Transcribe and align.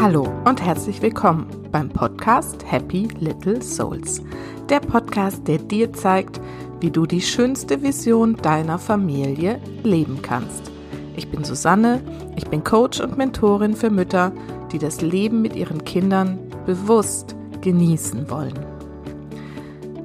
Hallo 0.00 0.26
und 0.46 0.62
herzlich 0.64 1.02
willkommen 1.02 1.46
beim 1.70 1.90
Podcast 1.90 2.64
Happy 2.64 3.08
Little 3.18 3.60
Souls. 3.60 4.22
Der 4.70 4.80
Podcast, 4.80 5.46
der 5.46 5.58
dir 5.58 5.92
zeigt, 5.92 6.40
wie 6.80 6.90
du 6.90 7.04
die 7.04 7.20
schönste 7.20 7.82
Vision 7.82 8.34
deiner 8.36 8.78
Familie 8.78 9.60
leben 9.82 10.22
kannst. 10.22 10.72
Ich 11.16 11.28
bin 11.28 11.44
Susanne, 11.44 12.00
ich 12.34 12.46
bin 12.46 12.64
Coach 12.64 12.98
und 13.00 13.18
Mentorin 13.18 13.76
für 13.76 13.90
Mütter, 13.90 14.32
die 14.72 14.78
das 14.78 15.02
Leben 15.02 15.42
mit 15.42 15.54
ihren 15.54 15.84
Kindern 15.84 16.38
bewusst 16.64 17.36
genießen 17.60 18.30
wollen. 18.30 18.58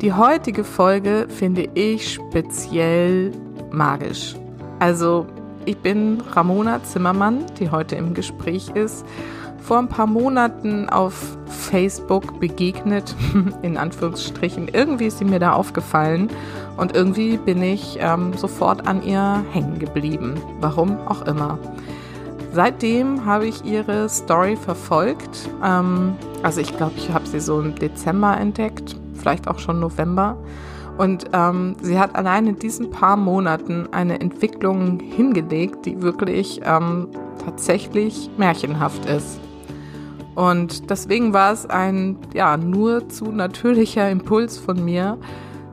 Die 0.01 0.11
heutige 0.11 0.65
Folge 0.65 1.27
finde 1.29 1.69
ich 1.73 2.15
speziell 2.15 3.31
magisch. 3.71 4.35
Also, 4.79 5.25
ich 5.63 5.77
bin 5.77 6.21
Ramona 6.33 6.83
Zimmermann, 6.83 7.45
die 7.61 7.71
heute 7.71 7.95
im 7.95 8.13
Gespräch 8.13 8.67
ist 8.75 9.05
vor 9.65 9.79
ein 9.79 9.87
paar 9.87 10.05
Monaten 10.05 10.89
auf 10.89 11.37
Facebook 11.47 12.39
begegnet, 12.39 13.15
in 13.63 13.77
Anführungsstrichen. 13.77 14.67
Irgendwie 14.67 15.07
ist 15.07 15.17
sie 15.17 15.25
mir 15.25 15.39
da 15.39 15.53
aufgefallen 15.53 16.29
und 16.77 16.95
irgendwie 16.95 17.37
bin 17.37 17.63
ich 17.63 17.97
ähm, 17.99 18.33
sofort 18.33 18.87
an 18.87 19.01
ihr 19.01 19.43
hängen 19.51 19.79
geblieben. 19.79 20.35
Warum 20.59 20.97
auch 21.07 21.23
immer. 21.23 21.57
Seitdem 22.53 23.25
habe 23.25 23.47
ich 23.47 23.65
ihre 23.65 24.07
Story 24.07 24.55
verfolgt. 24.55 25.49
Ähm, 25.63 26.13
also 26.43 26.61
ich 26.61 26.77
glaube, 26.77 26.93
ich 26.97 27.11
habe 27.11 27.25
sie 27.25 27.39
so 27.39 27.59
im 27.59 27.73
Dezember 27.73 28.37
entdeckt, 28.37 28.95
vielleicht 29.15 29.47
auch 29.47 29.57
schon 29.57 29.79
November. 29.79 30.37
Und 30.97 31.25
ähm, 31.33 31.75
sie 31.81 31.99
hat 31.99 32.15
allein 32.15 32.45
in 32.47 32.59
diesen 32.59 32.91
paar 32.91 33.17
Monaten 33.17 33.87
eine 33.91 34.21
Entwicklung 34.21 34.99
hingelegt, 34.99 35.85
die 35.85 36.01
wirklich 36.01 36.61
ähm, 36.63 37.07
tatsächlich 37.43 38.29
märchenhaft 38.37 39.05
ist. 39.07 39.39
Und 40.35 40.89
deswegen 40.89 41.33
war 41.33 41.53
es 41.53 41.65
ein 41.65 42.17
ja 42.33 42.57
nur 42.57 43.07
zu 43.09 43.31
natürlicher 43.31 44.09
Impuls 44.09 44.57
von 44.57 44.83
mir, 44.83 45.17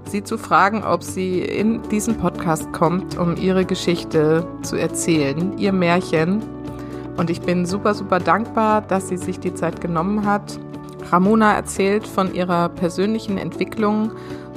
sie 0.04 0.22
zu 0.22 0.38
fragen, 0.38 0.84
ob 0.84 1.02
sie 1.02 1.40
in 1.40 1.82
diesen 1.90 2.16
Podcast 2.16 2.72
kommt, 2.72 3.18
um 3.18 3.36
ihre 3.36 3.64
Geschichte 3.64 4.46
zu 4.62 4.76
erzählen, 4.76 5.58
ihr 5.58 5.72
Märchen. 5.72 6.42
Und 7.16 7.28
ich 7.28 7.40
bin 7.40 7.66
super, 7.66 7.94
super 7.94 8.20
dankbar, 8.20 8.82
dass 8.82 9.08
sie 9.08 9.16
sich 9.16 9.40
die 9.40 9.54
Zeit 9.54 9.80
genommen 9.80 10.24
hat. 10.24 10.58
Ramona 11.10 11.54
erzählt 11.54 12.06
von 12.06 12.32
ihrer 12.32 12.68
persönlichen 12.68 13.38
Entwicklung, 13.38 14.12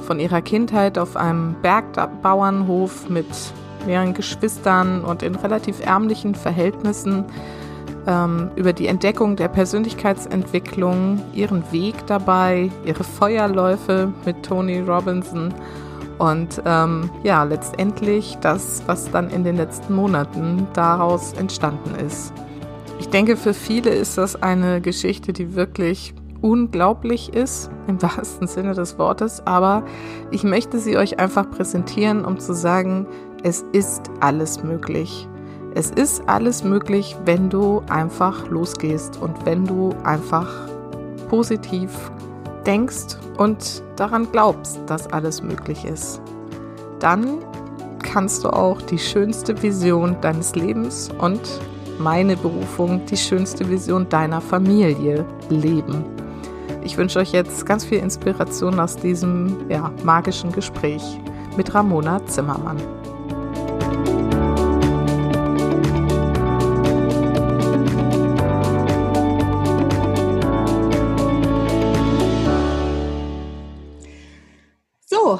von 0.06 0.20
ihrer 0.20 0.40
Kindheit 0.40 0.98
auf 0.98 1.16
einem 1.16 1.56
Bergbauernhof 1.62 3.08
mit 3.08 3.26
mehreren 3.86 4.14
Geschwistern 4.14 5.04
und 5.04 5.22
in 5.22 5.34
relativ 5.34 5.84
ärmlichen 5.84 6.34
Verhältnissen 6.34 7.24
ähm, 8.06 8.50
über 8.56 8.72
die 8.72 8.86
Entdeckung 8.86 9.36
der 9.36 9.48
Persönlichkeitsentwicklung, 9.48 11.22
ihren 11.32 11.70
Weg 11.72 11.94
dabei, 12.06 12.70
ihre 12.84 13.04
Feuerläufe 13.04 14.12
mit 14.24 14.42
Tony 14.42 14.80
Robinson 14.80 15.52
und 16.18 16.62
ähm, 16.64 17.10
ja, 17.22 17.42
letztendlich 17.44 18.38
das, 18.40 18.82
was 18.86 19.10
dann 19.10 19.30
in 19.30 19.44
den 19.44 19.56
letzten 19.56 19.94
Monaten 19.94 20.66
daraus 20.72 21.32
entstanden 21.34 21.94
ist. 22.06 22.32
Ich 22.98 23.08
denke, 23.08 23.36
für 23.36 23.52
viele 23.52 23.90
ist 23.90 24.16
das 24.16 24.42
eine 24.42 24.80
Geschichte, 24.80 25.32
die 25.32 25.54
wirklich 25.54 26.14
unglaublich 26.40 27.34
ist, 27.34 27.70
im 27.86 28.00
wahrsten 28.02 28.46
Sinne 28.46 28.74
des 28.74 28.98
Wortes, 28.98 29.46
aber 29.46 29.84
ich 30.30 30.44
möchte 30.44 30.78
sie 30.78 30.96
euch 30.96 31.18
einfach 31.18 31.50
präsentieren, 31.50 32.24
um 32.24 32.38
zu 32.38 32.54
sagen, 32.54 33.06
es 33.42 33.64
ist 33.72 34.10
alles 34.20 34.62
möglich. 34.62 35.28
Es 35.78 35.90
ist 35.90 36.26
alles 36.26 36.64
möglich, 36.64 37.14
wenn 37.26 37.50
du 37.50 37.82
einfach 37.90 38.48
losgehst 38.48 39.18
und 39.20 39.44
wenn 39.44 39.66
du 39.66 39.94
einfach 40.04 40.48
positiv 41.28 41.90
denkst 42.64 43.18
und 43.36 43.82
daran 43.94 44.26
glaubst, 44.32 44.80
dass 44.86 45.06
alles 45.12 45.42
möglich 45.42 45.84
ist. 45.84 46.22
Dann 46.98 47.40
kannst 48.02 48.44
du 48.44 48.48
auch 48.48 48.80
die 48.80 48.98
schönste 48.98 49.62
Vision 49.62 50.16
deines 50.22 50.54
Lebens 50.54 51.10
und 51.18 51.42
meine 51.98 52.38
Berufung, 52.38 53.04
die 53.04 53.16
schönste 53.18 53.68
Vision 53.68 54.08
deiner 54.08 54.40
Familie 54.40 55.26
leben. 55.50 56.06
Ich 56.84 56.96
wünsche 56.96 57.18
euch 57.18 57.32
jetzt 57.32 57.66
ganz 57.66 57.84
viel 57.84 57.98
Inspiration 57.98 58.80
aus 58.80 58.96
diesem 58.96 59.68
ja, 59.68 59.92
magischen 60.04 60.52
Gespräch 60.52 61.02
mit 61.58 61.74
Ramona 61.74 62.24
Zimmermann. 62.24 62.78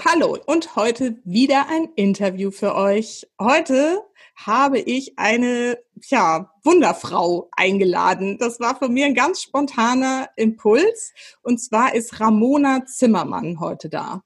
Hallo 0.05 0.37
und 0.47 0.77
heute 0.77 1.17
wieder 1.25 1.69
ein 1.69 1.89
Interview 1.95 2.51
für 2.51 2.75
euch. 2.75 3.27
Heute 3.41 4.03
habe 4.35 4.79
ich 4.79 5.19
eine, 5.19 5.79
ja, 6.09 6.53
Wunderfrau 6.65 7.49
eingeladen. 7.53 8.37
Das 8.39 8.61
war 8.61 8.77
von 8.77 8.93
mir 8.93 9.07
ein 9.07 9.15
ganz 9.15 9.43
spontaner 9.43 10.29
Impuls. 10.37 11.13
Und 11.43 11.59
zwar 11.61 11.95
ist 11.95 12.21
Ramona 12.21 12.85
Zimmermann 12.85 13.61
heute 13.61 13.89
da. 13.89 14.23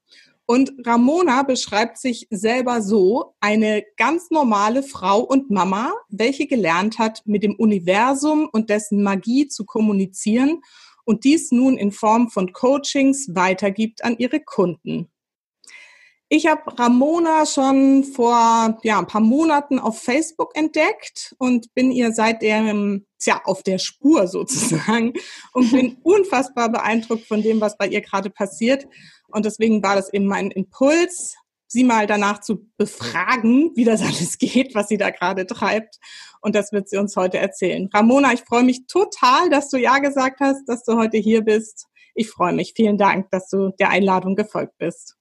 Und 0.46 0.72
Ramona 0.84 1.44
beschreibt 1.44 1.98
sich 1.98 2.26
selber 2.30 2.82
so, 2.82 3.34
eine 3.40 3.84
ganz 3.96 4.30
normale 4.30 4.82
Frau 4.82 5.20
und 5.20 5.50
Mama, 5.50 5.92
welche 6.08 6.46
gelernt 6.46 6.98
hat, 6.98 7.22
mit 7.26 7.44
dem 7.44 7.54
Universum 7.54 8.48
und 8.50 8.70
dessen 8.70 9.02
Magie 9.02 9.46
zu 9.46 9.64
kommunizieren 9.64 10.62
und 11.04 11.24
dies 11.24 11.52
nun 11.52 11.76
in 11.76 11.92
Form 11.92 12.30
von 12.30 12.52
Coachings 12.52 13.30
weitergibt 13.34 14.04
an 14.04 14.16
ihre 14.18 14.40
Kunden. 14.40 15.08
Ich 16.32 16.46
habe 16.46 16.62
Ramona 16.78 17.44
schon 17.44 18.04
vor 18.04 18.78
ja, 18.84 19.00
ein 19.00 19.06
paar 19.08 19.20
Monaten 19.20 19.80
auf 19.80 20.00
Facebook 20.00 20.56
entdeckt 20.56 21.34
und 21.38 21.74
bin 21.74 21.90
ihr 21.90 22.12
seitdem 22.12 23.04
tja, 23.18 23.40
auf 23.44 23.64
der 23.64 23.78
Spur 23.78 24.28
sozusagen 24.28 25.14
und 25.52 25.72
bin 25.72 25.96
unfassbar 26.04 26.70
beeindruckt 26.70 27.26
von 27.26 27.42
dem, 27.42 27.60
was 27.60 27.76
bei 27.76 27.88
ihr 27.88 28.00
gerade 28.00 28.30
passiert. 28.30 28.86
Und 29.26 29.44
deswegen 29.44 29.82
war 29.82 29.96
das 29.96 30.12
eben 30.12 30.26
mein 30.26 30.52
Impuls, 30.52 31.34
sie 31.66 31.82
mal 31.82 32.06
danach 32.06 32.40
zu 32.40 32.64
befragen, 32.76 33.72
wie 33.74 33.84
das 33.84 34.00
alles 34.00 34.38
geht, 34.38 34.76
was 34.76 34.86
sie 34.86 34.98
da 34.98 35.10
gerade 35.10 35.46
treibt. 35.46 35.98
Und 36.42 36.54
das 36.54 36.70
wird 36.70 36.88
sie 36.88 36.98
uns 36.98 37.16
heute 37.16 37.38
erzählen. 37.38 37.90
Ramona, 37.92 38.32
ich 38.32 38.42
freue 38.42 38.62
mich 38.62 38.86
total, 38.86 39.50
dass 39.50 39.68
du 39.68 39.78
Ja 39.78 39.98
gesagt 39.98 40.38
hast, 40.38 40.64
dass 40.68 40.84
du 40.84 40.96
heute 40.96 41.18
hier 41.18 41.42
bist. 41.42 41.86
Ich 42.14 42.30
freue 42.30 42.52
mich. 42.52 42.74
Vielen 42.76 42.98
Dank, 42.98 43.32
dass 43.32 43.48
du 43.48 43.70
der 43.80 43.90
Einladung 43.90 44.36
gefolgt 44.36 44.78
bist. 44.78 45.16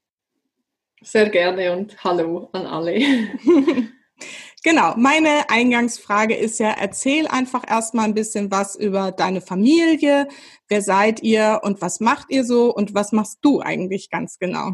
Sehr 1.01 1.29
gerne 1.29 1.73
und 1.73 2.03
hallo 2.03 2.49
an 2.53 2.65
alle. 2.65 2.99
Genau, 4.63 4.93
meine 4.97 5.49
Eingangsfrage 5.49 6.35
ist 6.35 6.59
ja, 6.59 6.71
erzähl 6.71 7.27
einfach 7.27 7.63
erstmal 7.65 8.05
ein 8.05 8.13
bisschen 8.13 8.51
was 8.51 8.75
über 8.75 9.11
deine 9.11 9.39
Familie. 9.39 10.27
Wer 10.67 10.81
seid 10.81 11.23
ihr 11.23 11.61
und 11.63 11.81
was 11.81 12.01
macht 12.01 12.29
ihr 12.29 12.43
so 12.43 12.73
und 12.73 12.93
was 12.93 13.13
machst 13.13 13.39
du 13.41 13.61
eigentlich 13.61 14.09
ganz 14.09 14.37
genau? 14.37 14.73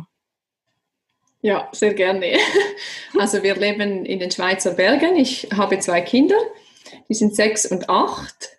Ja, 1.42 1.70
sehr 1.72 1.94
gerne. 1.94 2.38
Also 3.18 3.44
wir 3.44 3.56
leben 3.56 4.06
in 4.06 4.20
den 4.20 4.32
Schweizer 4.32 4.72
Bergen. 4.72 5.16
Ich 5.16 5.48
habe 5.56 5.80
zwei 5.80 6.02
Kinder, 6.02 6.36
die 7.08 7.14
sind 7.14 7.36
sechs 7.36 7.66
und 7.66 7.90
acht. 7.90 8.58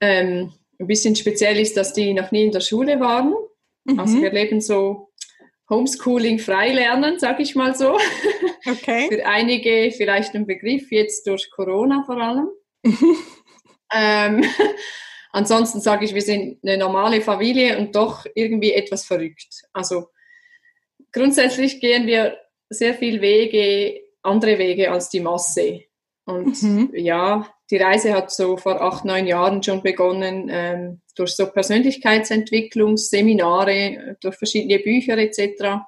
Ähm, 0.00 0.52
ein 0.78 0.86
bisschen 0.86 1.16
speziell 1.16 1.58
ist, 1.58 1.76
dass 1.76 1.92
die 1.92 2.12
noch 2.12 2.30
nie 2.30 2.44
in 2.44 2.52
der 2.52 2.60
Schule 2.60 3.00
waren. 3.00 3.34
Also 3.86 3.94
mhm. 3.94 3.98
Also 3.98 4.22
wir 4.22 4.30
leben 4.30 4.60
so 4.60 5.08
Homeschooling 5.68 6.38
freilernen, 6.38 7.18
sage 7.18 7.42
ich 7.42 7.54
mal 7.54 7.74
so. 7.74 7.98
Okay. 8.66 9.08
Für 9.10 9.26
einige 9.26 9.92
vielleicht 9.96 10.34
ein 10.34 10.46
Begriff, 10.46 10.90
jetzt 10.92 11.26
durch 11.26 11.50
Corona 11.50 12.04
vor 12.04 12.18
allem. 12.18 12.48
ähm, 13.92 14.44
ansonsten 15.32 15.80
sage 15.80 16.04
ich, 16.04 16.14
wir 16.14 16.22
sind 16.22 16.58
eine 16.62 16.78
normale 16.78 17.20
Familie 17.20 17.78
und 17.78 17.96
doch 17.96 18.26
irgendwie 18.34 18.72
etwas 18.72 19.04
verrückt. 19.04 19.62
Also 19.72 20.08
grundsätzlich 21.12 21.80
gehen 21.80 22.06
wir 22.06 22.38
sehr 22.68 22.94
viel 22.94 23.20
Wege, 23.20 24.00
andere 24.22 24.58
Wege 24.58 24.90
als 24.90 25.08
die 25.08 25.20
Masse. 25.20 25.82
Und 26.24 26.62
mhm. 26.62 26.90
ja, 26.94 27.48
die 27.70 27.78
Reise 27.78 28.14
hat 28.14 28.30
so 28.30 28.56
vor 28.56 28.80
acht, 28.80 29.04
neun 29.04 29.26
Jahren 29.26 29.60
schon 29.62 29.82
begonnen, 29.82 30.48
ähm, 30.50 31.00
durch 31.16 31.34
so 31.34 31.50
Persönlichkeitsentwicklungsseminare, 31.50 34.16
durch 34.20 34.36
verschiedene 34.36 34.78
Bücher 34.78 35.18
etc. 35.18 35.80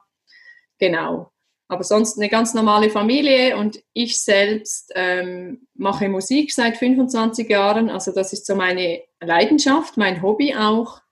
Genau. 0.79 1.31
Aber 1.71 1.85
sonst 1.85 2.19
eine 2.19 2.31
ganz 2.31 2.55
normale 2.55 2.89
Familie 2.89 3.59
und 3.59 3.83
ich 3.93 4.23
selbst 4.23 4.91
ähm, 4.95 5.67
mache 5.75 6.09
Musik 6.09 6.51
seit 6.53 6.79
25 6.79 7.47
Jahren. 7.49 7.91
Also 7.91 8.13
das 8.13 8.33
ist 8.33 8.47
so 8.47 8.57
meine 8.57 9.03
Leidenschaft, 9.21 9.99
mein 9.99 10.23
Hobby 10.23 10.55
auch. 10.55 11.03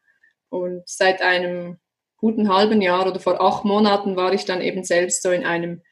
Und 0.49 0.83
seit 0.87 1.21
einem 1.21 1.77
guten 2.17 2.49
halben 2.49 2.81
Jahr 2.81 3.07
oder 3.07 3.21
vor 3.21 3.39
acht 3.41 3.67
Monaten 3.67 4.17
war 4.17 4.33
ich 4.33 4.47
dann 4.47 4.63
eben 4.63 4.83
selbst 4.83 5.23
so 5.23 5.31
in 5.31 5.45
einem 5.45 5.83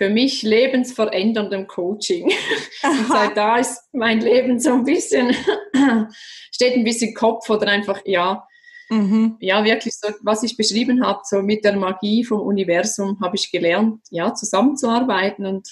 für 0.00 0.08
mich 0.08 0.40
lebensveränderndem 0.42 1.66
Coaching. 1.66 2.24
Und 2.82 3.08
seit 3.08 3.36
da 3.36 3.58
ist 3.58 3.82
mein 3.92 4.20
Leben 4.20 4.58
so 4.58 4.72
ein 4.72 4.84
bisschen, 4.84 5.36
steht 6.50 6.74
ein 6.74 6.84
bisschen 6.84 7.12
Kopf 7.12 7.50
oder 7.50 7.66
einfach, 7.66 8.00
ja, 8.06 8.46
mhm. 8.88 9.36
ja, 9.40 9.62
wirklich 9.62 9.92
so, 9.94 10.08
was 10.22 10.42
ich 10.42 10.56
beschrieben 10.56 11.04
habe, 11.04 11.20
so 11.24 11.42
mit 11.42 11.66
der 11.66 11.76
Magie 11.76 12.24
vom 12.24 12.40
Universum 12.40 13.18
habe 13.20 13.36
ich 13.36 13.52
gelernt, 13.52 14.00
ja, 14.10 14.32
zusammenzuarbeiten 14.32 15.44
und 15.44 15.68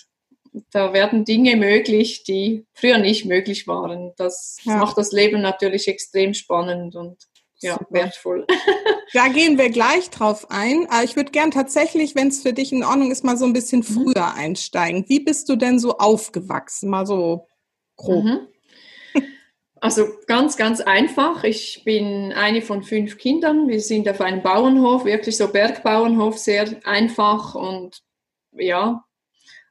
da 0.73 0.93
werden 0.93 1.25
Dinge 1.25 1.57
möglich, 1.57 2.23
die 2.25 2.67
früher 2.75 2.99
nicht 2.99 3.25
möglich 3.25 3.67
waren. 3.67 4.13
Das 4.19 4.59
ja. 4.65 4.77
macht 4.77 4.99
das 4.99 5.11
Leben 5.11 5.41
natürlich 5.41 5.89
extrem 5.89 6.35
spannend 6.35 6.97
und 6.97 7.17
ja, 7.61 7.75
Super. 7.75 7.87
wertvoll. 7.91 8.47
Da 9.15 9.29
gehen 9.29 9.57
wir 9.57 9.71
gleich 9.71 10.11
drauf 10.11 10.51
ein. 10.51 10.87
Aber 10.91 11.03
ich 11.03 11.17
würde 11.17 11.31
gern 11.31 11.51
tatsächlich, 11.51 12.15
wenn 12.15 12.29
es 12.29 12.43
für 12.43 12.53
dich 12.53 12.73
in 12.73 12.85
Ordnung 12.85 13.11
ist, 13.11 13.25
mal 13.25 13.39
so 13.39 13.47
ein 13.47 13.55
bisschen 13.55 13.79
mhm. 13.81 13.85
früher 13.85 14.35
einsteigen. 14.35 15.07
Wie 15.09 15.21
bist 15.21 15.49
du 15.49 15.57
denn 15.57 15.79
so 15.79 15.97
aufgewachsen? 15.97 16.91
Mal 16.91 17.07
so 17.07 17.47
grob. 17.97 18.25
Mhm. 18.25 18.49
Also 19.81 20.09
ganz, 20.27 20.57
ganz 20.57 20.81
einfach. 20.81 21.45
Ich 21.45 21.83
bin 21.85 22.33
eine 22.33 22.63
von 22.63 22.83
fünf 22.83 23.17
Kindern. 23.17 23.69
Wir 23.69 23.81
sind 23.81 24.09
auf 24.09 24.21
einem 24.21 24.43
Bauernhof, 24.43 25.05
wirklich 25.05 25.37
so 25.37 25.49
Bergbauernhof, 25.49 26.37
sehr 26.37 26.69
einfach 26.85 27.55
und 27.55 28.03
ja, 28.53 29.05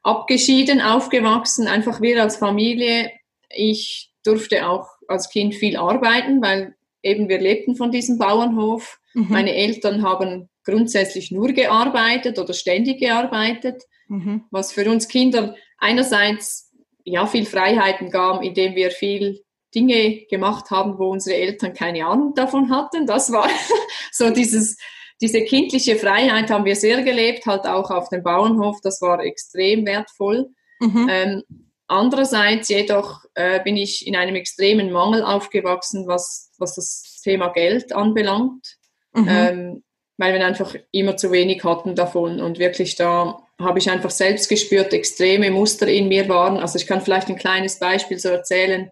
abgeschieden 0.02 0.80
aufgewachsen. 0.80 1.68
Einfach 1.68 2.00
wir 2.00 2.22
als 2.22 2.36
Familie. 2.36 3.12
Ich 3.50 4.10
durfte 4.24 4.68
auch 4.68 4.88
als 5.08 5.28
Kind 5.28 5.54
viel 5.54 5.76
arbeiten, 5.76 6.40
weil 6.40 6.74
eben 7.02 7.28
wir 7.28 7.38
lebten 7.38 7.76
von 7.76 7.90
diesem 7.90 8.18
Bauernhof. 8.18 8.98
Mhm. 9.14 9.26
Meine 9.28 9.54
Eltern 9.54 10.02
haben 10.02 10.48
grundsätzlich 10.64 11.30
nur 11.30 11.48
gearbeitet 11.48 12.38
oder 12.38 12.52
ständig 12.52 13.00
gearbeitet, 13.00 13.82
mhm. 14.08 14.44
was 14.50 14.72
für 14.72 14.90
uns 14.90 15.08
Kinder 15.08 15.54
einerseits 15.78 16.72
ja 17.04 17.26
viel 17.26 17.46
Freiheiten 17.46 18.10
gab, 18.10 18.42
indem 18.42 18.74
wir 18.74 18.90
viel 18.90 19.42
Dinge 19.74 20.26
gemacht 20.30 20.70
haben, 20.70 20.98
wo 20.98 21.10
unsere 21.10 21.36
Eltern 21.36 21.72
keine 21.72 22.06
Ahnung 22.06 22.34
davon 22.34 22.70
hatten. 22.70 23.06
Das 23.06 23.32
war 23.32 23.48
so 24.12 24.30
dieses, 24.30 24.76
diese 25.20 25.42
kindliche 25.42 25.96
Freiheit 25.96 26.50
haben 26.50 26.64
wir 26.64 26.76
sehr 26.76 27.02
gelebt, 27.02 27.46
halt 27.46 27.66
auch 27.66 27.90
auf 27.90 28.08
dem 28.08 28.22
Bauernhof. 28.22 28.78
Das 28.82 29.00
war 29.00 29.20
extrem 29.20 29.86
wertvoll. 29.86 30.48
Mhm. 30.80 31.08
Ähm, 31.10 31.42
Andererseits 31.88 32.68
jedoch 32.68 33.24
äh, 33.34 33.62
bin 33.64 33.78
ich 33.78 34.06
in 34.06 34.14
einem 34.14 34.34
extremen 34.34 34.92
Mangel 34.92 35.22
aufgewachsen, 35.22 36.06
was, 36.06 36.47
was 36.58 36.74
das 36.74 37.20
Thema 37.22 37.48
Geld 37.48 37.92
anbelangt, 37.92 38.76
mhm. 39.12 39.28
ähm, 39.28 39.82
weil 40.16 40.34
wir 40.34 40.44
einfach 40.44 40.74
immer 40.90 41.16
zu 41.16 41.30
wenig 41.30 41.64
hatten 41.64 41.94
davon 41.94 42.40
und 42.40 42.58
wirklich 42.58 42.96
da 42.96 43.42
habe 43.60 43.78
ich 43.78 43.90
einfach 43.90 44.10
selbst 44.10 44.48
gespürt, 44.48 44.92
extreme 44.92 45.50
Muster 45.50 45.88
in 45.88 46.08
mir 46.08 46.28
waren. 46.28 46.58
Also 46.58 46.78
ich 46.78 46.86
kann 46.86 47.00
vielleicht 47.00 47.28
ein 47.28 47.36
kleines 47.36 47.78
Beispiel 47.78 48.18
so 48.18 48.28
erzählen. 48.28 48.90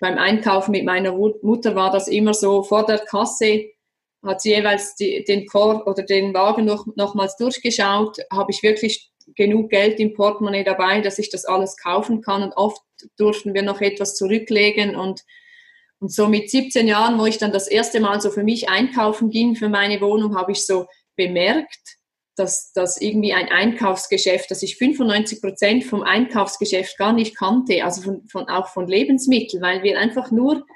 Beim 0.00 0.18
Einkaufen 0.18 0.72
mit 0.72 0.84
meiner 0.84 1.12
Mutter 1.12 1.74
war 1.74 1.90
das 1.90 2.08
immer 2.08 2.34
so, 2.34 2.62
vor 2.62 2.84
der 2.84 2.98
Kasse 2.98 3.70
hat 4.24 4.40
sie 4.40 4.54
jeweils 4.54 4.94
die, 4.96 5.24
den 5.24 5.46
Korb 5.46 5.86
oder 5.86 6.02
den 6.02 6.34
Wagen 6.34 6.64
noch, 6.64 6.86
nochmals 6.94 7.36
durchgeschaut, 7.36 8.18
habe 8.30 8.52
ich 8.52 8.62
wirklich 8.62 9.10
genug 9.34 9.70
Geld 9.70 9.98
im 9.98 10.14
Portemonnaie 10.14 10.64
dabei, 10.64 11.00
dass 11.00 11.18
ich 11.18 11.30
das 11.30 11.44
alles 11.44 11.76
kaufen 11.76 12.20
kann. 12.20 12.42
Und 12.42 12.52
oft 12.54 12.82
durften 13.16 13.54
wir 13.54 13.62
noch 13.62 13.80
etwas 13.80 14.14
zurücklegen. 14.14 14.94
Und, 14.96 15.22
und 16.02 16.12
so 16.12 16.26
mit 16.26 16.50
17 16.50 16.88
Jahren, 16.88 17.18
wo 17.20 17.26
ich 17.26 17.38
dann 17.38 17.52
das 17.52 17.68
erste 17.68 18.00
Mal 18.00 18.20
so 18.20 18.30
für 18.30 18.42
mich 18.42 18.68
einkaufen 18.68 19.30
ging, 19.30 19.54
für 19.54 19.68
meine 19.68 20.00
Wohnung, 20.00 20.36
habe 20.36 20.50
ich 20.50 20.66
so 20.66 20.86
bemerkt, 21.14 21.78
dass, 22.34 22.72
dass 22.72 23.00
irgendwie 23.00 23.32
ein 23.32 23.48
Einkaufsgeschäft, 23.48 24.50
dass 24.50 24.64
ich 24.64 24.76
95 24.76 25.40
Prozent 25.40 25.84
vom 25.84 26.02
Einkaufsgeschäft 26.02 26.98
gar 26.98 27.12
nicht 27.12 27.36
kannte, 27.36 27.84
also 27.84 28.02
von, 28.02 28.26
von, 28.26 28.48
auch 28.48 28.66
von 28.66 28.88
Lebensmitteln, 28.88 29.62
weil 29.62 29.84
wir 29.84 29.96
einfach 29.96 30.32
nur 30.32 30.66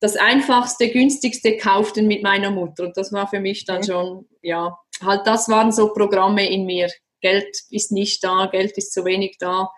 das 0.00 0.16
einfachste, 0.16 0.88
günstigste 0.88 1.58
kauften 1.58 2.06
mit 2.06 2.22
meiner 2.22 2.50
Mutter. 2.50 2.84
Und 2.84 2.96
das 2.96 3.12
war 3.12 3.28
für 3.28 3.40
mich 3.40 3.66
dann 3.66 3.84
schon, 3.84 4.26
ja, 4.40 4.78
halt 5.02 5.26
das 5.26 5.50
waren 5.50 5.70
so 5.70 5.92
Programme 5.92 6.48
in 6.48 6.64
mir, 6.64 6.90
Geld 7.20 7.54
ist 7.68 7.92
nicht 7.92 8.24
da, 8.24 8.46
Geld 8.50 8.78
ist 8.78 8.94
zu 8.94 9.04
wenig 9.04 9.36
da. 9.38 9.70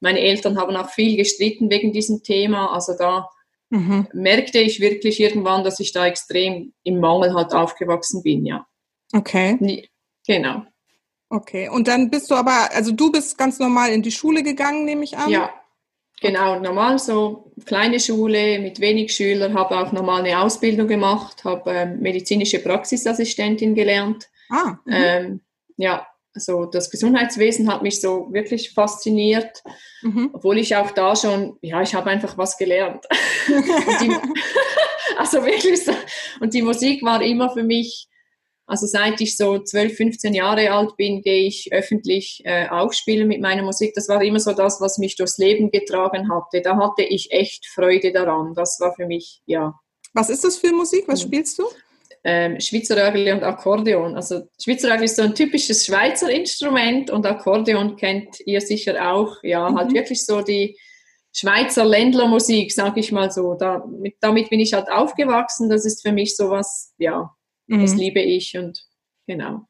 Meine 0.00 0.20
Eltern 0.20 0.58
haben 0.58 0.76
auch 0.76 0.90
viel 0.90 1.16
gestritten 1.16 1.70
wegen 1.70 1.92
diesem 1.92 2.22
Thema. 2.22 2.72
Also 2.74 2.92
da 2.98 3.30
mhm. 3.70 4.08
merkte 4.12 4.58
ich 4.58 4.80
wirklich 4.80 5.20
irgendwann, 5.20 5.64
dass 5.64 5.80
ich 5.80 5.92
da 5.92 6.06
extrem 6.06 6.72
im 6.82 7.00
Mangel 7.00 7.34
halt 7.34 7.52
aufgewachsen 7.52 8.22
bin, 8.22 8.46
ja. 8.46 8.66
Okay. 9.12 9.88
Genau. 10.26 10.62
Okay, 11.28 11.68
und 11.68 11.88
dann 11.88 12.10
bist 12.10 12.30
du 12.30 12.34
aber, 12.34 12.68
also 12.72 12.92
du 12.92 13.10
bist 13.10 13.36
ganz 13.36 13.58
normal 13.58 13.90
in 13.90 14.02
die 14.02 14.12
Schule 14.12 14.42
gegangen, 14.42 14.84
nehme 14.84 15.02
ich 15.02 15.16
an? 15.16 15.28
Ja, 15.28 15.52
genau, 16.20 16.60
normal 16.60 16.98
so 16.98 17.52
kleine 17.64 17.98
Schule 17.98 18.60
mit 18.60 18.80
wenig 18.80 19.12
Schülern, 19.12 19.54
habe 19.54 19.76
auch 19.78 19.92
normal 19.92 20.24
eine 20.24 20.40
Ausbildung 20.40 20.86
gemacht, 20.86 21.44
habe 21.44 21.70
ähm, 21.72 22.00
medizinische 22.00 22.60
Praxisassistentin 22.60 23.74
gelernt. 23.74 24.28
Ah. 24.50 24.76
Ähm, 24.88 25.40
ja, 25.76 26.06
also 26.36 26.66
das 26.66 26.90
Gesundheitswesen 26.90 27.72
hat 27.72 27.82
mich 27.82 27.98
so 27.98 28.28
wirklich 28.30 28.72
fasziniert, 28.72 29.62
mhm. 30.02 30.30
obwohl 30.34 30.58
ich 30.58 30.76
auch 30.76 30.90
da 30.90 31.16
schon, 31.16 31.56
ja, 31.62 31.80
ich 31.80 31.94
habe 31.94 32.10
einfach 32.10 32.36
was 32.36 32.58
gelernt. 32.58 33.06
die, 33.48 34.14
also 35.16 35.42
wirklich 35.42 35.82
so. 35.82 35.92
Und 36.40 36.52
die 36.52 36.60
Musik 36.60 37.02
war 37.02 37.22
immer 37.22 37.48
für 37.48 37.62
mich, 37.62 38.06
also 38.66 38.86
seit 38.86 39.18
ich 39.22 39.38
so 39.38 39.58
12, 39.58 39.96
15 39.96 40.34
Jahre 40.34 40.70
alt 40.72 40.94
bin, 40.98 41.22
gehe 41.22 41.46
ich 41.46 41.72
öffentlich 41.72 42.42
äh, 42.44 42.68
aufspielen 42.68 43.28
mit 43.28 43.40
meiner 43.40 43.62
Musik. 43.62 43.94
Das 43.94 44.06
war 44.10 44.22
immer 44.22 44.40
so 44.40 44.52
das, 44.52 44.78
was 44.82 44.98
mich 44.98 45.16
durchs 45.16 45.38
Leben 45.38 45.70
getragen 45.70 46.28
hatte. 46.30 46.60
Da 46.60 46.76
hatte 46.76 47.02
ich 47.02 47.32
echt 47.32 47.66
Freude 47.66 48.12
daran. 48.12 48.52
Das 48.54 48.78
war 48.78 48.94
für 48.94 49.06
mich, 49.06 49.40
ja. 49.46 49.74
Was 50.12 50.28
ist 50.28 50.44
das 50.44 50.58
für 50.58 50.72
Musik? 50.72 51.04
Was 51.08 51.22
spielst 51.22 51.58
du? 51.58 51.64
Ähm, 52.28 52.60
Schweizerörgel 52.60 53.32
und 53.32 53.44
Akkordeon. 53.44 54.16
Also 54.16 54.48
Schweizerörgel 54.60 55.04
ist 55.04 55.14
so 55.14 55.22
ein 55.22 55.36
typisches 55.36 55.86
Schweizer 55.86 56.28
Instrument 56.28 57.08
und 57.08 57.24
Akkordeon 57.24 57.96
kennt 57.96 58.40
ihr 58.44 58.60
sicher 58.60 59.12
auch. 59.12 59.36
Ja, 59.44 59.62
halt 59.62 59.72
mhm. 59.72 59.78
halt 59.78 59.92
wirklich 59.92 60.26
so 60.26 60.42
die 60.42 60.76
Schweizer 61.32 61.84
Ländlermusik, 61.84 62.72
sag 62.72 62.96
ich 62.96 63.12
mal 63.12 63.30
so. 63.30 63.54
Da, 63.54 63.86
mit, 63.86 64.16
damit 64.20 64.50
bin 64.50 64.58
ich 64.58 64.72
halt 64.72 64.90
aufgewachsen. 64.90 65.70
Das 65.70 65.86
ist 65.86 66.02
für 66.02 66.10
mich 66.10 66.34
sowas, 66.36 66.92
ja, 66.98 67.30
mhm. 67.68 67.82
das 67.82 67.94
liebe 67.94 68.20
ich 68.20 68.58
und 68.58 68.84
genau. 69.28 69.60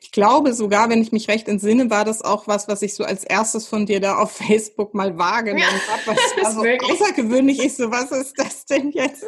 Ich 0.00 0.12
glaube 0.12 0.52
sogar, 0.52 0.90
wenn 0.90 1.02
ich 1.02 1.12
mich 1.12 1.28
recht 1.28 1.48
entsinne, 1.48 1.90
war 1.90 2.04
das 2.04 2.22
auch 2.22 2.46
was, 2.46 2.68
was 2.68 2.82
ich 2.82 2.94
so 2.94 3.04
als 3.04 3.24
erstes 3.24 3.66
von 3.66 3.86
dir 3.86 4.00
da 4.00 4.16
auf 4.16 4.32
Facebook 4.32 4.94
mal 4.94 5.18
wahrgenommen 5.18 5.64
habe. 5.64 6.02
Was 6.06 6.16
war 6.42 6.52
so 6.52 6.60
außergewöhnlich 6.92 7.62
ich 7.62 7.76
so, 7.76 7.90
was 7.90 8.10
ist 8.10 8.38
das 8.38 8.64
denn 8.66 8.90
jetzt? 8.92 9.24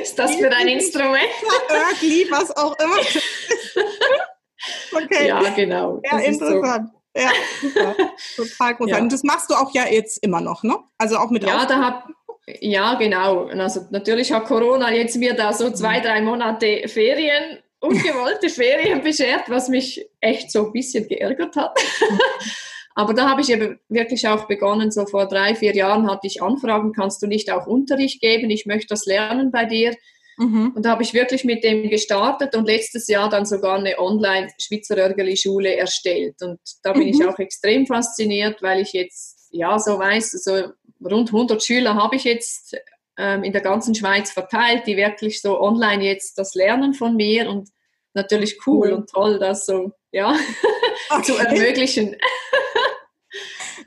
ist 0.00 0.18
das 0.18 0.34
für 0.36 0.50
ein 0.50 0.68
Instrument? 0.68 1.20
Örgli, 1.70 2.26
was 2.30 2.56
auch 2.56 2.74
immer. 2.78 2.96
okay. 5.04 5.28
Ja, 5.28 5.42
genau. 5.50 6.00
Ja, 6.04 6.18
interessant. 6.18 6.90
So. 6.92 7.02
Ja, 7.14 7.30
super. 7.60 7.94
Total 8.36 8.74
großartig. 8.74 8.88
Ja. 8.88 8.98
Und 8.98 9.12
das 9.12 9.22
machst 9.22 9.50
du 9.50 9.54
auch 9.54 9.74
ja 9.74 9.86
jetzt 9.86 10.22
immer 10.22 10.40
noch, 10.40 10.62
ne? 10.62 10.78
Also 10.98 11.16
auch 11.16 11.30
mit 11.30 11.44
Ja, 11.44 11.66
da 11.66 11.78
hab, 11.78 12.08
ja, 12.60 12.94
genau. 12.94 13.46
Also 13.46 13.86
natürlich 13.90 14.32
hat 14.32 14.46
Corona 14.46 14.92
jetzt 14.92 15.16
mir 15.16 15.34
da 15.34 15.52
so 15.52 15.70
zwei, 15.70 15.98
mhm. 15.98 16.02
drei 16.02 16.22
Monate 16.22 16.88
Ferien 16.88 17.58
ungewollte 17.82 18.48
Ferien 18.48 19.02
beschert, 19.02 19.48
was 19.48 19.68
mich 19.68 20.06
echt 20.20 20.50
so 20.50 20.66
ein 20.66 20.72
bisschen 20.72 21.06
geärgert 21.08 21.56
hat. 21.56 21.76
Aber 22.94 23.14
da 23.14 23.28
habe 23.28 23.40
ich 23.40 23.50
eben 23.50 23.80
wirklich 23.88 24.28
auch 24.28 24.46
begonnen, 24.46 24.90
so 24.90 25.06
vor 25.06 25.26
drei, 25.26 25.54
vier 25.54 25.74
Jahren 25.74 26.10
hatte 26.10 26.26
ich 26.26 26.42
Anfragen, 26.42 26.92
kannst 26.92 27.22
du 27.22 27.26
nicht 27.26 27.50
auch 27.50 27.66
Unterricht 27.66 28.20
geben? 28.20 28.50
Ich 28.50 28.66
möchte 28.66 28.88
das 28.88 29.06
lernen 29.06 29.50
bei 29.50 29.64
dir. 29.64 29.94
Mhm. 30.36 30.72
Und 30.74 30.84
da 30.84 30.90
habe 30.90 31.02
ich 31.02 31.14
wirklich 31.14 31.44
mit 31.44 31.64
dem 31.64 31.88
gestartet 31.88 32.54
und 32.54 32.66
letztes 32.66 33.08
Jahr 33.08 33.28
dann 33.28 33.46
sogar 33.46 33.78
eine 33.78 33.98
Online-Schweizer 33.98 34.96
Örgeli-Schule 34.96 35.74
erstellt. 35.74 36.36
Und 36.42 36.60
da 36.82 36.92
bin 36.92 37.02
mhm. 37.02 37.08
ich 37.08 37.26
auch 37.26 37.38
extrem 37.38 37.86
fasziniert, 37.86 38.62
weil 38.62 38.80
ich 38.80 38.92
jetzt, 38.92 39.48
ja, 39.50 39.78
so 39.78 39.98
weiß, 39.98 40.30
so 40.30 40.68
rund 41.04 41.30
100 41.30 41.62
Schüler 41.62 41.94
habe 41.94 42.16
ich 42.16 42.24
jetzt 42.24 42.76
ähm, 43.22 43.44
in 43.44 43.52
der 43.52 43.62
ganzen 43.62 43.94
Schweiz 43.94 44.32
verteilt, 44.32 44.86
die 44.86 44.96
wirklich 44.96 45.40
so 45.40 45.60
online 45.60 46.04
jetzt 46.04 46.36
das 46.38 46.54
lernen 46.54 46.92
von 46.92 47.14
mir 47.14 47.48
und 47.48 47.68
natürlich 48.14 48.58
cool, 48.66 48.88
cool. 48.88 48.92
und 48.92 49.10
toll, 49.10 49.38
das 49.38 49.64
so 49.64 49.92
ja, 50.10 50.36
okay. 51.10 51.22
zu 51.22 51.36
ermöglichen. 51.36 52.16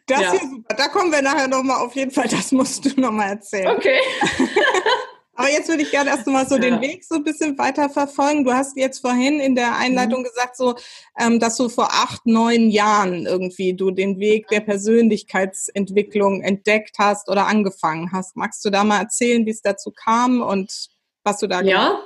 Das 0.08 0.22
ja. 0.22 0.34
ist 0.34 0.50
super. 0.50 0.76
Da 0.76 0.88
kommen 0.88 1.12
wir 1.12 1.22
nachher 1.22 1.48
nochmal 1.48 1.86
auf 1.86 1.96
jeden 1.96 2.12
Fall, 2.12 2.28
das 2.30 2.52
musst 2.52 2.86
du 2.86 3.02
nochmal 3.02 3.32
erzählen. 3.32 3.76
Okay. 3.76 4.00
Aber 5.36 5.50
jetzt 5.50 5.68
würde 5.68 5.84
ich 5.84 5.92
gerne 5.92 6.10
erst 6.10 6.28
mal 6.28 6.48
so 6.48 6.58
den 6.58 6.82
Weg 6.82 7.04
so 7.04 7.16
ein 7.16 7.24
bisschen 7.24 7.58
weiter 7.58 7.90
verfolgen. 7.90 8.46
Du 8.46 8.54
hast 8.54 8.78
jetzt 8.78 9.00
vorhin 9.00 9.40
in 9.40 9.56
der 9.56 9.78
Einleitung 9.78 10.22
mhm. 10.22 10.26
gesagt, 10.26 10.56
so, 10.56 10.76
ähm, 11.20 11.40
dass 11.40 11.58
du 11.58 11.70
vor 11.70 11.90
acht, 11.92 12.26
neun 12.26 12.70
Jahren 12.70 13.26
irgendwie 13.26 13.74
du 13.74 13.92
den 13.92 14.20
Weg 14.20 14.48
der 14.48 14.62
Persönlichkeitsentwicklung 14.62 16.42
entdeckt 16.42 16.98
hast 17.00 17.30
oder 17.30 17.48
angefangen 17.48 18.12
hast. 18.14 18.36
Magst 18.36 18.64
du 18.64 18.70
da 18.70 18.84
mal 18.84 19.00
erzählen, 19.00 19.46
wie 19.46 19.52
es 19.52 19.62
dazu 19.62 19.92
kam 19.92 20.42
und 20.42 20.88
was 21.24 21.40
du 21.40 21.48
da 21.48 21.62
gemacht 21.62 21.78
hast? 21.78 21.92
Ja, 21.92 22.00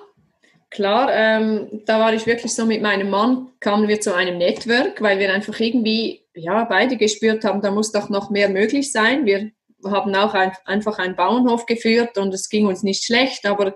klar. 0.71 1.09
Ähm, 1.13 1.81
da 1.86 2.00
war 2.00 2.13
ich 2.13 2.25
wirklich 2.25 2.53
so 2.53 2.65
mit 2.65 2.81
meinem 2.81 3.09
Mann, 3.09 3.50
kamen 3.59 3.88
wir 3.88 4.01
zu 4.01 4.15
einem 4.15 4.38
Network, 4.38 5.01
weil 5.01 5.19
wir 5.19 5.31
einfach 5.31 5.59
irgendwie 5.59 6.21
ja, 6.33 6.63
beide 6.63 6.98
gespürt 6.98 7.43
haben, 7.43 7.62
da 7.62 7.71
muss 7.71 7.91
doch 7.91 8.09
noch 8.09 8.29
mehr 8.29 8.50
möglich 8.50 8.91
sein. 8.91 9.25
Wir 9.25 9.51
haben 9.86 10.15
auch 10.15 10.33
ein, 10.33 10.51
einfach 10.65 11.00
einen 11.00 11.15
Bauernhof 11.15 11.65
geführt 11.65 12.17
und 12.17 12.33
es 12.33 12.50
ging 12.50 12.67
uns 12.67 12.83
nicht 12.83 13.03
schlecht, 13.03 13.45
aber 13.45 13.75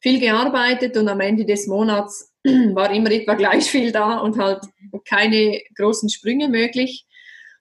viel 0.00 0.20
gearbeitet 0.20 0.96
und 0.96 1.08
am 1.08 1.20
Ende 1.20 1.44
des 1.44 1.66
Monats 1.66 2.32
war 2.44 2.90
immer 2.92 3.10
etwa 3.10 3.34
gleich 3.34 3.70
viel 3.70 3.90
da 3.90 4.18
und 4.18 4.38
halt 4.38 4.62
keine 5.08 5.62
großen 5.76 6.08
Sprünge 6.08 6.48
möglich. 6.48 7.06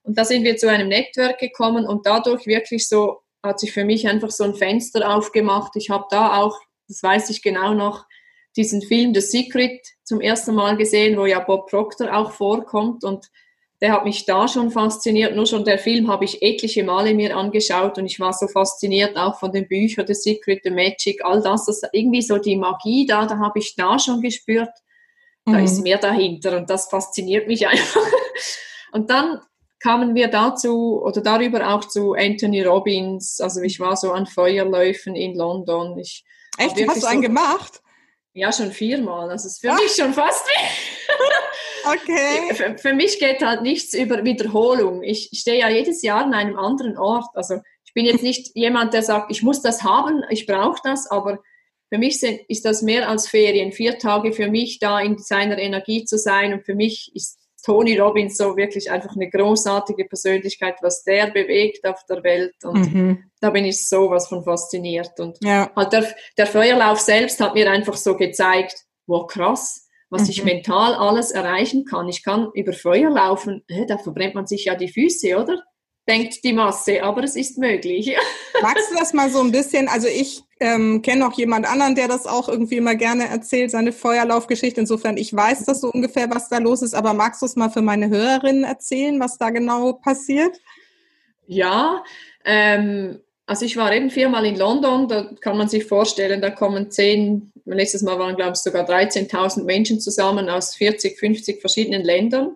Und 0.03 0.17
da 0.17 0.25
sind 0.25 0.43
wir 0.43 0.57
zu 0.57 0.69
einem 0.69 0.89
Network 0.89 1.39
gekommen 1.39 1.85
und 1.85 2.05
dadurch 2.05 2.45
wirklich 2.45 2.87
so 2.87 3.21
hat 3.41 3.59
sich 3.59 3.71
für 3.71 3.85
mich 3.85 4.07
einfach 4.07 4.31
so 4.31 4.43
ein 4.43 4.55
Fenster 4.55 5.09
aufgemacht. 5.15 5.75
Ich 5.75 5.89
habe 5.89 6.05
da 6.09 6.41
auch, 6.41 6.59
das 6.87 7.03
weiß 7.03 7.29
ich 7.29 7.41
genau 7.41 7.73
noch, 7.73 8.05
diesen 8.55 8.81
Film 8.81 9.13
The 9.13 9.21
Secret 9.21 9.81
zum 10.03 10.21
ersten 10.21 10.53
Mal 10.53 10.77
gesehen, 10.77 11.17
wo 11.17 11.25
ja 11.25 11.39
Bob 11.39 11.69
Proctor 11.69 12.13
auch 12.15 12.31
vorkommt 12.31 13.03
und 13.03 13.27
der 13.83 13.91
hat 13.91 14.05
mich 14.05 14.25
da 14.25 14.47
schon 14.47 14.71
fasziniert. 14.71 15.35
Nur 15.35 15.45
schon 15.45 15.65
der 15.65 15.77
Film 15.77 16.09
habe 16.09 16.23
ich 16.23 16.41
etliche 16.41 16.85
Male 16.85 17.13
mir 17.13 17.35
angeschaut 17.35 17.97
und 17.97 18.05
ich 18.05 18.17
war 18.17 18.31
so 18.31 18.47
fasziniert 18.47 19.17
auch 19.17 19.37
von 19.37 19.51
den 19.51 19.67
Büchern 19.67 20.07
The 20.07 20.13
Secret, 20.13 20.61
The 20.63 20.69
Magic, 20.69 21.19
all 21.25 21.41
das, 21.41 21.65
das 21.65 21.81
irgendwie 21.91 22.21
so 22.21 22.37
die 22.37 22.55
Magie 22.55 23.05
da, 23.05 23.25
da 23.25 23.39
habe 23.39 23.59
ich 23.59 23.75
da 23.75 23.99
schon 23.99 24.21
gespürt, 24.21 24.69
da 25.43 25.51
mhm. 25.51 25.65
ist 25.65 25.81
mehr 25.81 25.97
dahinter 25.97 26.55
und 26.55 26.69
das 26.69 26.87
fasziniert 26.87 27.49
mich 27.49 27.67
einfach. 27.67 28.07
Und 28.93 29.09
dann 29.09 29.41
kamen 29.81 30.15
wir 30.15 30.29
dazu 30.29 31.01
oder 31.03 31.19
darüber 31.19 31.73
auch 31.73 31.83
zu 31.83 32.13
Anthony 32.13 32.61
Robbins. 32.61 33.41
Also 33.41 33.59
ich 33.59 33.81
war 33.81 33.97
so 33.97 34.13
an 34.13 34.27
Feuerläufen 34.27 35.13
in 35.17 35.35
London. 35.35 35.99
Ich 35.99 36.23
Echt? 36.57 36.77
Hast 36.87 36.95
du 36.95 37.01
so, 37.01 37.07
einen 37.07 37.21
gemacht? 37.21 37.81
Ja, 38.31 38.53
schon 38.53 38.71
viermal. 38.71 39.29
Also 39.29 39.47
es 39.47 39.55
ist 39.55 39.59
für 39.59 39.67
ja. 39.67 39.75
mich 39.75 39.93
schon 39.93 40.13
fast 40.13 40.47
Okay. 41.85 42.53
Für, 42.53 42.77
für, 42.77 42.93
mich 42.93 43.19
geht 43.19 43.41
halt 43.41 43.61
nichts 43.61 43.93
über 43.93 44.23
Wiederholung. 44.23 45.03
Ich 45.03 45.29
stehe 45.33 45.59
ja 45.59 45.69
jedes 45.69 46.01
Jahr 46.01 46.23
an 46.23 46.33
einem 46.33 46.57
anderen 46.57 46.97
Ort. 46.97 47.29
Also 47.35 47.55
ich 47.85 47.93
bin 47.93 48.05
jetzt 48.05 48.23
nicht 48.23 48.55
jemand, 48.55 48.93
der 48.93 49.03
sagt, 49.03 49.31
ich 49.31 49.43
muss 49.43 49.61
das 49.61 49.83
haben, 49.83 50.23
ich 50.29 50.45
brauche 50.45 50.79
das, 50.83 51.09
aber 51.09 51.39
für 51.89 51.99
mich 51.99 52.19
sind, 52.19 52.41
ist 52.47 52.65
das 52.65 52.81
mehr 52.81 53.07
als 53.07 53.27
Ferien. 53.27 53.71
Vier 53.71 53.99
Tage 53.99 54.33
für 54.33 54.49
mich 54.49 54.79
da 54.79 54.99
in 54.99 55.17
seiner 55.19 55.59
Energie 55.59 56.05
zu 56.05 56.17
sein 56.17 56.53
und 56.53 56.65
für 56.65 56.73
mich 56.73 57.11
ist 57.13 57.37
Tony 57.63 57.97
Robbins 57.97 58.37
so 58.37 58.57
wirklich 58.57 58.91
einfach 58.91 59.15
eine 59.15 59.29
großartige 59.29 60.05
Persönlichkeit, 60.05 60.75
was 60.81 61.03
der 61.03 61.27
bewegt 61.27 61.87
auf 61.87 62.03
der 62.09 62.23
Welt. 62.23 62.55
Und 62.63 62.93
mhm. 62.93 63.23
da 63.39 63.51
bin 63.51 63.63
ich 63.65 63.87
sowas 63.87 64.27
von 64.27 64.43
fasziniert. 64.43 65.17
Und 65.19 65.37
ja. 65.41 65.71
halt 65.75 65.93
der, 65.93 66.15
der 66.37 66.47
Feuerlauf 66.47 66.99
selbst 66.99 67.39
hat 67.39 67.53
mir 67.53 67.69
einfach 67.71 67.95
so 67.95 68.17
gezeigt, 68.17 68.75
wow, 69.07 69.27
krass, 69.27 69.82
was 70.13 70.24
mhm. 70.24 70.29
ich 70.29 70.43
mental 70.46 70.93
alles 70.93 71.32
erreichen 71.32 71.84
kann. 71.84 72.08
Ich 72.08 72.24
kann 72.24 72.50
über 72.53 72.72
Feuer 72.72 73.10
laufen, 73.10 73.63
da 73.88 73.98
verbrennt 73.98 74.36
man 74.36 74.48
sich 74.48 74.65
ja 74.65 74.75
die 74.75 74.88
Füße, 74.88 75.38
oder? 75.38 75.62
denkt 76.08 76.43
die 76.43 76.53
Masse, 76.53 77.03
aber 77.03 77.24
es 77.24 77.36
ist 77.36 77.58
möglich. 77.58 78.15
Magst 78.62 78.91
du 78.91 78.96
das 78.98 79.13
mal 79.13 79.29
so 79.29 79.39
ein 79.39 79.51
bisschen? 79.51 79.88
Also 79.88 80.08
ich 80.08 80.41
ähm, 80.60 81.01
kenne 81.01 81.22
noch 81.22 81.34
jemand 81.34 81.70
anderen, 81.70 81.96
der 81.96 82.08
das 82.08 82.25
auch 82.25 82.50
irgendwie 82.50 82.77
immer 82.77 82.96
gerne 82.96 83.27
erzählt, 83.27 83.72
seine 83.72 83.91
Feuerlaufgeschichte. 83.91 84.82
Insofern, 84.82 85.17
ich 85.17 85.34
weiß 85.34 85.65
das 85.65 85.82
so 85.82 85.89
ungefähr, 85.91 86.29
was 86.29 86.50
da 86.50 86.58
los 86.58 86.82
ist, 86.82 86.93
aber 86.93 87.13
magst 87.13 87.41
du 87.41 87.46
es 87.46 87.55
mal 87.55 87.70
für 87.70 87.82
meine 87.82 88.10
Hörerinnen 88.10 88.63
erzählen, 88.63 89.20
was 89.20 89.38
da 89.38 89.50
genau 89.50 89.93
passiert? 89.93 90.60
Ja, 91.46 92.03
ähm, 92.46 93.20
also 93.45 93.65
ich 93.65 93.75
war 93.75 93.93
eben 93.93 94.09
viermal 94.09 94.45
in 94.45 94.55
London, 94.55 95.07
da 95.07 95.29
kann 95.41 95.57
man 95.57 95.67
sich 95.67 95.85
vorstellen, 95.85 96.41
da 96.41 96.50
kommen 96.50 96.91
zehn, 96.91 97.51
letztes 97.65 98.01
Mal 98.01 98.17
waren 98.17 98.35
glaube 98.35 98.53
ich 98.53 98.59
sogar 98.59 98.88
13.000 98.89 99.63
Menschen 99.63 100.00
zusammen 100.00 100.50
aus 100.50 100.75
40, 100.75 101.19
50 101.19 101.59
verschiedenen 101.59 102.03
Ländern. 102.03 102.55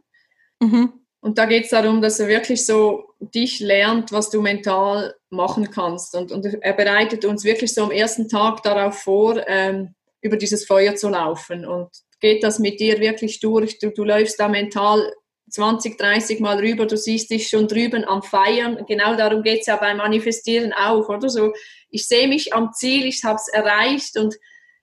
Mhm. 0.60 0.94
Und 1.20 1.38
da 1.38 1.46
geht 1.46 1.66
es 1.66 1.72
darum, 1.72 2.02
dass 2.02 2.20
er 2.20 2.28
wirklich 2.28 2.66
so 2.66 3.10
dich 3.20 3.60
lernt, 3.60 4.12
was 4.12 4.30
du 4.30 4.42
mental 4.42 5.16
machen 5.30 5.72
kannst. 5.72 6.16
Und, 6.16 6.32
und 6.32 6.46
er 6.46 6.74
bereitet 6.74 7.26
uns 7.26 7.44
wirklich 7.44 7.74
so 7.74 7.84
am 7.84 7.92
ersten 7.92 8.30
Tag 8.30 8.64
darauf 8.64 9.00
vor, 9.00 9.44
ähm, 9.48 9.94
über 10.22 10.38
dieses 10.38 10.66
Feuer 10.66 10.96
zu 10.96 11.10
laufen. 11.10 11.66
Und 11.66 11.90
geht 12.22 12.44
das 12.44 12.60
mit 12.60 12.80
dir 12.80 13.00
wirklich 13.00 13.40
durch? 13.40 13.80
Du, 13.80 13.90
du 13.90 14.04
läufst 14.04 14.40
da 14.40 14.48
mental 14.48 15.12
20, 15.50 15.98
30 15.98 16.40
Mal 16.40 16.58
rüber, 16.58 16.86
du 16.86 16.98
siehst 16.98 17.30
dich 17.30 17.50
schon 17.50 17.68
drüben 17.68 18.04
am 18.06 18.22
Feiern. 18.22 18.86
Genau 18.88 19.16
darum 19.16 19.44
geht 19.44 19.62
es 19.62 19.68
ja 19.68 19.78
beim 19.78 19.98
Manifestieren 19.98 20.74
auch, 20.74 21.08
oder 21.10 21.30
so. 21.30 21.54
Ich 21.90 22.08
sehe 22.08 22.28
mich 22.28 22.54
am 22.54 22.74
Ziel, 22.74 23.06
ich 23.06 23.24
habe 23.24 23.36
es 23.36 23.48
erreicht 23.48 24.18
und 24.18 24.36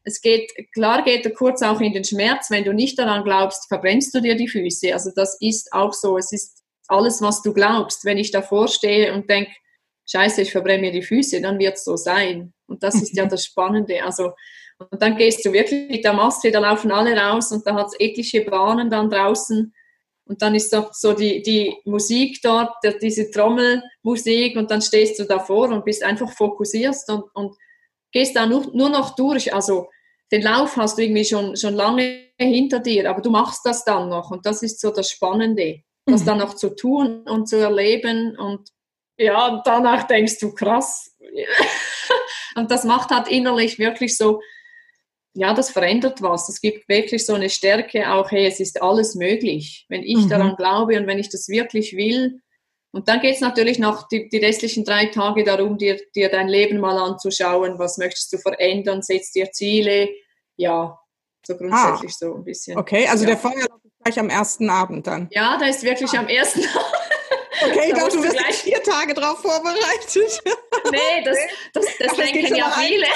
es 0.05 0.21
geht, 0.21 0.53
klar 0.73 1.03
geht 1.03 1.25
er 1.25 1.33
kurz 1.33 1.63
auch 1.63 1.81
in 1.81 1.93
den 1.93 2.05
Schmerz. 2.05 2.51
Wenn 2.51 2.65
du 2.65 2.73
nicht 2.73 2.99
daran 2.99 3.25
glaubst, 3.25 3.69
verbrennst 3.69 4.15
du 4.15 4.21
dir 4.21 4.37
die 4.37 4.49
Füße. 4.49 4.93
Also 4.93 5.11
das 5.15 5.39
ist 5.41 5.73
auch 5.73 5.93
so. 5.93 6.19
Es 6.19 6.31
ist 6.31 6.63
alles, 6.89 7.23
was 7.23 7.43
du 7.43 7.55
glaubst. 7.55 8.05
Wenn 8.05 8.19
ich 8.19 8.31
davor 8.31 8.69
stehe 8.69 9.15
und 9.15 9.29
denke, 9.31 9.51
Scheiße, 10.07 10.43
ich 10.43 10.53
verbrenne 10.53 10.83
mir 10.83 10.93
die 10.93 11.03
Füße, 11.03 11.41
dann 11.41 11.59
wird 11.59 11.77
es 11.77 11.85
so 11.85 11.97
sein. 11.97 12.53
Und 12.67 12.83
das 12.83 12.95
ist 12.97 13.17
ja 13.17 13.25
das 13.27 13.47
Spannende. 13.47 14.05
Also, 14.05 14.33
und 14.79 15.01
dann 15.01 15.17
gehst 15.17 15.45
du 15.45 15.53
wirklich 15.53 15.89
mit 15.89 16.05
der 16.05 16.13
Maske, 16.13 16.51
da 16.51 16.59
laufen 16.59 16.91
alle 16.91 17.17
raus 17.17 17.53
und 17.53 17.67
da 17.67 17.75
hat 17.75 17.87
es 17.87 17.97
etliche 17.99 18.43
Bahnen 18.43 18.91
dann 18.91 19.09
draußen. 19.09 19.73
Und 20.27 20.41
dann 20.41 20.55
ist 20.55 20.73
doch 20.73 20.95
so 20.95 21.13
die, 21.13 21.43
die 21.43 21.77
Musik 21.85 22.41
dort, 22.43 22.75
diese 23.03 23.31
Trommelmusik 23.31 24.57
und 24.57 24.71
dann 24.71 24.81
stehst 24.81 25.19
du 25.19 25.25
davor 25.25 25.69
und 25.69 25.85
bist 25.85 26.03
einfach 26.03 26.33
fokussiert 26.33 26.97
und, 27.09 27.25
und 27.35 27.57
gehst 28.11 28.35
da 28.35 28.47
nur, 28.47 28.71
nur 28.73 28.89
noch 28.89 29.15
durch. 29.17 29.53
Also 29.53 29.91
den 30.33 30.43
Lauf 30.43 30.77
hast 30.77 30.97
du 30.97 31.03
irgendwie 31.03 31.25
schon, 31.27 31.57
schon 31.57 31.75
lange 31.75 32.31
hinter 32.39 32.81
dir, 32.81 33.11
aber 33.11 33.21
du 33.21 33.31
machst 33.31 33.61
das 33.65 33.85
dann 33.85 34.09
noch 34.09 34.31
und 34.31 34.47
das 34.47 34.63
ist 34.63 34.81
so 34.81 34.91
das 34.91 35.11
Spannende, 35.11 35.83
das 36.07 36.23
mhm. 36.23 36.27
dann 36.27 36.39
noch 36.39 36.55
zu 36.55 36.71
tun 36.75 37.25
und 37.29 37.49
zu 37.49 37.57
erleben 37.57 38.37
und 38.39 38.71
ja, 39.17 39.47
und 39.47 39.63
danach 39.65 40.05
denkst 40.05 40.41
du, 40.41 40.53
krass. 40.55 41.17
und 42.57 42.71
das 42.71 42.85
macht 42.85 43.11
halt 43.11 43.29
innerlich 43.29 43.79
wirklich 43.79 44.17
so, 44.17 44.41
ja, 45.35 45.53
das 45.53 45.71
verändert 45.71 46.23
was. 46.23 46.49
Es 46.49 46.61
gibt 46.61 46.89
wirklich 46.89 47.27
so 47.27 47.35
eine 47.35 47.51
Stärke, 47.51 48.11
auch, 48.13 48.31
hey, 48.31 48.47
es 48.47 48.61
ist 48.61 48.81
alles 48.81 49.15
möglich. 49.15 49.85
Wenn 49.89 50.03
ich 50.03 50.25
mhm. 50.25 50.29
daran 50.29 50.57
glaube 50.57 50.99
und 50.99 51.07
wenn 51.07 51.19
ich 51.19 51.29
das 51.29 51.49
wirklich 51.49 51.97
will, 51.97 52.41
und 52.93 53.09
dann 53.09 53.21
geht 53.21 53.35
es 53.35 53.41
natürlich 53.41 53.81
noch 53.81 54.07
die, 54.07 54.29
die, 54.29 54.39
restlichen 54.39 54.85
drei 54.85 55.07
Tage 55.07 55.43
darum, 55.43 55.79
dir, 55.79 56.01
dir 56.15 56.29
dein 56.29 56.47
Leben 56.47 56.79
mal 56.79 56.97
anzuschauen. 56.97 57.77
Was 57.77 57.99
möchtest 57.99 58.33
du 58.33 58.39
verändern? 58.39 59.03
Setzt 59.03 59.35
dir 59.35 59.51
Ziele? 59.51 60.11
Ja, 60.55 60.97
so 61.45 61.57
grundsätzlich 61.57 62.13
ah, 62.13 62.17
so 62.17 62.35
ein 62.37 62.45
bisschen. 62.45 62.79
Okay, 62.79 63.09
also 63.09 63.25
ja. 63.25 63.31
der 63.31 63.39
Feuerlauf 63.39 63.81
ist 63.83 63.95
gleich 64.01 64.21
am 64.21 64.31
ersten 64.31 64.71
Abend 64.71 65.09
dann. 65.09 65.29
Ja, 65.33 65.59
da 65.59 65.67
ist 65.67 65.83
wirklich 65.83 66.13
ah. 66.13 66.21
am 66.21 66.29
ersten 66.29 66.61
Abend. 66.61 67.04
Okay, 67.63 67.93
da 67.95 68.09
du 68.09 68.23
wirst 68.23 68.37
gleich 68.37 68.57
vier 68.57 68.83
Tage 68.83 69.15
drauf 69.15 69.41
vorbereitet. 69.41 70.41
Nee, 70.91 71.25
das, 71.25 71.39
das, 71.73 71.87
das 71.99 72.13
Ach, 72.13 72.17
denken 72.17 72.51
das 72.51 72.59
ja 72.59 72.71
viele. 72.79 73.07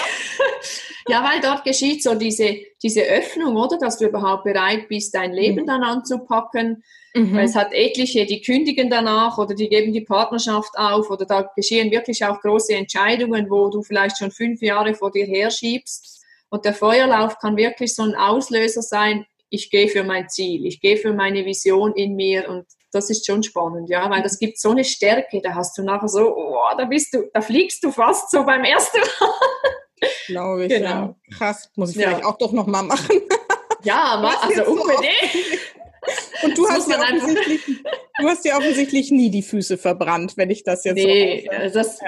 ja, 1.08 1.22
weil 1.22 1.40
dort 1.42 1.64
geschieht 1.64 2.02
so 2.02 2.14
diese, 2.14 2.56
diese 2.82 3.02
Öffnung, 3.02 3.56
oder? 3.56 3.78
Dass 3.78 3.98
du 3.98 4.06
überhaupt 4.06 4.44
bereit 4.44 4.88
bist, 4.88 5.14
dein 5.14 5.32
Leben 5.32 5.62
mhm. 5.62 5.66
dann 5.66 5.82
anzupacken. 5.82 6.82
Mhm. 7.14 7.34
Weil 7.34 7.44
es 7.44 7.54
hat 7.54 7.72
etliche, 7.72 8.24
die 8.24 8.40
kündigen 8.40 8.88
danach 8.88 9.36
oder 9.36 9.54
die 9.54 9.68
geben 9.68 9.92
die 9.92 10.00
Partnerschaft 10.00 10.70
auf 10.78 11.10
oder 11.10 11.26
da 11.26 11.42
geschehen 11.54 11.90
wirklich 11.90 12.24
auch 12.24 12.40
große 12.40 12.74
Entscheidungen, 12.74 13.50
wo 13.50 13.68
du 13.68 13.82
vielleicht 13.82 14.16
schon 14.18 14.30
fünf 14.30 14.62
Jahre 14.62 14.94
vor 14.94 15.10
dir 15.10 15.26
herschiebst. 15.26 16.24
Und 16.48 16.64
der 16.64 16.74
Feuerlauf 16.74 17.38
kann 17.38 17.56
wirklich 17.56 17.94
so 17.94 18.02
ein 18.02 18.14
Auslöser 18.14 18.80
sein, 18.82 19.26
ich 19.50 19.70
gehe 19.70 19.88
für 19.88 20.04
mein 20.04 20.28
Ziel, 20.28 20.66
ich 20.66 20.80
gehe 20.80 20.96
für 20.96 21.12
meine 21.12 21.44
Vision 21.44 21.94
in 21.94 22.16
mir 22.16 22.48
und 22.48 22.66
das 22.92 23.10
ist 23.10 23.26
schon 23.26 23.42
spannend, 23.42 23.88
ja, 23.90 24.08
weil 24.10 24.22
das 24.22 24.38
gibt 24.38 24.58
so 24.58 24.70
eine 24.70 24.84
Stärke, 24.84 25.40
da 25.42 25.54
hast 25.54 25.76
du 25.76 25.82
nachher 25.82 26.08
so, 26.08 26.34
oh, 26.36 26.56
da 26.76 26.84
bist 26.84 27.12
du, 27.14 27.28
da 27.32 27.40
fliegst 27.40 27.84
du 27.84 27.92
fast 27.92 28.30
so 28.30 28.44
beim 28.44 28.64
ersten 28.64 28.98
Mal. 28.98 29.30
Glaube 30.26 30.64
ich, 30.64 30.68
genau. 30.68 30.88
ja. 30.88 31.14
Krass, 31.36 31.70
muss 31.74 31.90
ich 31.90 31.96
vielleicht 31.96 32.20
ja. 32.20 32.26
auch 32.26 32.38
doch 32.38 32.52
nochmal 32.52 32.82
machen. 32.82 33.20
Ja, 33.82 34.18
mach, 34.20 34.42
also 34.42 34.64
unbedingt. 34.72 35.60
Und 36.42 36.56
du 36.56 36.68
hast, 36.68 36.88
ja 36.88 36.98
offensichtlich, 37.00 37.60
du 38.18 38.28
hast 38.28 38.44
ja 38.44 38.56
offensichtlich 38.56 39.10
nie 39.10 39.30
die 39.30 39.42
Füße 39.42 39.78
verbrannt, 39.78 40.36
wenn 40.36 40.50
ich 40.50 40.64
das 40.64 40.84
jetzt 40.84 40.96
nee, 40.96 41.44
so 41.46 41.52
Nee, 41.52 41.70
das, 41.72 41.98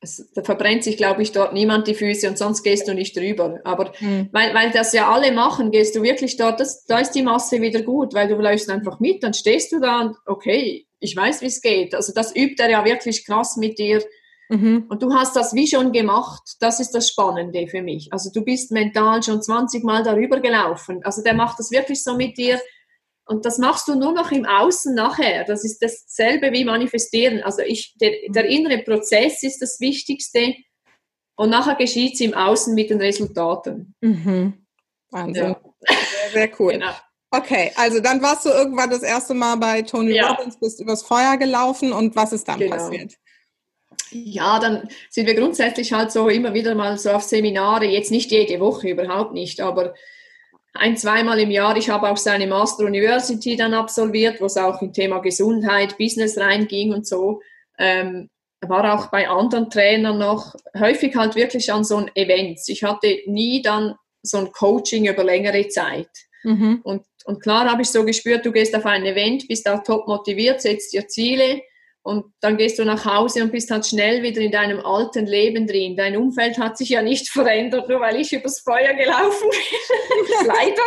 das, 0.00 0.24
da 0.34 0.42
verbrennt 0.42 0.84
sich, 0.84 0.96
glaube 0.96 1.22
ich, 1.22 1.32
dort 1.32 1.52
niemand 1.52 1.86
die 1.88 1.94
Füße 1.94 2.28
und 2.28 2.38
sonst 2.38 2.62
gehst 2.62 2.88
du 2.88 2.94
nicht 2.94 3.16
drüber. 3.16 3.60
Aber 3.64 3.92
mhm. 4.00 4.28
weil, 4.32 4.54
weil 4.54 4.70
das 4.70 4.92
ja 4.92 5.10
alle 5.10 5.32
machen, 5.32 5.70
gehst 5.70 5.94
du 5.96 6.02
wirklich 6.02 6.36
dort, 6.36 6.60
das, 6.60 6.84
da 6.84 6.98
ist 6.98 7.12
die 7.12 7.22
Masse 7.22 7.60
wieder 7.60 7.82
gut, 7.82 8.14
weil 8.14 8.28
du 8.28 8.36
läufst 8.36 8.70
einfach 8.70 9.00
mit, 9.00 9.22
dann 9.22 9.34
stehst 9.34 9.72
du 9.72 9.80
da 9.80 10.00
und 10.00 10.16
okay, 10.26 10.86
ich 11.00 11.16
weiß, 11.16 11.42
wie 11.42 11.46
es 11.46 11.60
geht. 11.60 11.94
Also 11.94 12.12
das 12.12 12.34
übt 12.34 12.62
er 12.62 12.70
ja 12.70 12.84
wirklich 12.84 13.24
krass 13.26 13.56
mit 13.56 13.78
dir. 13.78 14.02
Mhm. 14.48 14.86
Und 14.88 15.02
du 15.02 15.12
hast 15.12 15.34
das 15.36 15.54
wie 15.54 15.66
schon 15.66 15.92
gemacht. 15.92 16.42
Das 16.60 16.80
ist 16.80 16.92
das 16.92 17.08
Spannende 17.08 17.66
für 17.66 17.82
mich. 17.82 18.12
Also 18.12 18.30
du 18.32 18.42
bist 18.42 18.70
mental 18.70 19.22
schon 19.22 19.42
20 19.42 19.84
Mal 19.84 20.02
darüber 20.02 20.40
gelaufen. 20.40 21.00
Also 21.04 21.22
der 21.22 21.34
macht 21.34 21.58
das 21.58 21.70
wirklich 21.70 22.02
so 22.02 22.16
mit 22.16 22.38
dir 22.38 22.60
und 23.26 23.44
das 23.44 23.58
machst 23.58 23.88
du 23.88 23.96
nur 23.96 24.12
noch 24.12 24.30
im 24.30 24.46
Außen 24.46 24.94
nachher. 24.94 25.44
Das 25.44 25.64
ist 25.64 25.82
dasselbe 25.82 26.52
wie 26.52 26.64
manifestieren. 26.64 27.42
Also 27.42 27.62
ich, 27.62 27.94
der, 28.00 28.12
der 28.28 28.46
innere 28.46 28.78
Prozess 28.78 29.42
ist 29.42 29.60
das 29.60 29.80
Wichtigste. 29.80 30.54
Und 31.34 31.50
nachher 31.50 31.74
geschieht 31.74 32.14
es 32.14 32.20
im 32.20 32.34
Außen 32.34 32.74
mit 32.74 32.88
den 32.90 33.00
Resultaten. 33.00 33.94
Mhm. 34.00 34.66
Wahnsinn. 35.10 35.44
Ja. 35.44 35.60
Sehr, 35.80 36.30
sehr 36.32 36.60
cool. 36.60 36.72
Genau. 36.74 36.92
Okay, 37.32 37.72
also 37.74 37.98
dann 38.00 38.22
warst 38.22 38.46
du 38.46 38.50
irgendwann 38.50 38.90
das 38.90 39.02
erste 39.02 39.34
Mal 39.34 39.56
bei 39.56 39.82
Tony 39.82 40.14
ja. 40.14 40.30
Robbins, 40.30 40.58
bist 40.58 40.80
übers 40.80 41.02
Feuer 41.02 41.36
gelaufen 41.36 41.92
und 41.92 42.14
was 42.14 42.32
ist 42.32 42.46
dann 42.46 42.60
genau. 42.60 42.76
passiert? 42.76 43.14
Ja, 44.10 44.60
dann 44.60 44.88
sind 45.10 45.26
wir 45.26 45.34
grundsätzlich 45.34 45.92
halt 45.92 46.12
so 46.12 46.28
immer 46.28 46.54
wieder 46.54 46.76
mal 46.76 46.96
so 46.96 47.10
auf 47.10 47.24
Seminare, 47.24 47.86
jetzt 47.86 48.12
nicht 48.12 48.30
jede 48.30 48.60
Woche, 48.60 48.88
überhaupt 48.88 49.34
nicht, 49.34 49.60
aber 49.60 49.94
ein, 50.76 50.96
zweimal 50.96 51.38
im 51.40 51.50
Jahr. 51.50 51.76
Ich 51.76 51.88
habe 51.90 52.08
auch 52.08 52.16
seine 52.16 52.46
Master 52.46 52.84
University 52.84 53.56
dann 53.56 53.74
absolviert, 53.74 54.40
wo 54.40 54.46
es 54.46 54.56
auch 54.56 54.80
im 54.82 54.92
Thema 54.92 55.18
Gesundheit, 55.18 55.98
Business 55.98 56.38
reinging 56.38 56.92
und 56.92 57.06
so. 57.06 57.40
Ähm, 57.78 58.30
war 58.60 58.94
auch 58.94 59.10
bei 59.10 59.28
anderen 59.28 59.70
Trainern 59.70 60.18
noch 60.18 60.54
häufig 60.78 61.14
halt 61.14 61.34
wirklich 61.36 61.72
an 61.72 61.84
so 61.84 62.04
Events. 62.14 62.68
Ich 62.68 62.82
hatte 62.82 63.18
nie 63.26 63.62
dann 63.62 63.94
so 64.22 64.38
ein 64.38 64.52
Coaching 64.52 65.06
über 65.06 65.24
längere 65.24 65.68
Zeit. 65.68 66.08
Mhm. 66.42 66.80
Und, 66.82 67.04
und 67.24 67.42
klar 67.42 67.70
habe 67.70 67.82
ich 67.82 67.90
so 67.90 68.04
gespürt, 68.04 68.46
du 68.46 68.52
gehst 68.52 68.74
auf 68.74 68.86
ein 68.86 69.04
Event, 69.04 69.46
bist 69.48 69.68
auch 69.68 69.82
top 69.82 70.08
motiviert, 70.08 70.62
setzt 70.62 70.92
dir 70.92 71.06
Ziele 71.06 71.62
und 72.06 72.26
dann 72.38 72.56
gehst 72.56 72.78
du 72.78 72.84
nach 72.84 73.04
Hause 73.04 73.42
und 73.42 73.50
bist 73.50 73.68
halt 73.72 73.84
schnell 73.84 74.22
wieder 74.22 74.40
in 74.40 74.52
deinem 74.52 74.78
alten 74.78 75.26
Leben 75.26 75.66
drin. 75.66 75.96
Dein 75.96 76.16
Umfeld 76.16 76.56
hat 76.56 76.78
sich 76.78 76.90
ja 76.90 77.02
nicht 77.02 77.28
verändert, 77.32 77.88
nur 77.88 77.98
weil 77.98 78.20
ich 78.20 78.32
übers 78.32 78.60
Feuer 78.60 78.94
gelaufen 78.94 79.50
bin. 79.50 80.46
leider. 80.46 80.82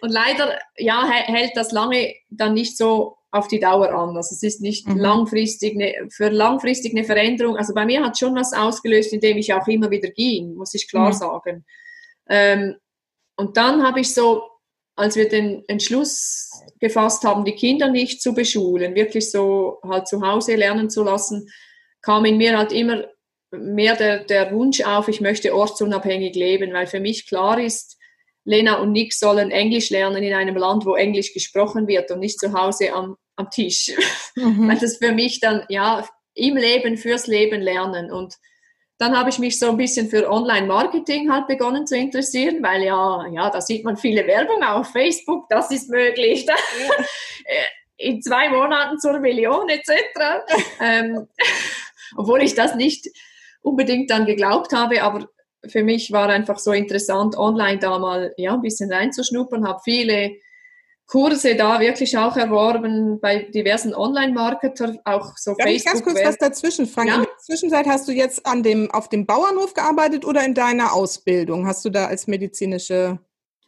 und 0.00 0.08
leider, 0.08 0.58
ja, 0.78 1.06
hält 1.06 1.54
das 1.54 1.70
lange 1.70 2.14
dann 2.30 2.54
nicht 2.54 2.78
so 2.78 3.18
auf 3.30 3.46
die 3.46 3.60
Dauer 3.60 3.90
an. 3.90 4.16
Also 4.16 4.34
es 4.34 4.42
ist 4.42 4.62
nicht 4.62 4.88
mhm. 4.88 4.96
langfristig 4.96 5.74
eine, 5.74 6.08
für 6.08 6.30
langfristig 6.30 6.94
eine 6.94 7.04
Veränderung. 7.04 7.58
Also 7.58 7.74
bei 7.74 7.84
mir 7.84 8.02
hat 8.02 8.18
schon 8.18 8.34
was 8.34 8.54
ausgelöst, 8.54 9.12
indem 9.12 9.36
ich 9.36 9.52
auch 9.52 9.68
immer 9.68 9.90
wieder 9.90 10.08
ging, 10.08 10.54
muss 10.54 10.72
ich 10.72 10.88
klar 10.88 11.08
mhm. 11.08 11.12
sagen. 11.12 11.66
Ähm, 12.30 12.76
und 13.36 13.58
dann 13.58 13.86
habe 13.86 14.00
ich 14.00 14.14
so, 14.14 14.44
als 14.94 15.14
wir 15.14 15.28
den 15.28 15.62
Entschluss 15.68 16.45
gefasst 16.78 17.24
haben, 17.24 17.44
die 17.44 17.54
Kinder 17.54 17.88
nicht 17.88 18.20
zu 18.20 18.34
beschulen, 18.34 18.94
wirklich 18.94 19.30
so 19.30 19.78
halt 19.82 20.08
zu 20.08 20.20
Hause 20.20 20.56
lernen 20.56 20.90
zu 20.90 21.02
lassen, 21.02 21.48
kam 22.02 22.24
in 22.24 22.36
mir 22.36 22.56
halt 22.56 22.72
immer 22.72 23.04
mehr 23.50 23.96
der, 23.96 24.24
der 24.24 24.52
Wunsch 24.52 24.82
auf, 24.82 25.08
ich 25.08 25.20
möchte 25.20 25.54
ortsunabhängig 25.54 26.34
leben, 26.34 26.72
weil 26.72 26.86
für 26.86 27.00
mich 27.00 27.26
klar 27.26 27.58
ist, 27.60 27.96
Lena 28.44 28.76
und 28.76 28.92
Nick 28.92 29.12
sollen 29.12 29.50
Englisch 29.50 29.90
lernen 29.90 30.22
in 30.22 30.32
einem 30.32 30.56
Land, 30.56 30.86
wo 30.86 30.94
Englisch 30.94 31.34
gesprochen 31.34 31.88
wird 31.88 32.10
und 32.12 32.20
nicht 32.20 32.38
zu 32.38 32.52
Hause 32.52 32.92
am, 32.92 33.16
am 33.36 33.50
Tisch. 33.50 33.92
Mhm. 34.38 34.68
Weil 34.68 34.78
das 34.78 34.98
für 34.98 35.12
mich 35.12 35.40
dann, 35.40 35.64
ja, 35.70 36.06
im 36.34 36.58
Leben, 36.58 36.98
fürs 36.98 37.26
Leben 37.26 37.62
lernen. 37.62 38.12
Und 38.12 38.34
dann 38.98 39.16
habe 39.16 39.28
ich 39.28 39.38
mich 39.38 39.58
so 39.58 39.70
ein 39.70 39.76
bisschen 39.76 40.08
für 40.08 40.30
Online-Marketing 40.30 41.30
halt 41.30 41.46
begonnen 41.46 41.86
zu 41.86 41.96
interessieren, 41.96 42.62
weil 42.62 42.82
ja, 42.82 43.26
ja, 43.30 43.50
da 43.50 43.60
sieht 43.60 43.84
man 43.84 43.96
viele 43.96 44.26
Werbung 44.26 44.62
auf 44.62 44.90
Facebook, 44.90 45.48
das 45.50 45.70
ist 45.70 45.90
möglich. 45.90 46.46
Ja. 46.46 46.54
In 47.98 48.20
zwei 48.20 48.50
Monaten 48.50 48.98
zur 48.98 49.18
Million 49.20 49.68
etc. 49.70 49.90
ähm, 50.80 51.26
obwohl 52.16 52.42
ich 52.42 52.54
das 52.54 52.74
nicht 52.74 53.08
unbedingt 53.62 54.10
dann 54.10 54.26
geglaubt 54.26 54.72
habe, 54.72 55.02
aber 55.02 55.28
für 55.66 55.82
mich 55.82 56.12
war 56.12 56.28
einfach 56.28 56.58
so 56.58 56.72
interessant, 56.72 57.36
online 57.36 57.78
da 57.78 57.98
mal 57.98 58.34
ja, 58.36 58.52
ein 58.52 58.60
bisschen 58.60 58.92
reinzuschnuppern, 58.92 59.66
habe 59.66 59.80
viele 59.82 60.36
Kurse 61.06 61.54
da 61.54 61.78
wirklich 61.78 62.18
auch 62.18 62.36
erworben 62.36 63.20
bei 63.20 63.44
diversen 63.54 63.94
Online-Marketer, 63.94 64.96
auch 65.04 65.36
so 65.36 65.52
Darf 65.52 65.68
Facebook. 65.68 65.76
Ich 65.76 65.84
ganz 65.84 66.02
kurz 66.02 66.24
was 66.24 66.38
dazwischen 66.38 66.86
fragen. 66.86 67.08
Ja. 67.08 67.14
In 67.16 67.22
der 67.22 67.38
Zwischenzeit 67.38 67.86
hast 67.86 68.08
du 68.08 68.12
jetzt 68.12 68.44
an 68.44 68.62
dem, 68.62 68.90
auf 68.90 69.08
dem 69.08 69.24
Bauernhof 69.24 69.74
gearbeitet 69.74 70.24
oder 70.24 70.44
in 70.44 70.54
deiner 70.54 70.92
Ausbildung? 70.92 71.66
Hast 71.66 71.84
du 71.84 71.90
da 71.90 72.06
als 72.06 72.26
medizinische 72.26 73.20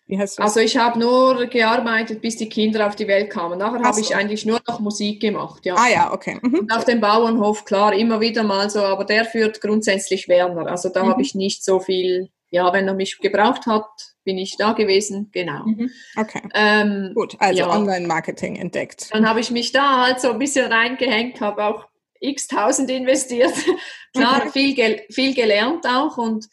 wie 0.08 0.18
heißt 0.18 0.38
das? 0.38 0.44
Also 0.44 0.60
ich 0.60 0.76
habe 0.76 0.98
nur 0.98 1.46
gearbeitet, 1.46 2.22
bis 2.22 2.36
die 2.36 2.48
Kinder 2.48 2.86
auf 2.86 2.96
die 2.96 3.06
Welt 3.06 3.28
kamen. 3.30 3.58
Nachher 3.58 3.82
habe 3.82 4.00
ich 4.00 4.16
eigentlich 4.16 4.46
nur 4.46 4.58
noch 4.66 4.80
Musik 4.80 5.20
gemacht. 5.20 5.66
Ja. 5.66 5.74
Ah 5.76 5.88
ja, 5.88 6.12
okay. 6.12 6.38
Mhm. 6.40 6.60
Und 6.60 6.72
auf 6.74 6.84
dem 6.84 7.00
Bauernhof, 7.00 7.66
klar, 7.66 7.92
immer 7.92 8.18
wieder 8.18 8.42
mal 8.42 8.70
so, 8.70 8.80
aber 8.80 9.04
der 9.04 9.26
führt 9.26 9.60
grundsätzlich 9.60 10.26
Werner. 10.26 10.66
Also 10.66 10.88
da 10.88 11.04
mhm. 11.04 11.08
habe 11.10 11.22
ich 11.22 11.34
nicht 11.34 11.62
so 11.62 11.78
viel, 11.78 12.30
ja, 12.50 12.72
wenn 12.72 12.88
er 12.88 12.94
mich 12.94 13.18
gebraucht 13.18 13.66
hat, 13.66 13.86
bin 14.28 14.36
ich 14.36 14.58
da 14.58 14.74
gewesen, 14.74 15.30
genau. 15.32 15.64
Mhm. 15.64 15.90
Okay. 16.14 16.42
Ähm, 16.52 17.12
Gut, 17.14 17.34
also 17.38 17.60
ja. 17.60 17.70
Online-Marketing 17.70 18.56
entdeckt. 18.56 19.08
Dann 19.10 19.26
habe 19.26 19.40
ich 19.40 19.50
mich 19.50 19.72
da 19.72 20.04
halt 20.04 20.20
so 20.20 20.32
ein 20.32 20.38
bisschen 20.38 20.70
reingehängt, 20.70 21.40
habe 21.40 21.64
auch 21.64 21.86
x 22.20 22.46
tausend 22.46 22.90
investiert. 22.90 23.54
Klar, 24.14 24.42
okay. 24.42 24.50
viel, 24.50 24.74
gel 24.74 25.00
viel 25.08 25.34
gelernt 25.34 25.86
auch 25.86 26.18
und 26.18 26.44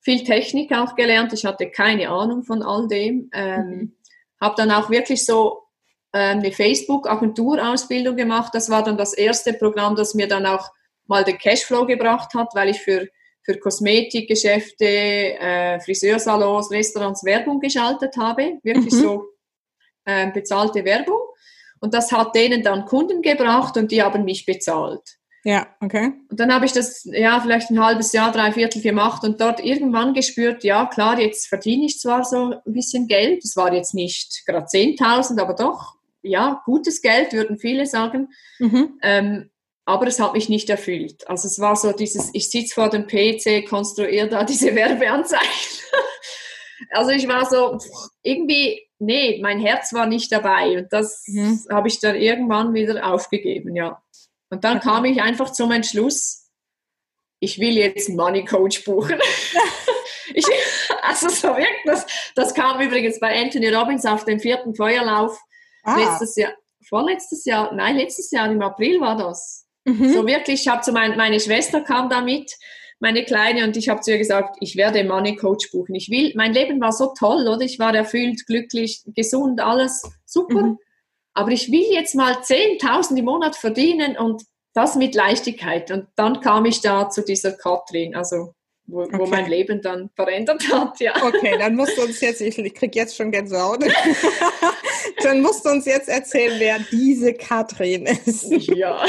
viel 0.00 0.22
Technik 0.22 0.70
auch 0.70 0.94
gelernt. 0.94 1.32
Ich 1.32 1.44
hatte 1.44 1.68
keine 1.72 2.08
Ahnung 2.08 2.44
von 2.44 2.62
all 2.62 2.86
dem. 2.86 3.30
Ähm, 3.32 3.66
mhm. 3.66 3.96
Habe 4.40 4.54
dann 4.56 4.70
auch 4.70 4.88
wirklich 4.88 5.26
so 5.26 5.64
ähm, 6.12 6.38
eine 6.38 6.52
Facebook-Agenturausbildung 6.52 8.14
gemacht. 8.14 8.54
Das 8.54 8.70
war 8.70 8.84
dann 8.84 8.96
das 8.96 9.12
erste 9.12 9.54
Programm, 9.54 9.96
das 9.96 10.14
mir 10.14 10.28
dann 10.28 10.46
auch 10.46 10.70
mal 11.08 11.24
den 11.24 11.38
Cashflow 11.38 11.84
gebracht 11.84 12.32
hat, 12.34 12.54
weil 12.54 12.68
ich 12.68 12.80
für 12.80 13.08
für 13.44 13.58
Kosmetikgeschäfte, 13.58 14.84
äh, 14.86 15.80
Friseursalons, 15.80 16.70
Restaurants 16.70 17.24
Werbung 17.24 17.60
geschaltet 17.60 18.16
habe, 18.16 18.58
wirklich 18.62 18.94
mhm. 18.94 18.98
so 18.98 19.24
äh, 20.04 20.30
bezahlte 20.30 20.84
Werbung. 20.84 21.20
Und 21.80 21.92
das 21.92 22.10
hat 22.12 22.34
denen 22.34 22.62
dann 22.62 22.86
Kunden 22.86 23.20
gebracht 23.20 23.76
und 23.76 23.92
die 23.92 24.02
haben 24.02 24.24
mich 24.24 24.46
bezahlt. 24.46 25.02
Ja, 25.44 25.66
okay. 25.82 26.12
Und 26.30 26.40
dann 26.40 26.52
habe 26.54 26.64
ich 26.64 26.72
das, 26.72 27.04
ja, 27.04 27.38
vielleicht 27.38 27.70
ein 27.70 27.84
halbes 27.84 28.12
Jahr, 28.12 28.32
drei 28.32 28.50
Viertel 28.52 28.80
gemacht 28.80 29.24
und 29.24 29.42
dort 29.42 29.62
irgendwann 29.62 30.14
gespürt, 30.14 30.64
ja, 30.64 30.86
klar, 30.86 31.20
jetzt 31.20 31.48
verdiene 31.48 31.84
ich 31.84 32.00
zwar 32.00 32.24
so 32.24 32.54
ein 32.64 32.72
bisschen 32.72 33.06
Geld, 33.08 33.44
es 33.44 33.54
war 33.54 33.74
jetzt 33.74 33.92
nicht 33.92 34.44
gerade 34.46 34.66
10.000, 34.66 35.38
aber 35.38 35.52
doch, 35.52 35.96
ja, 36.22 36.62
gutes 36.64 37.02
Geld, 37.02 37.34
würden 37.34 37.58
viele 37.58 37.84
sagen. 37.84 38.28
Mhm. 38.58 38.98
Ähm, 39.02 39.50
aber 39.84 40.06
es 40.06 40.18
hat 40.18 40.32
mich 40.32 40.48
nicht 40.48 40.70
erfüllt. 40.70 41.28
Also 41.28 41.46
es 41.46 41.58
war 41.58 41.76
so 41.76 41.92
dieses, 41.92 42.30
ich 42.32 42.50
sitze 42.50 42.74
vor 42.74 42.88
dem 42.88 43.06
PC, 43.06 43.68
konstruiere 43.68 44.28
da 44.28 44.44
diese 44.44 44.74
Werbeanzeigen. 44.74 45.48
also 46.90 47.10
ich 47.10 47.28
war 47.28 47.44
so, 47.46 47.78
irgendwie, 48.22 48.82
nee, 48.98 49.40
mein 49.42 49.60
Herz 49.60 49.92
war 49.92 50.06
nicht 50.06 50.32
dabei 50.32 50.78
und 50.78 50.92
das 50.92 51.24
mhm. 51.26 51.60
habe 51.70 51.88
ich 51.88 52.00
dann 52.00 52.16
irgendwann 52.16 52.74
wieder 52.74 53.06
aufgegeben, 53.12 53.76
ja. 53.76 54.02
Und 54.50 54.64
dann 54.64 54.80
kam 54.80 55.04
ich 55.04 55.20
einfach 55.20 55.50
zum 55.50 55.72
Entschluss, 55.72 56.48
ich 57.40 57.58
will 57.58 57.76
jetzt 57.76 58.08
einen 58.08 58.16
Money 58.16 58.44
Coach 58.44 58.84
buchen. 58.84 59.18
ich, 60.34 60.46
also 61.02 61.28
so 61.28 61.48
wirklich, 61.48 61.84
das, 61.84 62.06
das 62.34 62.54
kam 62.54 62.80
übrigens 62.80 63.20
bei 63.20 63.38
Anthony 63.38 63.68
Robbins 63.68 64.06
auf 64.06 64.24
dem 64.24 64.40
vierten 64.40 64.74
Feuerlauf 64.74 65.38
ah. 65.82 65.96
letztes 65.96 66.36
Jahr, 66.36 66.52
vorletztes 66.88 67.44
Jahr, 67.44 67.74
nein, 67.74 67.96
letztes 67.96 68.30
Jahr 68.30 68.50
im 68.50 68.62
April 68.62 69.00
war 69.00 69.16
das. 69.16 69.63
Mhm. 69.84 70.12
So 70.12 70.26
wirklich, 70.26 70.62
ich 70.62 70.68
habe 70.68 70.82
zu 70.82 70.92
mein, 70.92 71.16
meine 71.16 71.40
Schwester 71.40 71.80
kam 71.80 72.08
da 72.08 72.20
mit, 72.20 72.52
meine 73.00 73.24
Kleine, 73.24 73.64
und 73.64 73.76
ich 73.76 73.88
habe 73.88 74.00
zu 74.00 74.12
ihr 74.12 74.18
gesagt, 74.18 74.56
ich 74.60 74.76
werde 74.76 75.04
Money 75.04 75.36
Coach 75.36 75.70
buchen. 75.70 75.94
Ich 75.94 76.10
will, 76.10 76.32
mein 76.36 76.54
Leben 76.54 76.80
war 76.80 76.92
so 76.92 77.12
toll, 77.18 77.46
oder? 77.48 77.60
Ich 77.60 77.78
war 77.78 77.94
erfüllt, 77.94 78.46
glücklich, 78.46 79.02
gesund, 79.14 79.60
alles 79.60 80.02
super. 80.24 80.62
Mhm. 80.62 80.78
Aber 81.34 81.50
ich 81.50 81.70
will 81.70 81.84
jetzt 81.90 82.14
mal 82.14 82.34
10.000 82.34 83.18
im 83.18 83.24
Monat 83.24 83.56
verdienen 83.56 84.16
und 84.16 84.42
das 84.72 84.96
mit 84.96 85.14
Leichtigkeit. 85.14 85.90
Und 85.90 86.06
dann 86.16 86.40
kam 86.40 86.64
ich 86.64 86.80
da 86.80 87.08
zu 87.10 87.22
dieser 87.22 87.52
Katrin, 87.52 88.14
also 88.14 88.54
wo, 88.86 89.02
okay. 89.02 89.18
wo, 89.18 89.26
mein 89.26 89.48
Leben 89.48 89.80
dann 89.80 90.10
verändert 90.14 90.62
hat. 90.70 91.00
Ja. 91.00 91.14
Okay, 91.24 91.56
dann 91.58 91.74
musst 91.74 91.96
du 91.96 92.02
uns 92.02 92.20
jetzt, 92.20 92.40
ich, 92.40 92.58
ich 92.58 92.74
kriege 92.74 92.98
jetzt 92.98 93.16
schon 93.16 93.30
Gänsehaut, 93.30 93.82
dann 95.22 95.40
musst 95.40 95.64
du 95.64 95.70
uns 95.70 95.86
jetzt 95.86 96.08
erzählen, 96.08 96.54
wer 96.58 96.78
diese 96.90 97.34
Katrin 97.34 98.06
ist. 98.06 98.50
Ja. 98.68 99.04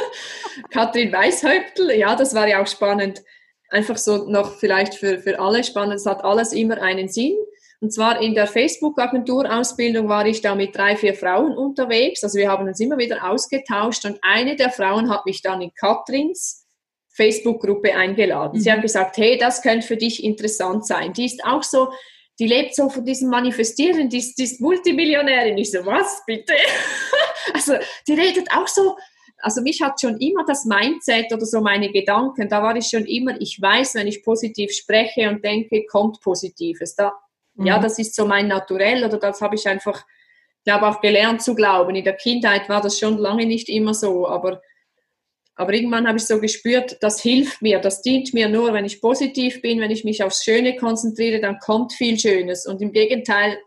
Katrin 0.70 1.12
Weishäuptel, 1.12 1.92
ja, 1.92 2.14
das 2.16 2.34
war 2.34 2.48
ja 2.48 2.62
auch 2.62 2.66
spannend. 2.66 3.22
Einfach 3.70 3.96
so 3.96 4.28
noch 4.28 4.58
vielleicht 4.58 4.94
für, 4.94 5.18
für 5.18 5.38
alle 5.38 5.64
spannend, 5.64 5.94
es 5.96 6.06
hat 6.06 6.24
alles 6.24 6.52
immer 6.52 6.80
einen 6.80 7.08
Sinn. 7.08 7.36
Und 7.80 7.92
zwar 7.92 8.20
in 8.20 8.34
der 8.34 8.46
Facebook-Agentur-Ausbildung 8.46 10.08
war 10.08 10.24
ich 10.24 10.40
da 10.40 10.54
mit 10.54 10.76
drei, 10.76 10.94
vier 10.94 11.14
Frauen 11.14 11.56
unterwegs. 11.56 12.22
Also 12.22 12.38
wir 12.38 12.48
haben 12.48 12.68
uns 12.68 12.78
immer 12.78 12.96
wieder 12.96 13.28
ausgetauscht 13.28 14.04
und 14.04 14.20
eine 14.22 14.54
der 14.54 14.70
Frauen 14.70 15.10
hat 15.10 15.26
mich 15.26 15.42
dann 15.42 15.60
in 15.62 15.74
Katrins 15.74 16.64
Facebook-Gruppe 17.14 17.94
eingeladen. 17.94 18.58
Mhm. 18.58 18.60
Sie 18.60 18.70
hat 18.70 18.82
gesagt, 18.82 19.16
hey, 19.16 19.36
das 19.36 19.62
könnte 19.62 19.86
für 19.86 19.96
dich 19.96 20.22
interessant 20.22 20.86
sein. 20.86 21.12
Die 21.12 21.24
ist 21.24 21.44
auch 21.44 21.64
so, 21.64 21.92
die 22.38 22.46
lebt 22.46 22.74
so 22.74 22.88
von 22.88 23.04
diesem 23.04 23.30
Manifestieren, 23.30 24.08
die 24.08 24.18
ist, 24.18 24.36
die 24.36 24.44
ist 24.44 24.60
Multimillionärin. 24.60 25.58
Ich 25.58 25.72
so, 25.72 25.84
was 25.84 26.22
bitte? 26.24 26.54
also 27.54 27.74
die 28.06 28.14
redet 28.14 28.48
auch 28.54 28.68
so 28.68 28.96
also 29.42 29.60
mich 29.60 29.82
hat 29.82 30.00
schon 30.00 30.18
immer 30.18 30.44
das 30.46 30.64
Mindset 30.64 31.32
oder 31.32 31.44
so 31.44 31.60
meine 31.60 31.90
Gedanken, 31.90 32.48
da 32.48 32.62
war 32.62 32.76
ich 32.76 32.86
schon 32.86 33.04
immer, 33.04 33.38
ich 33.40 33.60
weiß, 33.60 33.96
wenn 33.96 34.06
ich 34.06 34.22
positiv 34.22 34.72
spreche 34.72 35.28
und 35.28 35.44
denke, 35.44 35.84
kommt 35.86 36.20
Positives. 36.20 36.94
Da, 36.94 37.12
mhm. 37.54 37.66
Ja, 37.66 37.78
das 37.80 37.98
ist 37.98 38.14
so 38.14 38.24
mein 38.24 38.46
Naturell 38.46 39.04
oder 39.04 39.18
das 39.18 39.40
habe 39.40 39.56
ich 39.56 39.66
einfach, 39.66 40.04
glaube 40.64 40.86
auch 40.86 41.00
gelernt 41.00 41.42
zu 41.42 41.56
glauben. 41.56 41.96
In 41.96 42.04
der 42.04 42.16
Kindheit 42.16 42.68
war 42.68 42.80
das 42.80 43.00
schon 43.00 43.18
lange 43.18 43.44
nicht 43.44 43.68
immer 43.68 43.94
so, 43.94 44.28
aber, 44.28 44.62
aber 45.56 45.74
irgendwann 45.74 46.06
habe 46.06 46.18
ich 46.18 46.24
so 46.24 46.40
gespürt, 46.40 46.98
das 47.00 47.20
hilft 47.20 47.62
mir, 47.62 47.80
das 47.80 48.00
dient 48.00 48.32
mir 48.32 48.48
nur, 48.48 48.72
wenn 48.72 48.84
ich 48.84 49.00
positiv 49.00 49.60
bin, 49.60 49.80
wenn 49.80 49.90
ich 49.90 50.04
mich 50.04 50.22
aufs 50.22 50.44
Schöne 50.44 50.76
konzentriere, 50.76 51.40
dann 51.40 51.58
kommt 51.58 51.92
viel 51.94 52.16
Schönes. 52.16 52.64
Und 52.64 52.80
im 52.80 52.92
Gegenteil, 52.92 53.58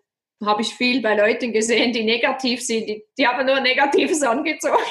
habe 0.43 0.61
ich 0.61 0.73
viel 0.73 1.01
bei 1.01 1.15
Leuten 1.15 1.53
gesehen, 1.53 1.93
die 1.93 2.03
negativ 2.03 2.61
sind. 2.61 2.87
Die, 2.87 3.03
die 3.17 3.27
haben 3.27 3.45
nur 3.45 3.59
Negatives 3.59 4.21
angezogen. 4.21 4.83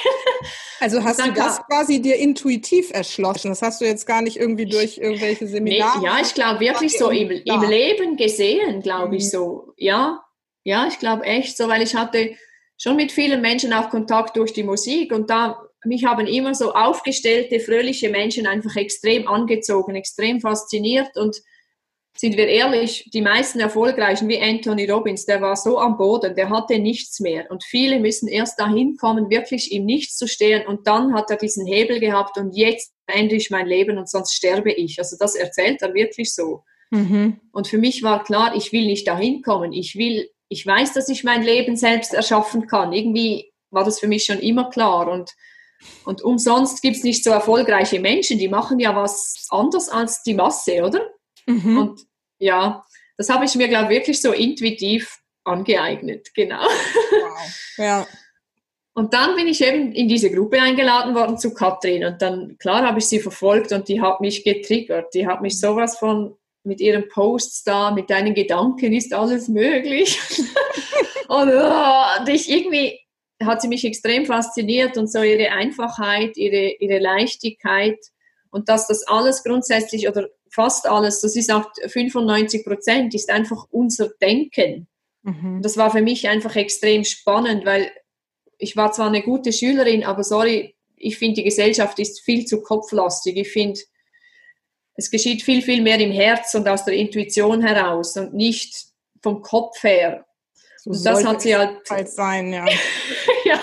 Also 0.80 1.02
hast 1.02 1.24
du 1.24 1.33
das 1.33 1.62
quasi 1.66 2.02
dir 2.02 2.16
intuitiv 2.16 2.90
erschlossen? 2.92 3.48
Das 3.48 3.62
hast 3.62 3.80
du 3.80 3.85
jetzt 3.85 4.07
gar 4.07 4.22
nicht 4.22 4.37
irgendwie 4.37 4.66
durch 4.66 4.98
irgendwelche 4.98 5.46
Seminare? 5.46 6.00
Nee, 6.00 6.07
ja, 6.07 6.18
ich 6.20 6.35
glaube 6.35 6.61
wirklich 6.61 6.98
so 6.98 7.11
im, 7.11 7.30
im, 7.30 7.62
Leben 7.62 8.16
gesehen, 8.16 8.83
glaube 8.83 9.16
ich 9.16 9.24
mhm. 9.24 9.28
so. 9.28 9.72
Ja, 9.76 10.22
ja, 10.64 10.87
ich 10.88 10.98
glaube 10.98 11.24
echt 11.24 11.57
so, 11.57 11.68
weil 11.68 11.83
ich 11.83 11.94
hatte 11.94 12.37
schon 12.76 12.96
mit 12.96 13.12
vielen 13.12 13.40
Menschen 13.40 13.72
auch 13.72 13.88
Kontakt 13.88 14.37
durch 14.37 14.52
die 14.52 14.64
Musik 14.64 15.12
und 15.12 15.30
da 15.30 15.59
mich 15.87 16.04
haben 16.04 16.26
immer 16.26 16.54
so 16.54 16.72
aufgestellte, 16.72 17.61
fröhliche 17.61 18.09
Menschen 18.09 18.46
einfach 18.46 18.76
extrem 18.76 19.28
angezogen, 19.28 19.94
extrem 19.94 20.40
fasziniert 20.40 21.16
und 21.16 21.37
sind 22.16 22.37
wir 22.37 22.46
ehrlich, 22.46 23.11
die 23.12 23.22
meisten 23.22 23.59
Erfolgreichen 23.59 24.29
wie 24.29 24.40
Anthony 24.40 24.88
Robbins, 24.88 25.27
der 25.27 25.40
war 25.40 25.57
so 25.57 25.79
am 25.79 25.96
Boden, 25.96 26.37
der 26.37 26.48
hatte 26.48 26.79
nichts 26.79 27.18
mehr. 27.18 27.50
Und 27.50 27.64
viele 27.64 27.98
müssen 27.98 28.29
erst 28.29 28.59
dahin 28.61 28.96
kommen, 28.96 29.31
wirklich 29.31 29.72
im 29.72 29.85
Nichts 29.85 30.16
zu 30.16 30.29
stehen. 30.29 30.64
Und 30.66 30.87
dann 30.87 31.12
hat 31.12 31.31
er 31.31 31.37
diesen 31.37 31.66
Hebel 31.66 31.98
gehabt 31.98 32.38
und 32.38 32.57
jetzt 32.57 32.92
ende 33.07 33.35
ich 33.35 33.50
mein 33.50 33.66
Leben 33.66 33.98
und 33.98 34.09
sonst 34.09 34.33
sterbe 34.35 34.72
ich. 34.72 34.98
Also 34.98 35.16
das 35.18 35.35
erzählt 35.35 35.83
er 35.83 35.92
wirklich 35.92 36.33
so. 36.33 36.62
Mhm. 36.90 37.40
Und 37.50 37.66
für 37.66 37.79
mich 37.79 38.05
war 38.05 38.22
klar, 38.22 38.55
ich 38.55 38.72
will 38.72 38.87
nicht 38.87 39.09
dahin 39.09 39.42
kommen. 39.42 39.72
Ich 39.72 39.96
will, 39.96 40.31
ich 40.48 40.64
weiß, 40.64 40.92
dass 40.92 41.09
ich 41.09 41.24
mein 41.24 41.42
Leben 41.42 41.77
selbst 41.77 42.14
erschaffen 42.14 42.68
kann. 42.68 42.92
Irgendwie 42.92 43.53
war 43.70 43.85
das 43.85 43.98
für 43.98 44.07
mich 44.07 44.24
schon 44.24 44.38
immer 44.38 44.70
klar. 44.70 45.09
Und, 45.09 45.33
und 46.05 46.22
umsonst 46.22 46.81
gibt 46.81 46.98
es 46.98 47.03
nicht 47.03 47.24
so 47.24 47.31
erfolgreiche 47.31 47.98
Menschen, 47.98 48.38
die 48.38 48.48
machen 48.48 48.79
ja 48.79 48.94
was 48.94 49.48
anders 49.50 49.88
als 49.88 50.22
die 50.22 50.35
Masse, 50.35 50.85
oder? 50.85 51.11
Mhm. 51.46 51.78
Und 51.78 52.00
ja, 52.38 52.85
das 53.16 53.28
habe 53.28 53.44
ich 53.44 53.54
mir, 53.54 53.68
glaube 53.68 53.92
ich, 53.92 54.00
wirklich 54.00 54.20
so 54.20 54.33
intuitiv 54.33 55.20
angeeignet. 55.44 56.35
Genau. 56.35 56.64
Wow. 56.64 57.76
Ja. 57.76 58.07
Und 58.94 59.12
dann 59.12 59.35
bin 59.35 59.48
ich 59.48 59.61
eben 59.61 59.92
in 59.92 60.09
diese 60.09 60.30
Gruppe 60.30 60.61
eingeladen 60.61 61.14
worden 61.14 61.37
zu 61.37 61.52
Katrin. 61.52 62.04
Und 62.04 62.22
dann, 62.22 62.57
klar, 62.59 62.87
habe 62.87 63.00
ich 63.00 63.07
sie 63.07 63.18
verfolgt 63.18 63.72
und 63.72 63.88
die 63.88 64.00
hat 64.00 64.20
mich 64.20 64.44
getriggert. 64.44 65.12
Die 65.14 65.26
hat 65.26 65.42
mich 65.42 65.59
sowas 65.59 65.98
von 65.98 66.37
mit 66.62 66.80
ihren 66.80 67.09
Posts 67.09 67.64
da, 67.64 67.90
mit 67.90 68.09
deinen 68.09 68.35
Gedanken 68.35 68.92
ist 68.92 69.12
alles 69.12 69.48
möglich. 69.48 70.18
und, 71.28 71.52
oh, 71.52 72.20
und 72.20 72.28
ich 72.28 72.50
irgendwie 72.50 73.00
hat 73.42 73.61
sie 73.61 73.68
mich 73.68 73.85
extrem 73.85 74.24
fasziniert 74.24 74.96
und 74.96 75.11
so 75.11 75.22
ihre 75.22 75.50
Einfachheit, 75.50 76.37
ihre, 76.37 76.76
ihre 76.78 76.98
Leichtigkeit 77.00 77.98
und 78.50 78.68
dass 78.68 78.87
das 78.87 79.07
alles 79.07 79.44
grundsätzlich 79.44 80.09
oder 80.09 80.28
fast 80.54 80.86
alles, 80.86 81.20
so 81.20 81.28
sie 81.28 81.42
sagt 81.42 81.78
95 81.84 82.64
Prozent, 82.64 83.14
ist 83.14 83.30
einfach 83.30 83.66
unser 83.70 84.08
Denken. 84.20 84.86
Mhm. 85.22 85.60
Das 85.62 85.76
war 85.76 85.90
für 85.90 86.02
mich 86.02 86.28
einfach 86.28 86.54
extrem 86.54 87.04
spannend, 87.04 87.64
weil 87.64 87.90
ich 88.58 88.76
war 88.76 88.92
zwar 88.92 89.08
eine 89.08 89.22
gute 89.22 89.52
Schülerin, 89.52 90.04
aber 90.04 90.22
sorry, 90.22 90.76
ich 90.96 91.18
finde, 91.18 91.36
die 91.36 91.44
Gesellschaft 91.44 91.98
ist 91.98 92.20
viel 92.20 92.46
zu 92.46 92.62
kopflastig. 92.62 93.36
Ich 93.36 93.50
finde, 93.50 93.80
es 94.94 95.10
geschieht 95.10 95.42
viel, 95.42 95.60
viel 95.60 95.82
mehr 95.82 95.98
im 95.98 96.12
Herz 96.12 96.54
und 96.54 96.68
aus 96.68 96.84
der 96.84 96.94
Intuition 96.94 97.60
heraus 97.60 98.16
und 98.16 98.32
nicht 98.32 98.86
vom 99.22 99.42
Kopf 99.42 99.82
her. 99.82 100.24
So 100.78 100.90
und 100.90 101.04
das 101.04 101.24
hat 101.24 101.42
sie 101.42 101.56
halt, 101.56 101.78
halt 101.90 102.08
sein, 102.08 102.52
ja. 102.52 102.64
ja. 103.44 103.60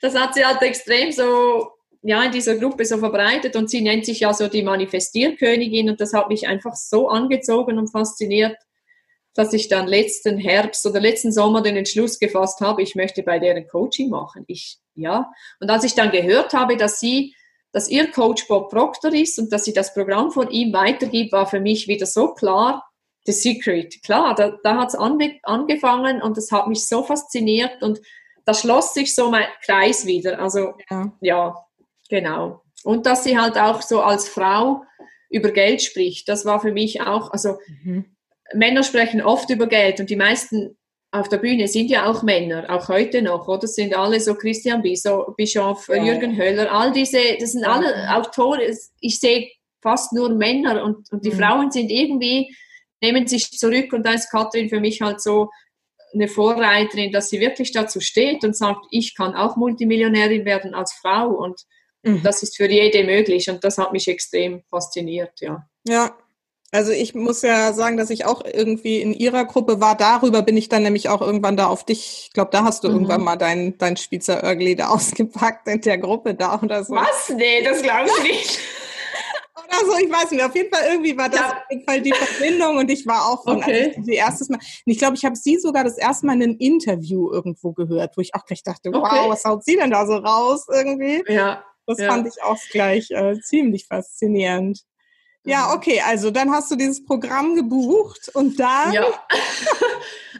Das 0.00 0.14
hat 0.14 0.34
sie 0.34 0.44
halt 0.44 0.60
extrem 0.62 1.12
so 1.12 1.73
ja, 2.06 2.22
in 2.22 2.32
dieser 2.32 2.56
Gruppe 2.56 2.84
so 2.84 2.98
verbreitet 2.98 3.56
und 3.56 3.70
sie 3.70 3.80
nennt 3.80 4.04
sich 4.04 4.20
ja 4.20 4.34
so 4.34 4.46
die 4.46 4.62
Manifestierkönigin 4.62 5.88
und 5.88 6.00
das 6.02 6.12
hat 6.12 6.28
mich 6.28 6.46
einfach 6.46 6.76
so 6.76 7.08
angezogen 7.08 7.78
und 7.78 7.90
fasziniert, 7.90 8.58
dass 9.32 9.54
ich 9.54 9.68
dann 9.68 9.88
letzten 9.88 10.36
Herbst 10.36 10.84
oder 10.84 11.00
letzten 11.00 11.32
Sommer 11.32 11.62
den 11.62 11.76
Entschluss 11.76 12.18
gefasst 12.18 12.60
habe, 12.60 12.82
ich 12.82 12.94
möchte 12.94 13.22
bei 13.22 13.38
deren 13.38 13.66
Coaching 13.66 14.10
machen. 14.10 14.44
Ich, 14.48 14.78
ja. 14.94 15.32
Und 15.60 15.70
als 15.70 15.82
ich 15.84 15.94
dann 15.94 16.10
gehört 16.10 16.52
habe, 16.52 16.76
dass 16.76 17.00
sie, 17.00 17.34
dass 17.72 17.88
ihr 17.88 18.10
Coach 18.12 18.46
Bob 18.48 18.70
Proctor 18.70 19.14
ist 19.14 19.38
und 19.38 19.50
dass 19.50 19.64
sie 19.64 19.72
das 19.72 19.94
Programm 19.94 20.30
von 20.30 20.50
ihm 20.50 20.74
weitergibt, 20.74 21.32
war 21.32 21.46
für 21.46 21.60
mich 21.60 21.88
wieder 21.88 22.04
so 22.04 22.34
klar, 22.34 22.84
The 23.24 23.32
Secret. 23.32 24.02
Klar, 24.02 24.34
da, 24.34 24.58
da 24.62 24.76
hat 24.76 24.90
es 24.90 24.94
ange 24.94 25.38
angefangen 25.42 26.20
und 26.20 26.36
das 26.36 26.52
hat 26.52 26.68
mich 26.68 26.86
so 26.86 27.02
fasziniert 27.02 27.82
und 27.82 27.98
da 28.44 28.52
schloss 28.52 28.92
sich 28.92 29.14
so 29.14 29.30
mein 29.30 29.46
Kreis 29.64 30.04
wieder. 30.04 30.38
Also, 30.38 30.74
ja, 30.90 31.10
ja 31.22 31.63
Genau. 32.14 32.62
Und 32.84 33.06
dass 33.06 33.24
sie 33.24 33.36
halt 33.36 33.58
auch 33.58 33.82
so 33.82 34.00
als 34.00 34.28
Frau 34.28 34.84
über 35.30 35.50
Geld 35.50 35.82
spricht, 35.82 36.28
das 36.28 36.44
war 36.44 36.60
für 36.60 36.70
mich 36.70 37.00
auch, 37.00 37.32
also 37.32 37.58
mhm. 37.82 38.04
Männer 38.52 38.84
sprechen 38.84 39.20
oft 39.20 39.50
über 39.50 39.66
Geld 39.66 39.98
und 39.98 40.10
die 40.10 40.16
meisten 40.16 40.76
auf 41.10 41.28
der 41.28 41.38
Bühne 41.38 41.66
sind 41.66 41.90
ja 41.90 42.06
auch 42.06 42.22
Männer, 42.22 42.66
auch 42.70 42.88
heute 42.88 43.20
noch, 43.20 43.48
oder? 43.48 43.62
Das 43.62 43.74
sind 43.74 43.96
alle 43.96 44.20
so 44.20 44.36
Christian 44.36 44.80
Bischof, 44.80 45.88
ja. 45.88 46.04
Jürgen 46.04 46.36
Höller, 46.36 46.70
all 46.70 46.92
diese, 46.92 47.18
das 47.40 47.50
sind 47.50 47.64
alle 47.64 48.14
Autoren, 48.14 48.60
ich 49.00 49.18
sehe 49.18 49.50
fast 49.82 50.12
nur 50.12 50.28
Männer 50.28 50.84
und, 50.84 51.10
und 51.10 51.24
die 51.24 51.32
mhm. 51.32 51.38
Frauen 51.38 51.70
sind 51.72 51.90
irgendwie, 51.90 52.54
nehmen 53.00 53.26
sich 53.26 53.50
zurück 53.50 53.92
und 53.92 54.06
da 54.06 54.12
ist 54.12 54.30
Katrin 54.30 54.68
für 54.68 54.78
mich 54.78 55.00
halt 55.00 55.20
so 55.20 55.50
eine 56.12 56.28
Vorreiterin, 56.28 57.10
dass 57.10 57.30
sie 57.30 57.40
wirklich 57.40 57.72
dazu 57.72 57.98
steht 57.98 58.44
und 58.44 58.56
sagt, 58.56 58.86
ich 58.92 59.16
kann 59.16 59.34
auch 59.34 59.56
Multimillionärin 59.56 60.44
werden 60.44 60.74
als 60.74 60.92
Frau 60.92 61.30
und 61.30 61.60
Mhm. 62.04 62.22
Das 62.22 62.42
ist 62.42 62.56
für 62.56 62.70
jede 62.70 63.04
möglich 63.04 63.48
und 63.50 63.64
das 63.64 63.78
hat 63.78 63.92
mich 63.92 64.08
extrem 64.08 64.62
fasziniert, 64.70 65.40
ja. 65.40 65.66
Ja, 65.86 66.16
also 66.74 66.90
ich 66.90 67.14
muss 67.14 67.42
ja 67.42 67.72
sagen, 67.72 67.96
dass 67.96 68.10
ich 68.10 68.24
auch 68.24 68.44
irgendwie 68.44 69.00
in 69.00 69.14
ihrer 69.14 69.44
Gruppe 69.44 69.80
war. 69.80 69.96
Darüber 69.96 70.42
bin 70.42 70.56
ich 70.56 70.68
dann 70.68 70.82
nämlich 70.82 71.08
auch 71.08 71.20
irgendwann 71.20 71.56
da 71.56 71.68
auf 71.68 71.84
dich. 71.84 72.24
Ich 72.26 72.32
glaube, 72.32 72.50
da 72.50 72.64
hast 72.64 72.82
du 72.82 72.88
mhm. 72.88 72.94
irgendwann 72.94 73.22
mal 73.22 73.36
dein, 73.36 73.78
dein 73.78 73.96
Spitzer 73.96 74.42
Örgli 74.42 74.74
da 74.74 74.88
ausgepackt 74.88 75.68
in 75.68 75.80
der 75.82 75.98
Gruppe 75.98 76.34
da 76.34 76.60
oder 76.60 76.82
so. 76.82 76.94
Was? 76.96 77.28
Nee, 77.28 77.62
das 77.62 77.80
glaube 77.80 78.08
ich 78.08 78.22
nicht. 78.24 78.58
oder 79.54 79.86
so, 79.86 80.04
ich 80.04 80.10
weiß 80.10 80.32
nicht. 80.32 80.42
Auf 80.42 80.56
jeden 80.56 80.74
Fall 80.74 80.82
irgendwie 80.90 81.16
war 81.16 81.28
das 81.28 81.40
ja. 81.42 81.46
auf 81.46 81.70
jeden 81.70 81.84
Fall 81.84 82.02
die 82.02 82.12
Verbindung 82.12 82.78
und 82.78 82.90
ich 82.90 83.06
war 83.06 83.28
auch 83.28 83.44
von 83.44 83.58
okay. 83.58 83.94
also 83.96 84.10
erstes 84.10 84.48
Mal. 84.48 84.56
Und 84.56 84.92
ich 84.92 84.98
glaube, 84.98 85.14
ich 85.14 85.24
habe 85.24 85.36
sie 85.36 85.58
sogar 85.58 85.84
das 85.84 85.96
erste 85.96 86.26
Mal 86.26 86.34
in 86.34 86.42
einem 86.42 86.56
Interview 86.58 87.30
irgendwo 87.30 87.72
gehört, 87.72 88.16
wo 88.16 88.20
ich 88.20 88.34
auch 88.34 88.44
gleich 88.46 88.64
dachte, 88.64 88.90
wow, 88.92 89.04
okay. 89.04 89.28
was 89.28 89.44
haut 89.44 89.64
sie 89.64 89.76
denn 89.76 89.92
da 89.92 90.06
so 90.08 90.16
raus 90.16 90.66
irgendwie? 90.68 91.22
Ja. 91.32 91.62
Das 91.86 91.98
ja. 91.98 92.08
fand 92.08 92.26
ich 92.26 92.42
auch 92.42 92.58
gleich 92.70 93.10
äh, 93.10 93.38
ziemlich 93.40 93.86
faszinierend. 93.86 94.80
Ja, 95.44 95.68
mhm. 95.68 95.76
okay, 95.76 96.00
also 96.04 96.30
dann 96.30 96.50
hast 96.50 96.70
du 96.70 96.76
dieses 96.76 97.04
Programm 97.04 97.54
gebucht 97.54 98.30
und 98.34 98.58
dann. 98.58 98.92
Ja. 98.92 99.06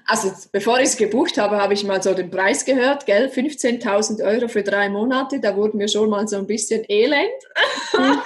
Also 0.06 0.30
bevor 0.52 0.80
ich 0.80 0.88
es 0.88 0.96
gebucht 0.98 1.38
habe, 1.38 1.56
habe 1.56 1.72
ich 1.72 1.82
mal 1.82 2.02
so 2.02 2.12
den 2.12 2.30
Preis 2.30 2.66
gehört, 2.66 3.06
gell? 3.06 3.30
15.000 3.34 4.22
Euro 4.22 4.48
für 4.48 4.62
drei 4.62 4.90
Monate. 4.90 5.40
Da 5.40 5.56
wurde 5.56 5.78
mir 5.78 5.88
schon 5.88 6.10
mal 6.10 6.28
so 6.28 6.36
ein 6.36 6.46
bisschen 6.46 6.84
elend. 6.90 7.32
Mhm. 7.96 8.20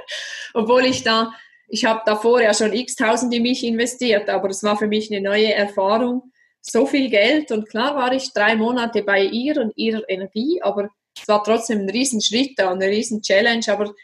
Obwohl 0.54 0.84
ich 0.84 1.02
da, 1.04 1.32
ich 1.68 1.86
habe 1.86 2.02
davor 2.04 2.42
ja 2.42 2.52
schon 2.52 2.74
x-tausend 2.74 3.32
in 3.32 3.44
mich 3.44 3.64
investiert, 3.64 4.28
aber 4.28 4.50
es 4.50 4.62
war 4.62 4.76
für 4.76 4.88
mich 4.88 5.10
eine 5.10 5.26
neue 5.26 5.54
Erfahrung. 5.54 6.32
So 6.60 6.84
viel 6.84 7.08
Geld 7.08 7.50
und 7.50 7.66
klar 7.66 7.96
war 7.96 8.12
ich 8.12 8.34
drei 8.34 8.54
Monate 8.54 9.02
bei 9.02 9.24
ihr 9.24 9.56
und 9.56 9.72
ihrer 9.76 10.06
Energie, 10.10 10.60
aber 10.60 10.90
es 11.20 11.28
war 11.28 11.42
trotzdem 11.44 11.80
ein 11.80 11.90
Riesenschritt 11.90 12.58
da, 12.58 12.70
eine 12.70 12.86
riesen 12.86 13.22
Challenge, 13.22 13.64
aber 13.68 13.94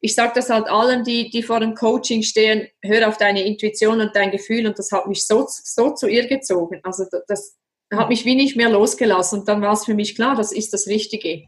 ich 0.00 0.14
sage 0.14 0.32
das 0.34 0.50
halt 0.50 0.68
allen, 0.68 1.04
die, 1.04 1.30
die 1.30 1.42
vor 1.42 1.60
dem 1.60 1.74
Coaching 1.74 2.22
stehen, 2.22 2.68
hör 2.82 3.08
auf 3.08 3.16
deine 3.16 3.44
Intuition 3.44 4.00
und 4.00 4.14
dein 4.14 4.30
Gefühl 4.30 4.66
und 4.66 4.78
das 4.78 4.92
hat 4.92 5.06
mich 5.06 5.26
so, 5.26 5.46
so 5.48 5.90
zu 5.90 6.06
ihr 6.06 6.26
gezogen. 6.26 6.80
Also 6.82 7.04
das 7.28 7.56
hat 7.92 8.08
mich 8.08 8.24
wie 8.24 8.34
nicht 8.34 8.56
mehr 8.56 8.68
losgelassen 8.68 9.40
und 9.40 9.48
dann 9.48 9.62
war 9.62 9.72
es 9.72 9.84
für 9.84 9.94
mich 9.94 10.14
klar, 10.14 10.36
das 10.36 10.52
ist 10.52 10.72
das 10.72 10.86
Richtige. 10.86 11.44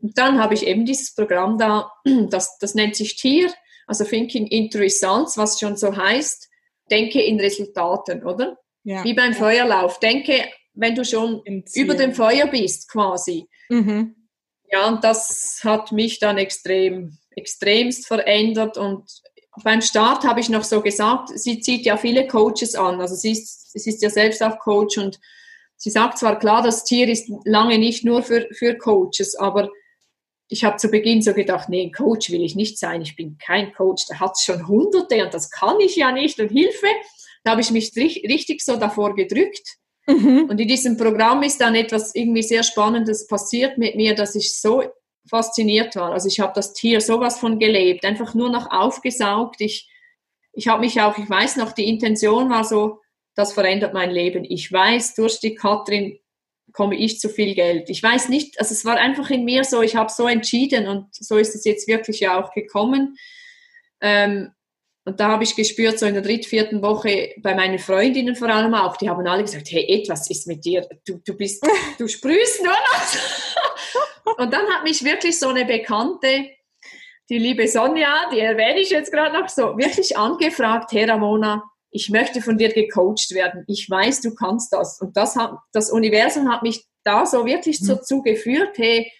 Und 0.00 0.18
dann 0.18 0.38
habe 0.38 0.54
ich 0.54 0.66
eben 0.66 0.84
dieses 0.84 1.14
Programm 1.14 1.58
da, 1.58 1.90
das, 2.28 2.58
das 2.58 2.74
nennt 2.74 2.96
sich 2.96 3.16
TIR, 3.16 3.50
also 3.86 4.04
Thinking 4.04 4.46
into 4.46 4.78
Results, 4.78 5.36
was 5.36 5.58
schon 5.58 5.76
so 5.76 5.96
heißt, 5.96 6.48
denke 6.90 7.22
in 7.22 7.40
Resultaten, 7.40 8.24
oder? 8.24 8.58
Ja. 8.82 9.02
Wie 9.04 9.14
beim 9.14 9.32
Feuerlauf. 9.32 9.98
Denke, 9.98 10.44
wenn 10.74 10.94
du 10.94 11.04
schon 11.04 11.42
über 11.74 11.94
dem 11.94 12.12
Feuer 12.12 12.46
bist, 12.46 12.90
quasi. 12.90 13.48
Mhm. 13.70 14.14
Ja, 14.70 14.88
und 14.88 15.04
das 15.04 15.60
hat 15.62 15.92
mich 15.92 16.18
dann 16.18 16.38
extrem, 16.38 17.18
extremst 17.30 18.06
verändert. 18.06 18.76
Und 18.76 19.04
beim 19.62 19.82
Start 19.82 20.24
habe 20.24 20.40
ich 20.40 20.48
noch 20.48 20.64
so 20.64 20.80
gesagt, 20.80 21.30
sie 21.38 21.60
zieht 21.60 21.86
ja 21.86 21.96
viele 21.96 22.26
Coaches 22.26 22.74
an. 22.74 23.00
Also 23.00 23.14
sie 23.14 23.32
ist, 23.32 23.72
sie 23.72 23.90
ist 23.90 24.02
ja 24.02 24.10
selbst 24.10 24.42
auch 24.42 24.58
Coach 24.58 24.98
und 24.98 25.20
sie 25.76 25.90
sagt 25.90 26.18
zwar 26.18 26.38
klar, 26.38 26.62
das 26.62 26.84
Tier 26.84 27.08
ist 27.08 27.30
lange 27.44 27.78
nicht 27.78 28.04
nur 28.04 28.22
für, 28.22 28.48
für 28.52 28.76
Coaches, 28.76 29.36
aber 29.36 29.70
ich 30.48 30.64
habe 30.64 30.76
zu 30.76 30.88
Beginn 30.88 31.22
so 31.22 31.32
gedacht, 31.32 31.68
nee, 31.68 31.90
Coach 31.90 32.30
will 32.30 32.44
ich 32.44 32.54
nicht 32.54 32.78
sein, 32.78 33.02
ich 33.02 33.16
bin 33.16 33.38
kein 33.38 33.72
Coach, 33.72 34.06
der 34.06 34.20
hat 34.20 34.38
schon 34.38 34.66
Hunderte 34.68 35.24
und 35.24 35.32
das 35.32 35.50
kann 35.50 35.80
ich 35.80 35.96
ja 35.96 36.12
nicht 36.12 36.38
und 36.38 36.48
Hilfe. 36.48 36.86
Da 37.44 37.52
habe 37.52 37.60
ich 37.60 37.70
mich 37.70 37.94
richtig 37.96 38.62
so 38.62 38.76
davor 38.76 39.14
gedrückt. 39.14 39.76
Mhm. 40.06 40.46
Und 40.50 40.60
in 40.60 40.68
diesem 40.68 40.96
Programm 40.96 41.42
ist 41.42 41.60
dann 41.60 41.74
etwas 41.74 42.14
irgendwie 42.14 42.42
sehr 42.42 42.62
Spannendes 42.62 43.26
passiert 43.26 43.78
mit 43.78 43.96
mir, 43.96 44.14
dass 44.14 44.34
ich 44.34 44.60
so 44.60 44.82
fasziniert 45.28 45.96
war. 45.96 46.12
Also 46.12 46.28
ich 46.28 46.40
habe 46.40 46.52
das 46.54 46.74
Tier 46.74 47.00
sowas 47.00 47.38
von 47.38 47.58
gelebt, 47.58 48.04
einfach 48.04 48.34
nur 48.34 48.50
noch 48.50 48.70
aufgesaugt. 48.70 49.60
Ich, 49.60 49.88
ich 50.52 50.68
habe 50.68 50.80
mich 50.80 51.00
auch, 51.00 51.16
ich 51.16 51.28
weiß 51.28 51.56
noch, 51.56 51.72
die 51.72 51.88
Intention 51.88 52.50
war 52.50 52.64
so, 52.64 53.00
das 53.34 53.52
verändert 53.52 53.94
mein 53.94 54.10
Leben. 54.10 54.44
Ich 54.44 54.70
weiß, 54.70 55.14
durch 55.14 55.40
die 55.40 55.54
Katrin 55.54 56.18
komme 56.72 56.96
ich 56.96 57.18
zu 57.18 57.28
viel 57.28 57.54
Geld. 57.54 57.88
Ich 57.88 58.02
weiß 58.02 58.28
nicht, 58.28 58.58
also 58.60 58.72
es 58.72 58.84
war 58.84 58.96
einfach 58.96 59.30
in 59.30 59.44
mir 59.44 59.64
so, 59.64 59.80
ich 59.80 59.96
habe 59.96 60.10
so 60.10 60.26
entschieden 60.26 60.88
und 60.88 61.14
so 61.14 61.36
ist 61.36 61.54
es 61.54 61.64
jetzt 61.64 61.88
wirklich 61.88 62.20
ja 62.20 62.38
auch 62.38 62.52
gekommen. 62.52 63.16
Ähm, 64.00 64.50
und 65.06 65.20
da 65.20 65.28
habe 65.28 65.44
ich 65.44 65.54
gespürt, 65.54 65.98
so 65.98 66.06
in 66.06 66.14
der 66.14 66.22
dritten, 66.22 66.48
vierten 66.48 66.82
Woche 66.82 67.34
bei 67.38 67.54
meinen 67.54 67.78
Freundinnen 67.78 68.36
vor 68.36 68.48
allem 68.48 68.72
auch, 68.74 68.96
die 68.96 69.10
haben 69.10 69.26
alle 69.26 69.42
gesagt, 69.42 69.70
hey, 69.70 69.86
etwas 70.00 70.30
ist 70.30 70.46
mit 70.46 70.64
dir, 70.64 70.88
du, 71.06 71.20
du 71.24 71.34
bist, 71.34 71.66
du 71.98 72.08
sprühst 72.08 72.62
nur 72.62 72.72
noch. 72.72 74.38
und 74.38 74.52
dann 74.52 74.66
hat 74.68 74.84
mich 74.84 75.04
wirklich 75.04 75.38
so 75.38 75.48
eine 75.48 75.66
Bekannte, 75.66 76.48
die 77.28 77.38
liebe 77.38 77.68
Sonja, 77.68 78.30
die 78.32 78.40
erwähne 78.40 78.80
ich 78.80 78.90
jetzt 78.90 79.12
gerade 79.12 79.38
noch 79.38 79.48
so, 79.48 79.76
wirklich 79.76 80.16
angefragt, 80.16 80.92
hey 80.92 81.04
Ramona, 81.04 81.62
ich 81.90 82.10
möchte 82.10 82.42
von 82.42 82.58
dir 82.58 82.72
gecoacht 82.72 83.30
werden. 83.32 83.64
Ich 83.68 83.88
weiß, 83.88 84.20
du 84.22 84.34
kannst 84.34 84.72
das. 84.72 85.00
Und 85.00 85.16
das 85.16 85.36
hat, 85.36 85.52
das 85.72 85.92
Universum 85.92 86.50
hat 86.50 86.62
mich 86.62 86.84
da 87.04 87.24
so 87.24 87.46
wirklich 87.46 87.80
mhm. 87.80 87.88
dazu 87.88 88.20
geführt, 88.20 88.76
hey, 88.76 89.10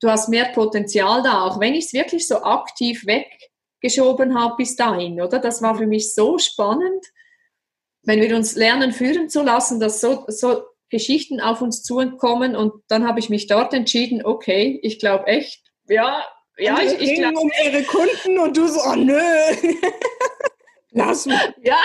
du 0.00 0.08
hast 0.08 0.28
mehr 0.28 0.46
Potenzial 0.46 1.22
da, 1.22 1.44
auch 1.44 1.60
wenn 1.60 1.74
ich 1.74 1.86
es 1.86 1.92
wirklich 1.92 2.26
so 2.26 2.42
aktiv 2.42 3.04
weggeschoben 3.82 4.38
habe 4.38 4.56
bis 4.56 4.76
dahin, 4.76 5.20
oder? 5.20 5.38
Das 5.38 5.62
war 5.62 5.76
für 5.76 5.86
mich 5.86 6.14
so 6.14 6.38
spannend, 6.38 7.06
wenn 8.02 8.20
wir 8.20 8.34
uns 8.36 8.56
lernen, 8.56 8.92
führen 8.92 9.28
zu 9.28 9.42
lassen, 9.42 9.80
dass 9.80 10.00
so, 10.00 10.24
so 10.28 10.62
Geschichten 10.88 11.40
auf 11.40 11.62
uns 11.62 11.82
zukommen 11.82 12.56
und 12.56 12.72
dann 12.88 13.06
habe 13.06 13.18
ich 13.20 13.30
mich 13.30 13.46
dort 13.46 13.72
entschieden, 13.74 14.24
okay, 14.24 14.78
ich 14.82 14.98
glaube 14.98 15.26
echt, 15.26 15.62
ja, 15.88 16.24
ja, 16.58 16.80
ich, 16.80 17.00
ich 17.00 17.14
glaube. 17.14 17.38
um 17.38 17.50
ihre 17.64 17.82
Kunden 17.84 18.38
und 18.38 18.56
du 18.56 18.66
so, 18.68 18.80
oh 18.80 18.94
nö. 18.94 19.18
Lass 20.90 21.24
mich. 21.24 21.38
Ja. 21.62 21.78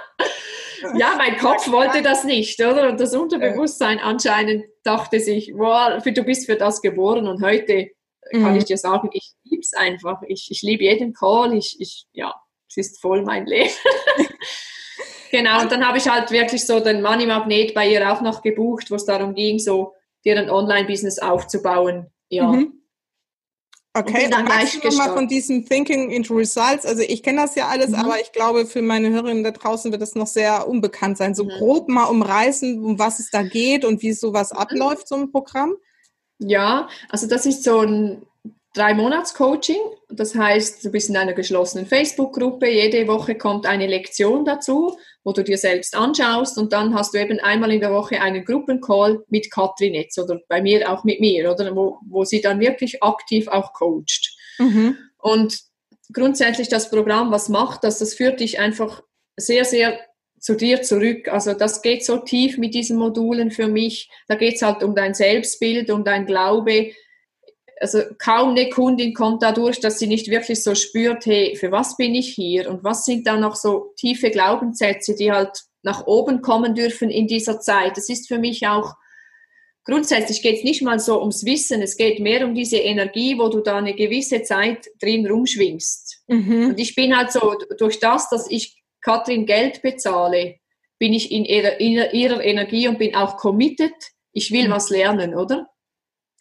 ja, 0.98 1.14
mein 1.16 1.38
Kopf 1.38 1.70
wollte 1.70 2.02
das 2.02 2.24
nicht, 2.24 2.60
oder? 2.60 2.90
Und 2.90 3.00
das 3.00 3.14
Unterbewusstsein 3.14 3.98
anscheinend 3.98 4.66
dachte 4.82 5.18
sich, 5.20 5.52
wow, 5.54 6.02
du 6.02 6.22
bist 6.22 6.44
für 6.44 6.56
das 6.56 6.82
geboren 6.82 7.26
und 7.26 7.42
heute 7.42 7.90
kann 8.30 8.52
mhm. 8.52 8.58
ich 8.58 8.64
dir 8.64 8.76
sagen, 8.76 9.10
ich 9.12 9.32
liebe 9.44 9.60
es 9.60 9.72
einfach. 9.74 10.22
Ich, 10.26 10.48
ich 10.50 10.62
liebe 10.62 10.84
jeden 10.84 11.12
Call. 11.12 11.56
Ich, 11.56 11.76
ich, 11.80 12.06
ja, 12.12 12.34
es 12.68 12.76
ist 12.76 13.00
voll 13.00 13.22
mein 13.22 13.46
Leben. 13.46 13.70
genau, 15.30 15.62
und 15.62 15.72
dann 15.72 15.86
habe 15.86 15.98
ich 15.98 16.08
halt 16.08 16.30
wirklich 16.30 16.64
so 16.64 16.80
den 16.80 17.02
Money 17.02 17.26
Magnet 17.26 17.74
bei 17.74 17.88
ihr 17.90 18.12
auch 18.12 18.20
noch 18.20 18.42
gebucht, 18.42 18.90
wo 18.90 18.94
es 18.94 19.04
darum 19.04 19.34
ging, 19.34 19.58
so 19.58 19.94
dir 20.24 20.38
ein 20.38 20.50
Online-Business 20.50 21.18
aufzubauen. 21.18 22.06
Ja. 22.28 22.46
Mhm. 22.46 22.80
Okay, 23.92 24.28
dann 24.30 24.46
gleich 24.46 24.78
du 24.80 24.96
mal 24.96 25.12
von 25.12 25.26
diesem 25.26 25.66
Thinking 25.66 26.10
into 26.10 26.34
Results. 26.34 26.86
Also 26.86 27.02
ich 27.02 27.24
kenne 27.24 27.42
das 27.42 27.56
ja 27.56 27.66
alles, 27.66 27.88
mhm. 27.88 27.96
aber 27.96 28.20
ich 28.20 28.30
glaube, 28.30 28.64
für 28.66 28.82
meine 28.82 29.10
Hörerinnen 29.10 29.42
da 29.42 29.50
draußen 29.50 29.90
wird 29.90 30.00
das 30.00 30.14
noch 30.14 30.28
sehr 30.28 30.68
unbekannt 30.68 31.18
sein. 31.18 31.34
So 31.34 31.44
mhm. 31.44 31.48
grob 31.48 31.88
mal 31.88 32.04
umreißen, 32.04 32.84
um 32.84 33.00
was 33.00 33.18
es 33.18 33.30
da 33.30 33.42
geht 33.42 33.84
und 33.84 34.00
wie 34.02 34.12
sowas 34.12 34.52
mhm. 34.52 34.58
abläuft, 34.58 35.08
so 35.08 35.16
ein 35.16 35.32
Programm. 35.32 35.74
Ja, 36.40 36.88
also 37.08 37.28
das 37.28 37.46
ist 37.46 37.62
so 37.62 37.80
ein 37.80 38.22
drei 38.74 38.94
Monats 38.94 39.34
Coaching. 39.34 39.80
Das 40.08 40.34
heißt, 40.34 40.84
du 40.84 40.90
bist 40.90 41.08
in 41.10 41.16
einer 41.16 41.34
geschlossenen 41.34 41.86
Facebook-Gruppe. 41.86 42.68
Jede 42.68 43.06
Woche 43.06 43.36
kommt 43.36 43.66
eine 43.66 43.86
Lektion 43.86 44.44
dazu, 44.44 44.98
wo 45.22 45.32
du 45.32 45.44
dir 45.44 45.58
selbst 45.58 45.94
anschaust 45.96 46.58
und 46.58 46.72
dann 46.72 46.94
hast 46.94 47.14
du 47.14 47.18
eben 47.18 47.38
einmal 47.40 47.72
in 47.72 47.80
der 47.80 47.92
Woche 47.92 48.20
einen 48.20 48.44
Gruppencall 48.44 49.22
mit 49.28 49.50
Katrin 49.50 49.94
jetzt 49.94 50.18
oder 50.18 50.40
bei 50.48 50.62
mir 50.62 50.90
auch 50.90 51.04
mit 51.04 51.20
mir, 51.20 51.50
oder 51.50 51.74
wo, 51.76 51.98
wo 52.08 52.24
sie 52.24 52.40
dann 52.40 52.60
wirklich 52.60 53.02
aktiv 53.02 53.48
auch 53.48 53.72
coacht. 53.72 54.34
Mhm. 54.58 54.96
Und 55.18 55.60
grundsätzlich 56.12 56.68
das 56.68 56.90
Programm, 56.90 57.30
was 57.30 57.48
macht 57.48 57.84
das? 57.84 57.98
Das 57.98 58.14
führt 58.14 58.40
dich 58.40 58.58
einfach 58.58 59.02
sehr, 59.36 59.64
sehr 59.64 59.98
zu 60.40 60.56
dir 60.56 60.82
zurück. 60.82 61.28
Also 61.28 61.52
das 61.52 61.82
geht 61.82 62.04
so 62.04 62.16
tief 62.16 62.58
mit 62.58 62.74
diesen 62.74 62.98
Modulen 62.98 63.50
für 63.50 63.68
mich. 63.68 64.10
Da 64.26 64.34
geht 64.34 64.56
es 64.56 64.62
halt 64.62 64.82
um 64.82 64.94
dein 64.94 65.14
Selbstbild, 65.14 65.90
um 65.90 66.02
dein 66.02 66.26
Glaube, 66.26 66.92
also 67.80 68.02
kaum 68.18 68.50
eine 68.50 68.68
Kundin 68.68 69.14
kommt 69.14 69.42
dadurch, 69.42 69.80
dass 69.80 69.98
sie 69.98 70.06
nicht 70.06 70.28
wirklich 70.28 70.62
so 70.62 70.74
spürt, 70.74 71.24
hey, 71.24 71.56
für 71.56 71.72
was 71.72 71.96
bin 71.96 72.14
ich 72.14 72.34
hier 72.34 72.68
und 72.68 72.84
was 72.84 73.06
sind 73.06 73.26
da 73.26 73.38
noch 73.38 73.56
so 73.56 73.94
tiefe 73.96 74.30
Glaubenssätze, 74.30 75.14
die 75.14 75.32
halt 75.32 75.62
nach 75.82 76.06
oben 76.06 76.42
kommen 76.42 76.74
dürfen 76.74 77.10
in 77.10 77.26
dieser 77.26 77.58
Zeit. 77.58 77.96
Das 77.96 78.10
ist 78.10 78.28
für 78.28 78.38
mich 78.38 78.66
auch 78.66 78.94
grundsätzlich 79.84 80.42
geht 80.42 80.58
es 80.58 80.64
nicht 80.64 80.82
mal 80.82 81.00
so 81.00 81.20
ums 81.20 81.44
Wissen, 81.46 81.80
es 81.80 81.96
geht 81.96 82.20
mehr 82.20 82.44
um 82.44 82.54
diese 82.54 82.76
Energie, 82.76 83.38
wo 83.38 83.48
du 83.48 83.60
da 83.60 83.78
eine 83.78 83.94
gewisse 83.94 84.42
Zeit 84.42 84.86
drin 85.00 85.26
rumschwingst. 85.26 86.24
Mhm. 86.28 86.66
Und 86.68 86.80
ich 86.80 86.94
bin 86.94 87.16
halt 87.16 87.32
so, 87.32 87.56
durch 87.78 87.98
das, 87.98 88.28
dass 88.28 88.50
ich 88.50 88.79
Katrin 89.02 89.46
Geld 89.46 89.82
bezahle, 89.82 90.56
bin 90.98 91.12
ich 91.12 91.32
in 91.32 91.44
ihrer, 91.44 91.80
in 91.80 91.92
ihrer 92.12 92.44
Energie 92.44 92.88
und 92.88 92.98
bin 92.98 93.14
auch 93.14 93.36
committed. 93.36 93.94
Ich 94.32 94.52
will 94.52 94.68
mhm. 94.68 94.72
was 94.72 94.90
lernen, 94.90 95.34
oder? 95.34 95.68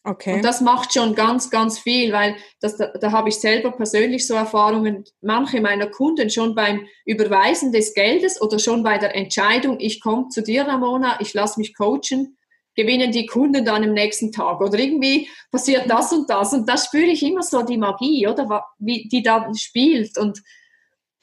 Okay. 0.03 0.35
Und 0.35 0.45
das 0.45 0.61
macht 0.61 0.93
schon 0.93 1.13
ganz, 1.13 1.49
ganz 1.49 1.77
viel, 1.77 2.13
weil 2.13 2.35
das, 2.61 2.77
da, 2.77 2.87
da 2.87 3.11
habe 3.11 3.29
ich 3.29 3.35
selber 3.35 3.71
persönlich 3.71 4.25
so 4.25 4.33
Erfahrungen, 4.33 5.03
manche 5.21 5.59
meiner 5.59 5.87
Kunden 5.87 6.29
schon 6.29 6.55
beim 6.55 6.87
Überweisen 7.05 7.71
des 7.71 7.93
Geldes 7.93 8.41
oder 8.41 8.59
schon 8.59 8.81
bei 8.81 8.97
der 8.97 9.13
Entscheidung, 9.15 9.77
ich 9.79 9.99
komme 9.99 10.29
zu 10.29 10.41
dir, 10.41 10.65
Ramona, 10.65 11.19
ich 11.19 11.33
lasse 11.33 11.59
mich 11.59 11.75
coachen, 11.75 12.37
gewinnen 12.75 13.11
die 13.11 13.25
Kunden 13.25 13.65
dann 13.65 13.83
am 13.83 13.93
nächsten 13.93 14.31
Tag. 14.31 14.61
Oder 14.61 14.79
irgendwie 14.79 15.27
passiert 15.51 15.89
das 15.89 16.13
und 16.13 16.29
das. 16.29 16.53
Und 16.53 16.67
da 16.67 16.77
spüre 16.77 17.11
ich 17.11 17.21
immer 17.21 17.43
so 17.43 17.61
die 17.61 17.77
Magie, 17.77 18.25
oder? 18.25 18.65
Wie 18.77 19.09
die 19.09 19.21
da 19.21 19.51
spielt. 19.53 20.17
Und 20.17 20.41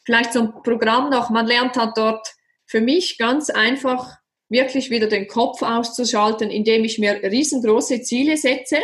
vielleicht 0.06 0.32
so 0.32 0.40
ein 0.40 0.62
Programm 0.62 1.10
noch, 1.10 1.28
man 1.28 1.46
lernt 1.46 1.76
halt 1.76 1.96
dort 1.96 2.26
für 2.64 2.80
mich 2.80 3.18
ganz 3.18 3.50
einfach 3.50 4.16
wirklich 4.48 4.88
wieder 4.90 5.08
den 5.08 5.26
Kopf 5.26 5.62
auszuschalten, 5.62 6.50
indem 6.50 6.84
ich 6.84 6.98
mir 6.98 7.20
riesengroße 7.22 8.00
Ziele 8.02 8.36
setze, 8.36 8.78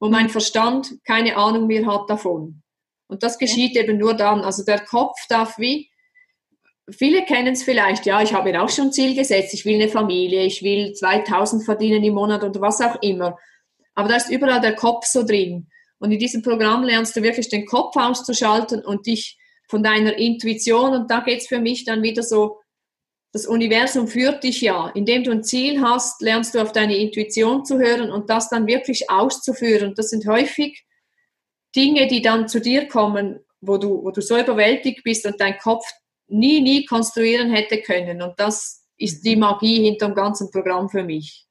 wo 0.00 0.08
mein. 0.08 0.30
Verstand 0.30 0.94
keine 1.06 1.36
Ahnung 1.36 1.66
mehr 1.66 1.86
hat 1.86 2.08
davon. 2.08 2.62
Und 3.06 3.22
das 3.22 3.38
geschieht 3.38 3.76
eben 3.76 3.98
nur 3.98 4.14
dann. 4.14 4.40
Also 4.40 4.64
der 4.64 4.80
Kopf 4.80 5.26
darf 5.28 5.58
wie, 5.58 5.90
viele 6.90 7.24
kennen 7.24 7.52
es 7.52 7.62
vielleicht, 7.62 8.06
ja, 8.06 8.22
ich 8.22 8.32
habe 8.32 8.50
mir 8.50 8.62
auch 8.62 8.70
schon 8.70 8.86
ein 8.86 8.92
Ziel 8.92 9.14
gesetzt, 9.14 9.54
ich 9.54 9.64
will 9.64 9.74
eine 9.74 9.88
Familie, 9.88 10.44
ich 10.44 10.62
will 10.62 10.94
2000 10.94 11.64
verdienen 11.64 12.02
im 12.02 12.14
Monat 12.14 12.42
oder 12.42 12.60
was 12.60 12.80
auch 12.80 13.00
immer. 13.02 13.38
Aber 13.94 14.08
da 14.08 14.16
ist 14.16 14.30
überall 14.30 14.60
der 14.60 14.74
Kopf 14.74 15.06
so 15.06 15.22
drin. 15.22 15.68
Und 15.98 16.10
in 16.10 16.18
diesem 16.18 16.42
Programm 16.42 16.82
lernst 16.82 17.14
du 17.14 17.22
wirklich 17.22 17.48
den 17.48 17.66
Kopf 17.66 17.94
auszuschalten 17.96 18.84
und 18.84 19.06
dich 19.06 19.38
von 19.72 19.82
deiner 19.82 20.18
Intuition, 20.18 20.92
und 20.92 21.10
da 21.10 21.20
geht 21.20 21.40
es 21.40 21.46
für 21.46 21.58
mich 21.58 21.86
dann 21.86 22.02
wieder 22.02 22.22
so 22.22 22.60
das 23.32 23.46
Universum 23.46 24.06
führt 24.06 24.44
dich 24.44 24.60
ja. 24.60 24.88
Indem 24.88 25.24
du 25.24 25.30
ein 25.30 25.42
Ziel 25.42 25.80
hast, 25.80 26.20
lernst 26.20 26.54
du 26.54 26.60
auf 26.60 26.72
deine 26.72 26.98
Intuition 26.98 27.64
zu 27.64 27.78
hören 27.78 28.10
und 28.10 28.28
das 28.28 28.50
dann 28.50 28.66
wirklich 28.66 29.08
auszuführen. 29.08 29.94
Das 29.96 30.10
sind 30.10 30.26
häufig 30.26 30.84
Dinge, 31.74 32.06
die 32.06 32.20
dann 32.20 32.48
zu 32.48 32.60
dir 32.60 32.86
kommen, 32.86 33.40
wo 33.62 33.78
du, 33.78 34.04
wo 34.04 34.10
du 34.10 34.20
so 34.20 34.38
überwältigt 34.38 35.02
bist 35.04 35.24
und 35.24 35.40
dein 35.40 35.56
Kopf 35.56 35.86
nie, 36.28 36.60
nie 36.60 36.84
konstruieren 36.84 37.50
hätte 37.50 37.80
können. 37.80 38.20
Und 38.20 38.34
das 38.36 38.84
ist 38.98 39.24
die 39.24 39.36
Magie 39.36 39.82
hinter 39.82 40.08
dem 40.08 40.14
ganzen 40.14 40.50
Programm 40.50 40.90
für 40.90 41.02
mich. 41.02 41.46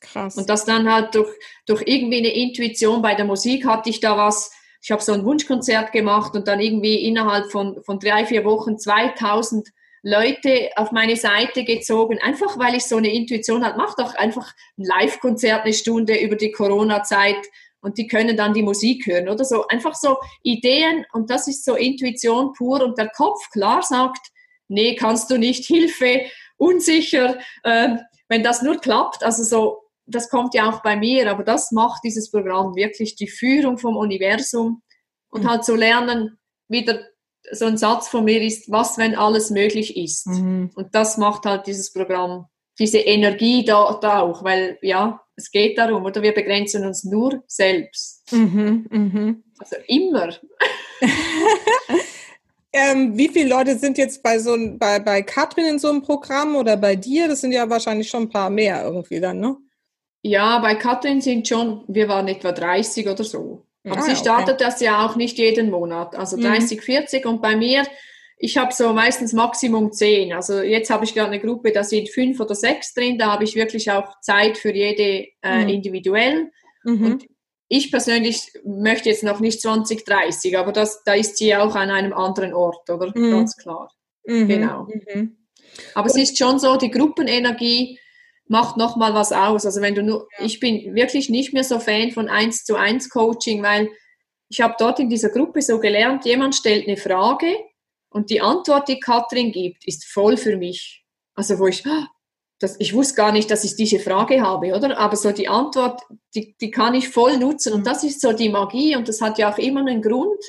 Krass. 0.00 0.36
Und 0.36 0.50
das 0.50 0.64
dann 0.64 0.92
halt 0.92 1.14
durch, 1.14 1.30
durch 1.66 1.84
irgendwie 1.86 2.18
eine 2.18 2.34
Intuition 2.34 3.00
bei 3.00 3.14
der 3.14 3.26
Musik 3.26 3.64
hatte 3.64 3.90
ich 3.90 4.00
da 4.00 4.16
was, 4.16 4.50
ich 4.82 4.90
habe 4.90 5.02
so 5.02 5.12
ein 5.12 5.24
Wunschkonzert 5.24 5.92
gemacht 5.92 6.34
und 6.34 6.48
dann 6.48 6.60
irgendwie 6.60 7.06
innerhalb 7.06 7.52
von, 7.52 7.82
von 7.84 8.00
drei, 8.00 8.26
vier 8.26 8.44
Wochen 8.44 8.78
2000 8.78 9.68
Leute 10.02 10.70
auf 10.74 10.90
meine 10.90 11.14
Seite 11.14 11.62
gezogen, 11.64 12.18
einfach 12.20 12.58
weil 12.58 12.74
ich 12.74 12.84
so 12.84 12.96
eine 12.96 13.14
Intuition 13.14 13.64
habe, 13.64 13.78
mach 13.78 13.94
doch 13.94 14.16
einfach 14.16 14.52
ein 14.76 14.84
Live-Konzert 14.84 15.62
eine 15.62 15.72
Stunde 15.72 16.20
über 16.20 16.34
die 16.34 16.50
Corona-Zeit 16.50 17.36
und 17.80 17.96
die 17.98 18.08
können 18.08 18.36
dann 18.36 18.54
die 18.54 18.64
Musik 18.64 19.06
hören 19.06 19.28
oder 19.28 19.44
so. 19.44 19.66
Einfach 19.68 19.94
so 19.94 20.18
Ideen 20.42 21.06
und 21.12 21.30
das 21.30 21.46
ist 21.46 21.64
so 21.64 21.76
Intuition 21.76 22.52
pur 22.52 22.82
und 22.82 22.98
der 22.98 23.08
Kopf 23.08 23.50
klar 23.50 23.82
sagt, 23.82 24.32
nee, 24.66 24.96
kannst 24.96 25.30
du 25.30 25.38
nicht, 25.38 25.64
Hilfe, 25.64 26.22
unsicher, 26.56 27.38
äh, 27.62 27.96
wenn 28.28 28.42
das 28.42 28.62
nur 28.62 28.80
klappt, 28.80 29.22
also 29.22 29.44
so, 29.44 29.81
das 30.06 30.28
kommt 30.28 30.54
ja 30.54 30.70
auch 30.70 30.82
bei 30.82 30.96
mir, 30.96 31.30
aber 31.30 31.44
das 31.44 31.72
macht 31.72 32.02
dieses 32.04 32.30
Programm 32.30 32.74
wirklich 32.74 33.14
die 33.14 33.28
Führung 33.28 33.78
vom 33.78 33.96
Universum 33.96 34.82
und 35.30 35.44
mhm. 35.44 35.50
halt 35.50 35.64
zu 35.64 35.72
so 35.72 35.78
lernen, 35.78 36.38
wieder 36.68 37.00
so 37.50 37.66
ein 37.66 37.76
Satz 37.76 38.08
von 38.08 38.24
mir 38.24 38.40
ist, 38.40 38.70
was, 38.70 38.98
wenn 38.98 39.14
alles 39.14 39.50
möglich 39.50 39.96
ist? 39.96 40.26
Mhm. 40.26 40.70
Und 40.74 40.94
das 40.94 41.16
macht 41.16 41.44
halt 41.44 41.66
dieses 41.66 41.92
Programm, 41.92 42.46
diese 42.78 42.98
Energie 42.98 43.64
da, 43.64 43.98
da 44.00 44.20
auch, 44.20 44.44
weil 44.44 44.78
ja, 44.82 45.20
es 45.36 45.50
geht 45.50 45.78
darum, 45.78 46.04
oder 46.04 46.22
wir 46.22 46.32
begrenzen 46.32 46.86
uns 46.86 47.04
nur 47.04 47.42
selbst. 47.46 48.22
Mhm, 48.32 48.86
mh. 48.90 49.34
Also 49.58 49.76
immer. 49.86 50.34
ähm, 52.72 53.16
wie 53.16 53.28
viele 53.28 53.48
Leute 53.48 53.78
sind 53.78 53.98
jetzt 53.98 54.22
bei 54.22 54.38
so 54.38 54.56
bei, 54.78 54.98
bei 55.00 55.22
Katrin 55.22 55.66
in 55.66 55.78
so 55.78 55.88
einem 55.88 56.02
Programm 56.02 56.56
oder 56.56 56.76
bei 56.76 56.96
dir? 56.96 57.28
Das 57.28 57.40
sind 57.40 57.52
ja 57.52 57.68
wahrscheinlich 57.68 58.08
schon 58.08 58.24
ein 58.24 58.30
paar 58.30 58.50
mehr 58.50 58.84
irgendwie 58.84 59.20
dann, 59.20 59.40
ne? 59.40 59.56
Ja, 60.22 60.58
bei 60.60 60.76
Katrin 60.76 61.20
sind 61.20 61.48
schon, 61.48 61.84
wir 61.88 62.08
waren 62.08 62.28
etwa 62.28 62.52
30 62.52 63.08
oder 63.08 63.24
so. 63.24 63.66
Aber 63.84 63.98
ah, 63.98 64.02
sie 64.02 64.14
startet 64.14 64.54
okay. 64.54 64.64
das 64.64 64.80
ja 64.80 65.04
auch 65.04 65.16
nicht 65.16 65.38
jeden 65.38 65.70
Monat, 65.70 66.14
also 66.14 66.36
30, 66.40 66.78
mhm. 66.78 66.82
40 66.82 67.26
und 67.26 67.42
bei 67.42 67.56
mir 67.56 67.84
ich 68.44 68.56
habe 68.56 68.74
so 68.74 68.92
meistens 68.92 69.32
Maximum 69.32 69.92
zehn. 69.92 70.32
Also 70.32 70.62
jetzt 70.62 70.90
habe 70.90 71.04
ich 71.04 71.14
gerade 71.14 71.30
eine 71.30 71.40
Gruppe, 71.40 71.70
da 71.70 71.84
sind 71.84 72.10
fünf 72.10 72.40
oder 72.40 72.56
sechs 72.56 72.92
drin. 72.92 73.16
Da 73.16 73.30
habe 73.30 73.44
ich 73.44 73.54
wirklich 73.54 73.88
auch 73.92 74.20
Zeit 74.20 74.58
für 74.58 74.74
jede 74.74 75.28
äh, 75.42 75.62
mhm. 75.62 75.68
individuell. 75.68 76.50
Mhm. 76.82 77.04
Und 77.04 77.26
ich 77.68 77.92
persönlich 77.92 78.50
möchte 78.64 79.10
jetzt 79.10 79.22
noch 79.22 79.38
nicht 79.38 79.62
20, 79.62 80.04
30, 80.04 80.58
aber 80.58 80.72
das, 80.72 81.04
da 81.04 81.14
ist 81.14 81.36
sie 81.36 81.54
auch 81.54 81.76
an 81.76 81.90
einem 81.90 82.12
anderen 82.12 82.52
Ort, 82.52 82.90
oder? 82.90 83.12
Mhm. 83.14 83.30
Ganz 83.30 83.56
klar. 83.56 83.92
Mhm. 84.26 84.48
Genau. 84.48 84.88
Mhm. 84.92 85.36
Aber 85.94 86.08
es 86.08 86.16
ist 86.16 86.36
schon 86.36 86.58
so, 86.58 86.76
die 86.76 86.90
Gruppenenergie 86.90 88.00
macht 88.48 88.76
nochmal 88.76 89.14
was 89.14 89.32
aus. 89.32 89.64
Also 89.66 89.80
wenn 89.80 89.94
du 89.94 90.02
nur, 90.02 90.28
ja. 90.38 90.44
ich 90.44 90.60
bin 90.60 90.94
wirklich 90.94 91.30
nicht 91.30 91.52
mehr 91.52 91.64
so 91.64 91.78
Fan 91.78 92.10
von 92.10 92.28
1 92.28 92.64
zu 92.64 92.76
1 92.76 93.08
Coaching, 93.10 93.62
weil 93.62 93.90
ich 94.48 94.60
habe 94.60 94.74
dort 94.78 95.00
in 95.00 95.08
dieser 95.08 95.30
Gruppe 95.30 95.62
so 95.62 95.80
gelernt, 95.80 96.24
jemand 96.24 96.54
stellt 96.54 96.86
eine 96.86 96.96
Frage 96.96 97.56
und 98.10 98.30
die 98.30 98.40
Antwort, 98.40 98.88
die 98.88 99.00
Katrin 99.00 99.52
gibt, 99.52 99.86
ist 99.86 100.04
voll 100.04 100.36
für 100.36 100.56
mich. 100.56 101.04
Also 101.34 101.58
wo 101.58 101.66
ich, 101.66 101.86
ah, 101.86 102.08
das, 102.58 102.78
ich 102.78 102.94
wusste 102.94 103.14
gar 103.14 103.32
nicht, 103.32 103.50
dass 103.50 103.64
ich 103.64 103.74
diese 103.74 103.98
Frage 103.98 104.42
habe, 104.42 104.74
oder? 104.74 104.98
Aber 104.98 105.16
so 105.16 105.32
die 105.32 105.48
Antwort, 105.48 106.02
die, 106.34 106.54
die 106.60 106.70
kann 106.70 106.94
ich 106.94 107.08
voll 107.08 107.38
nutzen. 107.38 107.72
Und 107.72 107.86
das 107.86 108.04
ist 108.04 108.20
so 108.20 108.32
die 108.32 108.50
Magie 108.50 108.94
und 108.94 109.08
das 109.08 109.20
hat 109.20 109.38
ja 109.38 109.52
auch 109.52 109.58
immer 109.58 109.80
einen 109.80 110.02
Grund, 110.02 110.42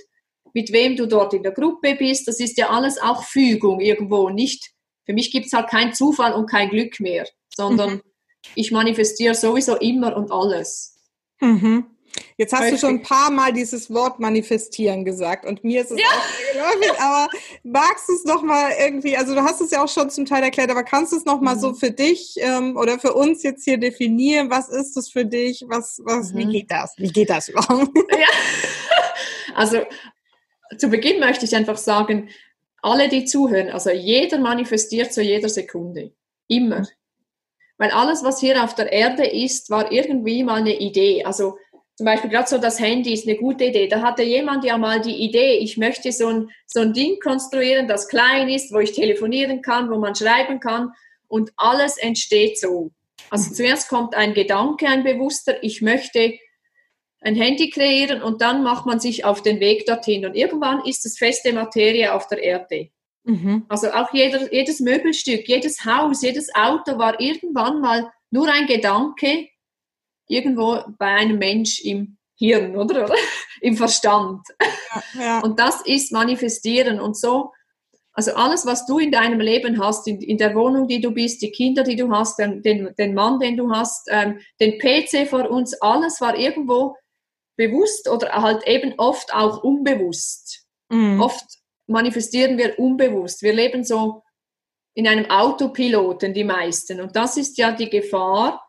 mit 0.53 0.71
wem 0.71 0.95
du 0.95 1.07
dort 1.07 1.33
in 1.33 1.41
der 1.41 1.53
Gruppe 1.53 1.95
bist. 1.95 2.27
Das 2.27 2.39
ist 2.39 2.57
ja 2.57 2.69
alles 2.69 3.01
auch 3.01 3.23
Fügung 3.23 3.79
irgendwo. 3.79 4.29
Nicht, 4.29 4.71
für 5.05 5.13
mich 5.13 5.31
gibt 5.31 5.47
es 5.47 5.53
halt 5.53 5.69
keinen 5.69 5.93
Zufall 5.93 6.33
und 6.33 6.49
kein 6.49 6.69
Glück 6.69 6.99
mehr, 6.99 7.25
sondern 7.55 7.95
mhm. 7.95 8.01
ich 8.55 8.71
manifestiere 8.71 9.35
sowieso 9.35 9.75
immer 9.77 10.15
und 10.15 10.31
alles. 10.31 10.95
Mhm. 11.39 11.85
Jetzt 12.37 12.53
hast 12.53 12.61
Häufig. 12.61 12.73
du 12.73 12.79
schon 12.79 12.95
ein 12.95 13.01
paar 13.01 13.31
Mal 13.31 13.53
dieses 13.53 13.91
Wort 13.91 14.19
manifestieren 14.19 15.03
gesagt 15.03 15.45
und 15.45 15.63
mir 15.63 15.81
ist 15.81 15.91
es 15.91 15.99
ja. 15.99 16.05
auch 16.05 16.75
geläufig, 16.77 16.99
aber 16.99 17.27
magst 17.63 18.07
du 18.07 18.13
es 18.13 18.23
nochmal 18.25 18.71
irgendwie, 18.79 19.17
also 19.17 19.33
du 19.33 19.41
hast 19.41 19.61
es 19.61 19.71
ja 19.71 19.83
auch 19.83 19.89
schon 19.89 20.09
zum 20.09 20.25
Teil 20.25 20.43
erklärt, 20.43 20.69
aber 20.69 20.83
kannst 20.83 21.11
du 21.11 21.17
es 21.17 21.25
nochmal 21.25 21.55
mhm. 21.55 21.59
so 21.59 21.73
für 21.73 21.91
dich 21.91 22.35
ähm, 22.37 22.77
oder 22.77 22.99
für 22.99 23.13
uns 23.13 23.43
jetzt 23.43 23.63
hier 23.63 23.77
definieren? 23.77 24.49
Was 24.49 24.69
ist 24.69 24.95
das 24.95 25.09
für 25.09 25.25
dich? 25.25 25.63
Was, 25.67 26.01
was, 26.03 26.33
mhm. 26.33 26.37
wie 26.37 26.45
geht 26.45 26.71
das? 26.71 26.93
Wie 26.97 27.11
geht 27.11 27.29
das 27.29 27.49
überhaupt? 27.49 27.89
Ja. 28.11 28.27
Also 29.55 29.83
zu 30.77 30.89
Beginn 30.89 31.19
möchte 31.19 31.45
ich 31.45 31.55
einfach 31.55 31.77
sagen, 31.77 32.29
alle, 32.81 33.09
die 33.09 33.25
zuhören, 33.25 33.69
also 33.69 33.91
jeder 33.91 34.39
manifestiert 34.39 35.13
zu 35.13 35.21
jeder 35.21 35.49
Sekunde. 35.49 36.11
Immer. 36.47 36.87
Weil 37.83 37.91
alles, 37.91 38.23
was 38.23 38.39
hier 38.39 38.63
auf 38.63 38.75
der 38.75 38.93
Erde 38.93 39.25
ist, 39.25 39.69
war 39.69 39.91
irgendwie 39.91 40.41
mal 40.45 40.61
eine 40.61 40.79
Idee. 40.79 41.25
Also 41.25 41.57
zum 41.97 42.05
Beispiel 42.05 42.29
gerade 42.29 42.47
so 42.47 42.57
das 42.57 42.79
Handy 42.79 43.11
ist 43.11 43.27
eine 43.27 43.35
gute 43.35 43.65
Idee. 43.65 43.89
Da 43.89 44.01
hatte 44.01 44.23
jemand 44.23 44.63
ja 44.63 44.77
mal 44.77 45.01
die 45.01 45.21
Idee, 45.21 45.57
ich 45.57 45.75
möchte 45.75 46.13
so 46.13 46.29
ein, 46.29 46.49
so 46.65 46.79
ein 46.79 46.93
Ding 46.93 47.19
konstruieren, 47.19 47.89
das 47.89 48.07
klein 48.07 48.47
ist, 48.47 48.71
wo 48.71 48.79
ich 48.79 48.93
telefonieren 48.93 49.61
kann, 49.61 49.91
wo 49.91 49.97
man 49.97 50.15
schreiben 50.15 50.61
kann 50.61 50.93
und 51.27 51.51
alles 51.57 51.97
entsteht 51.97 52.57
so. 52.57 52.91
Also 53.29 53.49
mhm. 53.49 53.55
zuerst 53.55 53.89
kommt 53.89 54.15
ein 54.15 54.33
Gedanke, 54.33 54.87
ein 54.87 55.03
bewusster, 55.03 55.61
ich 55.61 55.81
möchte 55.81 56.35
ein 57.19 57.35
Handy 57.35 57.69
kreieren 57.69 58.23
und 58.23 58.41
dann 58.41 58.63
macht 58.63 58.85
man 58.85 59.01
sich 59.01 59.25
auf 59.25 59.41
den 59.41 59.59
Weg 59.59 59.85
dorthin 59.87 60.25
und 60.25 60.35
irgendwann 60.35 60.85
ist 60.85 61.05
es 61.05 61.17
feste 61.17 61.51
Materie 61.51 62.13
auf 62.13 62.27
der 62.27 62.41
Erde. 62.41 62.91
Mhm. 63.23 63.65
Also 63.69 63.91
auch 63.91 64.13
jeder, 64.13 64.51
jedes 64.53 64.79
Möbelstück, 64.79 65.47
jedes 65.47 65.85
Haus, 65.85 66.21
jedes 66.21 66.53
Auto 66.53 66.97
war 66.97 67.19
irgendwann 67.19 67.79
mal 67.79 68.11
nur 68.31 68.51
ein 68.51 68.67
Gedanke, 68.67 69.47
irgendwo 70.27 70.79
bei 70.97 71.07
einem 71.07 71.37
Mensch 71.37 71.79
im 71.81 72.17
Hirn, 72.37 72.75
oder? 72.75 73.09
Im 73.61 73.77
Verstand. 73.77 74.41
Ja, 74.59 75.21
ja. 75.21 75.39
Und 75.39 75.57
das 75.59 75.81
ist 75.85 76.11
manifestieren 76.11 76.99
und 76.99 77.17
so. 77.17 77.51
Also 78.11 78.33
alles, 78.33 78.65
was 78.65 78.85
du 78.85 78.99
in 78.99 79.11
deinem 79.11 79.39
Leben 79.39 79.81
hast, 79.81 80.07
in, 80.07 80.21
in 80.21 80.37
der 80.37 80.53
Wohnung, 80.53 80.87
die 80.87 80.99
du 80.99 81.11
bist, 81.11 81.41
die 81.41 81.51
Kinder, 81.51 81.83
die 81.83 81.95
du 81.95 82.11
hast, 82.11 82.37
den, 82.37 82.61
den, 82.61 82.93
den 82.95 83.13
Mann, 83.13 83.39
den 83.39 83.55
du 83.55 83.71
hast, 83.71 84.07
ähm, 84.11 84.39
den 84.59 84.77
PC 84.77 85.27
vor 85.27 85.49
uns, 85.49 85.73
alles 85.81 86.19
war 86.19 86.37
irgendwo 86.37 86.95
bewusst 87.55 88.09
oder 88.09 88.31
halt 88.33 88.67
eben 88.67 88.93
oft 88.97 89.33
auch 89.33 89.63
unbewusst. 89.63 90.65
Mhm. 90.89 91.21
Oft 91.21 91.62
manifestieren 91.87 92.57
wir 92.57 92.79
unbewusst. 92.79 93.41
Wir 93.41 93.53
leben 93.53 93.83
so 93.83 94.23
in 94.95 95.07
einem 95.07 95.29
Autopiloten, 95.29 96.33
die 96.33 96.43
meisten. 96.43 97.01
Und 97.01 97.15
das 97.15 97.37
ist 97.37 97.57
ja 97.57 97.71
die 97.71 97.89
Gefahr, 97.89 98.63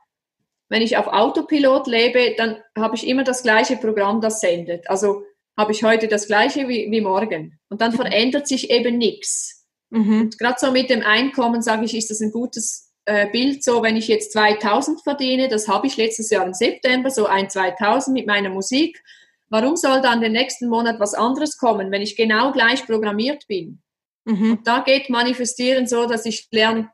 wenn 0.68 0.82
ich 0.82 0.96
auf 0.96 1.06
Autopilot 1.06 1.86
lebe, 1.86 2.34
dann 2.36 2.56
habe 2.76 2.96
ich 2.96 3.06
immer 3.06 3.22
das 3.22 3.42
gleiche 3.42 3.76
Programm, 3.76 4.20
das 4.20 4.40
sendet. 4.40 4.88
Also 4.88 5.22
habe 5.56 5.72
ich 5.72 5.84
heute 5.84 6.08
das 6.08 6.26
gleiche 6.26 6.68
wie, 6.68 6.90
wie 6.90 7.00
morgen. 7.00 7.58
Und 7.68 7.80
dann 7.80 7.92
mhm. 7.92 7.96
verändert 7.96 8.48
sich 8.48 8.70
eben 8.70 8.98
nichts. 8.98 9.66
Mhm. 9.90 10.22
Und 10.22 10.38
gerade 10.38 10.56
so 10.58 10.72
mit 10.72 10.90
dem 10.90 11.02
Einkommen, 11.02 11.62
sage 11.62 11.84
ich, 11.84 11.96
ist 11.96 12.10
das 12.10 12.20
ein 12.20 12.32
gutes 12.32 12.92
äh, 13.04 13.30
Bild. 13.30 13.62
So, 13.62 13.82
wenn 13.82 13.96
ich 13.96 14.08
jetzt 14.08 14.32
2000 14.32 15.02
verdiene, 15.02 15.48
das 15.48 15.68
habe 15.68 15.86
ich 15.86 15.96
letztes 15.96 16.30
Jahr 16.30 16.44
im 16.44 16.54
September, 16.54 17.10
so 17.10 17.26
ein 17.26 17.50
2000 17.50 18.14
mit 18.14 18.26
meiner 18.26 18.50
Musik. 18.50 19.02
Warum 19.50 19.76
soll 19.76 20.00
dann 20.00 20.20
den 20.20 20.32
nächsten 20.32 20.68
Monat 20.68 20.98
was 21.00 21.14
anderes 21.14 21.58
kommen, 21.58 21.90
wenn 21.90 22.02
ich 22.02 22.16
genau 22.16 22.52
gleich 22.52 22.86
programmiert 22.86 23.46
bin? 23.46 23.82
Mhm. 24.24 24.52
Und 24.52 24.66
da 24.66 24.80
geht 24.80 25.10
Manifestieren 25.10 25.86
so, 25.86 26.06
dass 26.06 26.26
ich 26.26 26.48
lerne, 26.50 26.90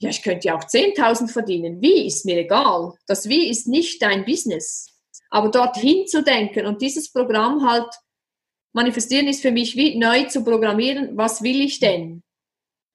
ja, 0.00 0.10
ich 0.10 0.22
könnte 0.22 0.48
ja 0.48 0.56
auch 0.56 0.64
10.000 0.64 1.28
verdienen. 1.28 1.80
Wie 1.80 2.06
ist 2.06 2.24
mir 2.24 2.38
egal. 2.38 2.94
Das 3.06 3.28
Wie 3.28 3.50
ist 3.50 3.68
nicht 3.68 4.00
dein 4.02 4.24
Business. 4.24 4.86
Aber 5.30 5.50
dorthin 5.50 6.06
zu 6.06 6.22
denken 6.22 6.66
und 6.66 6.82
dieses 6.82 7.12
Programm 7.12 7.68
halt 7.68 7.88
manifestieren 8.72 9.28
ist 9.28 9.42
für 9.42 9.50
mich 9.52 9.76
wie 9.76 9.98
neu 9.98 10.24
zu 10.24 10.42
programmieren. 10.42 11.16
Was 11.16 11.42
will 11.42 11.60
ich 11.60 11.80
denn? 11.80 12.22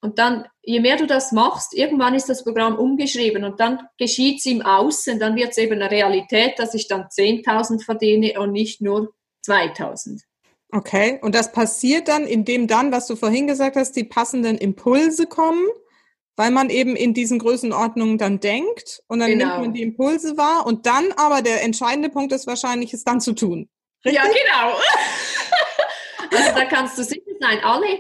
Und 0.05 0.19
dann, 0.19 0.45
je 0.61 0.79
mehr 0.79 0.95
du 0.95 1.05
das 1.05 1.31
machst, 1.31 1.73
irgendwann 1.73 2.13
ist 2.13 2.29
das 2.29 2.43
Programm 2.43 2.77
umgeschrieben 2.77 3.43
und 3.43 3.59
dann 3.59 3.79
geschieht 3.97 4.39
es 4.39 4.45
im 4.45 4.61
Außen, 4.61 5.19
dann 5.19 5.35
wird 5.35 5.51
es 5.51 5.57
eben 5.57 5.73
eine 5.73 5.91
Realität, 5.91 6.57
dass 6.57 6.73
ich 6.73 6.87
dann 6.87 7.07
10.000 7.07 7.83
verdiene 7.83 8.39
und 8.39 8.51
nicht 8.51 8.81
nur 8.81 9.13
2.000. 9.45 10.21
Okay, 10.71 11.19
und 11.21 11.35
das 11.35 11.51
passiert 11.51 12.07
dann, 12.07 12.25
indem 12.25 12.67
dann, 12.67 12.91
was 12.91 13.07
du 13.07 13.15
vorhin 13.15 13.47
gesagt 13.47 13.75
hast, 13.75 13.93
die 13.93 14.03
passenden 14.03 14.57
Impulse 14.57 15.25
kommen 15.25 15.67
weil 16.35 16.51
man 16.51 16.69
eben 16.69 16.95
in 16.95 17.13
diesen 17.13 17.39
Größenordnungen 17.39 18.17
dann 18.17 18.39
denkt 18.39 19.01
und 19.07 19.19
dann 19.19 19.31
genau. 19.31 19.45
nimmt 19.45 19.59
man 19.61 19.73
die 19.73 19.81
Impulse 19.81 20.37
wahr 20.37 20.65
und 20.65 20.85
dann 20.85 21.11
aber 21.15 21.41
der 21.41 21.63
entscheidende 21.63 22.09
Punkt 22.09 22.33
ist 22.33 22.47
wahrscheinlich, 22.47 22.93
es 22.93 23.03
dann 23.03 23.21
zu 23.21 23.33
tun. 23.33 23.69
Richtig? 24.03 24.21
Ja, 24.21 24.27
genau. 24.27 24.77
also 26.31 26.51
da 26.55 26.65
kannst 26.65 26.97
du 26.97 27.03
sicher 27.03 27.21
sein. 27.39 27.59
Alle, 27.63 27.99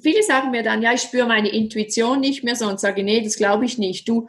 viele 0.00 0.22
sagen 0.22 0.50
mir 0.50 0.62
dann, 0.62 0.82
ja, 0.82 0.92
ich 0.92 1.02
spüre 1.02 1.26
meine 1.26 1.48
Intuition 1.48 2.20
nicht 2.20 2.44
mehr 2.44 2.56
so 2.56 2.66
und 2.66 2.80
sage, 2.80 3.02
nee, 3.02 3.20
das 3.20 3.36
glaube 3.36 3.64
ich 3.64 3.78
nicht. 3.78 4.08
Du, 4.08 4.28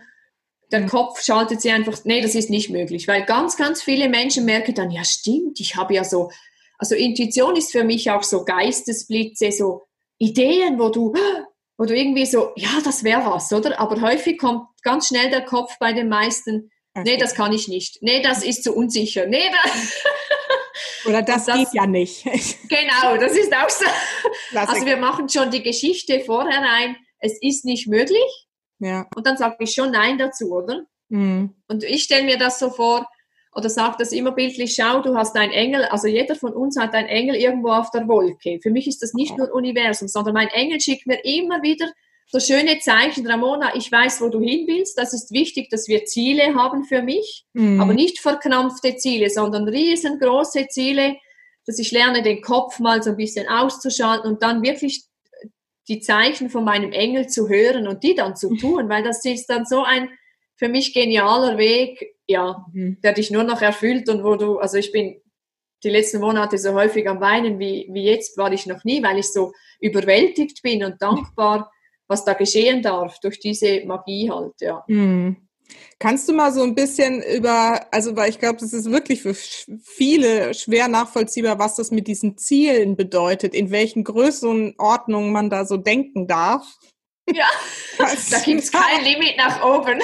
der 0.71 0.81
mhm. 0.81 0.87
Kopf 0.87 1.21
schaltet 1.21 1.61
sie 1.61 1.71
einfach, 1.71 1.97
nee, 2.03 2.21
das 2.21 2.35
ist 2.35 2.49
nicht 2.49 2.69
möglich, 2.69 3.07
weil 3.07 3.25
ganz, 3.25 3.57
ganz 3.57 3.81
viele 3.81 4.09
Menschen 4.09 4.45
merken 4.45 4.75
dann, 4.75 4.91
ja, 4.91 5.03
stimmt, 5.03 5.59
ich 5.59 5.75
habe 5.75 5.93
ja 5.93 6.03
so, 6.03 6.31
also 6.77 6.95
Intuition 6.95 7.55
ist 7.55 7.71
für 7.71 7.83
mich 7.83 8.09
auch 8.11 8.23
so 8.23 8.45
Geistesblitze, 8.45 9.51
so 9.51 9.87
Ideen, 10.17 10.79
wo 10.79 10.89
du, 10.89 11.13
wo 11.77 11.85
du 11.85 11.95
irgendwie 11.95 12.25
so, 12.25 12.51
ja, 12.55 12.69
das 12.83 13.03
wäre 13.03 13.25
was, 13.25 13.51
oder? 13.51 13.79
Aber 13.79 14.01
häufig 14.01 14.37
kommt 14.37 14.67
ganz 14.83 15.07
schnell 15.07 15.29
der 15.29 15.43
Kopf 15.45 15.77
bei 15.79 15.93
den 15.93 16.09
meisten, 16.09 16.71
nee, 17.03 17.17
das 17.17 17.33
kann 17.33 17.53
ich 17.53 17.67
nicht, 17.67 18.01
nee, 18.01 18.21
das 18.21 18.43
ist 18.43 18.63
zu 18.63 18.73
unsicher, 18.73 19.25
nee, 19.25 19.49
das... 19.63 20.03
Oder 21.05 21.21
das, 21.21 21.45
das, 21.45 21.57
geht 21.57 21.73
ja 21.73 21.85
nicht. 21.85 22.23
genau, 22.69 23.17
das 23.19 23.33
ist 23.33 23.53
auch 23.55 23.69
so. 23.69 23.85
Klassiker. 24.49 24.73
Also 24.73 24.85
wir 24.85 24.97
machen 24.97 25.29
schon 25.29 25.51
die 25.51 25.63
Geschichte 25.63 26.21
vorher 26.21 26.61
ein, 26.61 26.95
es 27.19 27.37
ist 27.41 27.65
nicht 27.65 27.87
möglich. 27.87 28.47
Ja. 28.79 29.07
Und 29.15 29.27
dann 29.27 29.37
sage 29.37 29.57
ich 29.59 29.73
schon 29.73 29.91
Nein 29.91 30.17
dazu, 30.17 30.51
oder? 30.51 30.85
Mhm. 31.09 31.55
Und 31.67 31.83
ich 31.83 32.03
stelle 32.03 32.23
mir 32.23 32.37
das 32.37 32.59
so 32.59 32.69
vor, 32.69 33.07
oder 33.53 33.69
sagt 33.69 33.99
das 33.99 34.11
immer 34.11 34.31
bildlich, 34.31 34.75
schau, 34.75 35.01
du 35.01 35.15
hast 35.15 35.35
einen 35.35 35.51
Engel, 35.51 35.85
also 35.85 36.07
jeder 36.07 36.35
von 36.35 36.53
uns 36.53 36.77
hat 36.77 36.93
einen 36.93 37.07
Engel 37.07 37.35
irgendwo 37.35 37.71
auf 37.71 37.89
der 37.91 38.07
Wolke. 38.07 38.59
Für 38.61 38.69
mich 38.69 38.87
ist 38.87 39.01
das 39.01 39.13
nicht 39.13 39.37
nur 39.37 39.53
Universum, 39.53 40.07
sondern 40.07 40.33
mein 40.33 40.49
Engel 40.49 40.79
schickt 40.79 41.07
mir 41.07 41.23
immer 41.25 41.61
wieder 41.61 41.91
so 42.31 42.39
schöne 42.39 42.77
Zeichen, 42.79 43.25
Ramona, 43.25 43.75
ich 43.75 43.91
weiß, 43.91 44.21
wo 44.21 44.29
du 44.29 44.39
hin 44.39 44.67
willst. 44.67 44.97
Das 44.99 45.13
ist 45.13 45.31
wichtig, 45.31 45.69
dass 45.69 45.87
wir 45.87 46.05
Ziele 46.05 46.53
haben 46.53 46.85
für 46.85 47.01
mich, 47.01 47.45
mhm. 47.53 47.81
aber 47.81 47.93
nicht 47.93 48.19
verkrampfte 48.19 48.95
Ziele, 48.97 49.31
sondern 49.31 49.67
riesengroße 49.67 50.67
Ziele, 50.67 51.15
dass 51.65 51.79
ich 51.79 51.91
lerne, 51.91 52.21
den 52.21 52.41
Kopf 52.41 52.79
mal 52.79 53.01
so 53.01 53.11
ein 53.11 53.17
bisschen 53.17 53.47
auszuschalten 53.47 54.31
und 54.31 54.43
dann 54.43 54.61
wirklich 54.61 55.05
die 55.87 56.01
Zeichen 56.01 56.51
von 56.51 56.63
meinem 56.63 56.91
Engel 56.91 57.27
zu 57.27 57.49
hören 57.49 57.87
und 57.87 58.03
die 58.03 58.13
dann 58.13 58.35
zu 58.35 58.55
tun, 58.55 58.89
weil 58.89 59.03
das 59.03 59.25
ist 59.25 59.47
dann 59.47 59.65
so 59.65 59.83
ein 59.83 60.09
für 60.55 60.69
mich 60.69 60.93
genialer 60.93 61.57
Weg, 61.57 62.15
ja, 62.27 62.63
mhm. 62.73 62.99
der 63.01 63.13
dich 63.13 63.31
nur 63.31 63.43
noch 63.43 63.63
erfüllt 63.63 64.07
und 64.07 64.23
wo 64.23 64.35
du, 64.35 64.59
also 64.59 64.77
ich 64.77 64.91
bin 64.91 65.19
die 65.83 65.89
letzten 65.89 66.19
Monate 66.19 66.59
so 66.59 66.73
häufig 66.73 67.09
am 67.09 67.21
Weinen 67.21 67.57
wie, 67.57 67.87
wie 67.91 68.03
jetzt 68.03 68.37
war 68.37 68.51
ich 68.51 68.67
noch 68.67 68.83
nie, 68.83 69.01
weil 69.01 69.17
ich 69.17 69.31
so 69.31 69.51
überwältigt 69.79 70.61
bin 70.61 70.83
und 70.83 71.01
dankbar, 71.01 71.71
was 72.09 72.25
da 72.25 72.33
geschehen 72.33 72.81
darf 72.81 73.19
durch 73.19 73.39
diese 73.39 73.85
Magie 73.85 74.29
halt, 74.29 74.59
ja. 74.59 74.83
Mhm. 74.87 75.37
Kannst 75.99 76.27
du 76.27 76.33
mal 76.33 76.51
so 76.51 76.63
ein 76.63 76.75
bisschen 76.75 77.21
über, 77.21 77.85
also 77.91 78.15
weil 78.15 78.29
ich 78.29 78.39
glaube, 78.39 78.57
das 78.59 78.73
ist 78.73 78.89
wirklich 78.89 79.21
für 79.21 79.35
viele 79.35 80.53
schwer 80.53 80.87
nachvollziehbar, 80.87 81.59
was 81.59 81.75
das 81.75 81.91
mit 81.91 82.07
diesen 82.07 82.37
Zielen 82.37 82.95
bedeutet, 82.95 83.53
in 83.53 83.69
welchen 83.69 84.03
Größenordnungen 84.03 85.31
man 85.31 85.49
da 85.49 85.65
so 85.65 85.77
denken 85.77 86.27
darf. 86.27 86.65
Ja, 87.31 87.47
da 88.31 88.39
gibt 88.39 88.61
es 88.61 88.71
kein 88.71 89.03
Limit 89.03 89.37
nach 89.37 89.63
oben. 89.63 90.01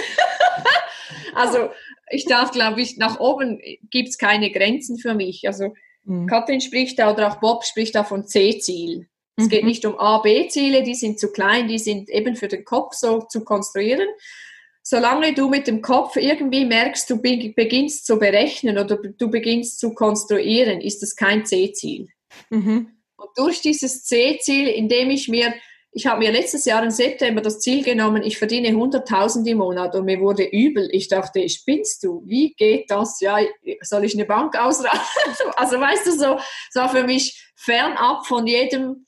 also 1.33 1.69
ich 2.11 2.25
darf, 2.25 2.51
glaube 2.51 2.81
ich, 2.81 2.97
nach 2.97 3.19
oben 3.19 3.59
gibt 3.89 4.09
es 4.09 4.17
keine 4.17 4.51
Grenzen 4.51 4.99
für 4.99 5.15
mich. 5.15 5.47
Also 5.47 5.73
mhm. 6.03 6.27
Katrin 6.27 6.61
spricht 6.61 6.99
da 6.99 7.11
oder 7.11 7.31
auch 7.31 7.39
Bob 7.39 7.63
spricht 7.63 7.95
da 7.95 8.03
von 8.03 8.27
C-Ziel. 8.27 9.07
Es 9.38 9.45
mhm. 9.45 9.49
geht 9.49 9.65
nicht 9.65 9.86
um 9.86 9.99
A, 9.99 10.19
B-Ziele, 10.19 10.83
die 10.83 10.95
sind 10.95 11.19
zu 11.19 11.31
klein, 11.31 11.67
die 11.67 11.79
sind 11.79 12.09
eben 12.09 12.36
für 12.36 12.47
den 12.47 12.63
Kopf 12.63 12.93
so 12.93 13.21
zu 13.21 13.43
konstruieren. 13.43 14.07
Solange 14.81 15.33
du 15.33 15.49
mit 15.49 15.67
dem 15.67 15.81
Kopf 15.81 16.15
irgendwie 16.15 16.65
merkst, 16.65 17.09
du 17.09 17.21
beginnst 17.21 18.05
zu 18.05 18.19
berechnen 18.19 18.77
oder 18.77 18.97
du 18.97 19.29
beginnst 19.29 19.79
zu 19.79 19.93
konstruieren, 19.93 20.79
ist 20.79 21.01
das 21.01 21.15
kein 21.15 21.45
C-Ziel. 21.45 22.09
Mhm. 22.49 22.91
Und 23.17 23.29
durch 23.36 23.61
dieses 23.61 24.03
C-Ziel, 24.05 24.67
indem 24.67 25.09
ich 25.09 25.27
mir 25.27 25.53
ich 25.97 26.05
habe 26.05 26.19
mir 26.19 26.31
letztes 26.31 26.65
Jahr 26.65 26.83
im 26.83 26.91
September 26.91 27.39
das 27.39 27.61
Ziel 27.61 27.81
genommen, 27.81 28.21
ich 28.21 28.38
verdiene 28.38 28.67
100.000 28.67 29.47
im 29.47 29.59
Monat 29.59 29.95
und 29.95 30.03
mir 30.03 30.19
wurde 30.19 30.43
übel. 30.43 30.89
Ich 30.91 31.07
dachte, 31.07 31.47
spinnst 31.47 32.03
du? 32.03 32.21
Wie 32.25 32.53
geht 32.53 32.91
das? 32.91 33.21
Ja, 33.21 33.38
soll 33.79 34.03
ich 34.03 34.13
eine 34.13 34.25
Bank 34.25 34.59
ausrauben? 34.59 34.99
also 35.55 35.79
weißt 35.79 36.05
du, 36.07 36.11
so, 36.11 36.38
so 36.69 36.79
war 36.81 36.89
für 36.89 37.05
mich 37.05 37.49
fernab 37.55 38.27
von 38.27 38.45
jedem. 38.45 39.05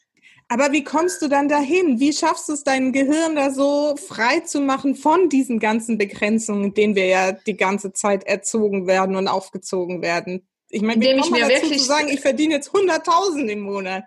Aber 0.49 0.71
wie 0.71 0.83
kommst 0.83 1.21
du 1.21 1.27
dann 1.27 1.49
dahin? 1.49 1.99
Wie 1.99 2.13
schaffst 2.13 2.47
du 2.47 2.53
es, 2.53 2.63
dein 2.63 2.93
Gehirn 2.93 3.35
da 3.35 3.51
so 3.51 3.95
frei 3.97 4.39
zu 4.39 4.61
machen 4.61 4.95
von 4.95 5.27
diesen 5.27 5.59
ganzen 5.59 5.97
Begrenzungen, 5.97 6.73
denen 6.73 6.95
wir 6.95 7.05
ja 7.05 7.31
die 7.33 7.57
ganze 7.57 7.91
Zeit 7.91 8.23
erzogen 8.23 8.87
werden 8.87 9.15
und 9.17 9.27
aufgezogen 9.27 10.01
werden? 10.01 10.47
Ich 10.69 10.81
meine, 10.81 11.01
wie 11.01 11.17
kommt 11.17 11.31
man 11.31 11.41
dazu 11.41 11.53
wirklich 11.53 11.79
zu 11.79 11.85
sagen, 11.85 12.07
ich 12.09 12.21
verdiene 12.21 12.55
jetzt 12.55 12.71
100.000 12.71 13.47
im 13.47 13.59
Monat? 13.59 14.03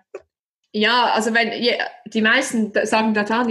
Ja, 0.73 1.11
also 1.11 1.33
wenn 1.33 1.51
die 2.05 2.21
meisten 2.21 2.71
sagen 2.85 3.13
dann, 3.13 3.49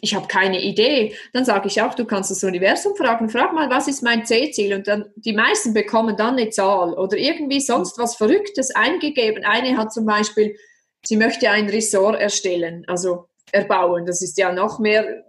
ich 0.00 0.14
habe 0.14 0.28
keine 0.28 0.62
Idee, 0.62 1.16
dann 1.32 1.46
sage 1.46 1.68
ich 1.68 1.80
auch, 1.80 1.94
du 1.94 2.04
kannst 2.04 2.30
das 2.30 2.44
Universum 2.44 2.94
fragen, 2.96 3.30
frag 3.30 3.54
mal, 3.54 3.70
was 3.70 3.88
ist 3.88 4.02
mein 4.02 4.26
C-Ziel? 4.26 4.74
Und 4.74 4.86
dann 4.86 5.06
die 5.16 5.32
meisten 5.32 5.72
bekommen 5.72 6.16
dann 6.16 6.36
eine 6.36 6.50
Zahl 6.50 6.92
oder 6.92 7.16
irgendwie 7.16 7.60
sonst 7.60 7.98
was 7.98 8.14
Verrücktes 8.14 8.74
eingegeben. 8.74 9.44
Eine 9.44 9.78
hat 9.78 9.92
zum 9.92 10.04
Beispiel, 10.04 10.54
sie 11.04 11.16
möchte 11.16 11.50
ein 11.50 11.68
Ressort 11.68 12.20
erstellen, 12.20 12.84
also 12.86 13.28
erbauen. 13.52 14.06
Das 14.06 14.22
ist 14.22 14.38
ja 14.38 14.52
noch 14.52 14.78
mehr 14.78 15.24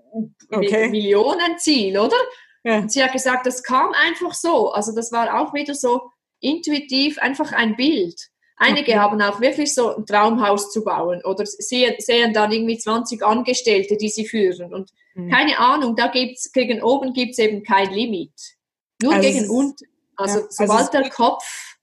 okay. 0.49 0.89
Millionenziel, 0.89 1.97
oder? 1.97 2.17
Ja. 2.63 2.79
Und 2.79 2.91
sie 2.91 3.03
hat 3.03 3.13
gesagt, 3.13 3.45
das 3.45 3.63
kam 3.63 3.91
einfach 3.93 4.33
so. 4.33 4.71
Also 4.71 4.93
das 4.93 5.11
war 5.11 5.41
auch 5.41 5.53
wieder 5.53 5.73
so 5.73 6.11
intuitiv 6.39 7.17
einfach 7.19 7.51
ein 7.53 7.75
Bild. 7.75 8.31
Einige 8.57 8.99
haben 9.01 9.19
auch 9.23 9.41
wirklich 9.41 9.73
so 9.73 9.95
ein 9.95 10.05
Traumhaus 10.05 10.71
zu 10.71 10.83
bauen 10.83 11.23
oder 11.25 11.45
sehen, 11.47 11.95
sehen 11.97 12.31
dann 12.31 12.51
irgendwie 12.51 12.77
20 12.77 13.23
Angestellte, 13.23 13.97
die 13.97 14.09
sie 14.09 14.27
führen. 14.27 14.71
Und 14.71 14.91
mhm. 15.15 15.31
keine 15.31 15.57
Ahnung, 15.57 15.95
da 15.95 16.07
gibt's, 16.07 16.51
gegen 16.51 16.83
oben 16.83 17.13
gibt 17.13 17.31
es 17.31 17.39
eben 17.39 17.63
kein 17.63 17.91
Limit. 17.91 18.33
Nur 19.01 19.13
also 19.13 19.27
gegen 19.27 19.49
unten. 19.49 19.85
Also 20.15 20.41
ja, 20.41 20.45
sobald 20.49 20.79
also 20.79 20.91
der 20.91 21.09
Kopf 21.09 21.79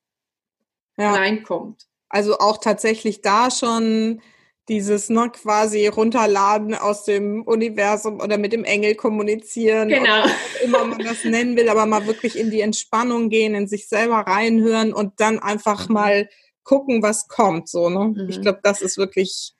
ja. 0.97 1.15
reinkommt. 1.15 1.83
Also 2.09 2.39
auch 2.39 2.59
tatsächlich 2.59 3.21
da 3.23 3.51
schon 3.51 4.21
dieses 4.69 5.09
ne, 5.09 5.31
quasi 5.31 5.87
runterladen 5.87 6.75
aus 6.75 7.05
dem 7.05 7.43
Universum 7.43 8.21
oder 8.21 8.37
mit 8.37 8.53
dem 8.53 8.65
Engel 8.65 8.95
kommunizieren. 8.95 9.89
Genau. 9.89 10.25
Immer 10.63 10.85
man 10.85 10.99
das 10.99 11.25
nennen 11.25 11.57
will, 11.57 11.69
aber 11.69 11.87
mal 11.87 12.07
wirklich 12.07 12.39
in 12.39 12.51
die 12.51 12.61
Entspannung 12.61 13.31
gehen, 13.31 13.55
in 13.55 13.67
sich 13.67 13.89
selber 13.89 14.19
reinhören 14.19 14.93
und 14.93 15.21
dann 15.21 15.39
einfach 15.39 15.89
mal 15.89 16.29
gucken, 16.65 17.03
was 17.03 17.29
kommt. 17.29 17.69
So, 17.69 17.89
ne? 17.89 18.15
Mhm. 18.15 18.29
Ich 18.29 18.41
glaube, 18.43 18.61
das 18.63 18.83
ist 18.83 18.99
wirklich 18.99 19.55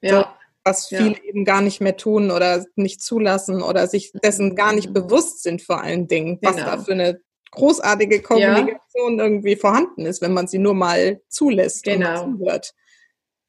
ja. 0.00 0.10
so, 0.10 0.24
was 0.64 0.88
viele 0.88 1.12
ja. 1.12 1.22
eben 1.22 1.44
gar 1.44 1.60
nicht 1.60 1.80
mehr 1.80 1.96
tun 1.96 2.30
oder 2.32 2.66
nicht 2.74 3.00
zulassen 3.00 3.62
oder 3.62 3.86
sich 3.86 4.12
dessen 4.12 4.56
gar 4.56 4.72
nicht 4.72 4.88
mhm. 4.88 4.94
bewusst 4.94 5.42
sind, 5.44 5.62
vor 5.62 5.80
allen 5.80 6.08
Dingen, 6.08 6.38
was 6.42 6.56
genau. 6.56 6.66
da 6.66 6.78
für 6.78 6.92
eine 6.92 7.20
großartige 7.50 8.22
Kommunikation 8.22 9.18
ja. 9.18 9.24
irgendwie 9.24 9.56
vorhanden 9.56 10.06
ist, 10.06 10.22
wenn 10.22 10.32
man 10.32 10.46
sie 10.46 10.58
nur 10.58 10.74
mal 10.74 11.20
zulässt 11.28 11.84
genau. 11.84 12.24
und 12.24 12.38
zuhört. 12.38 12.74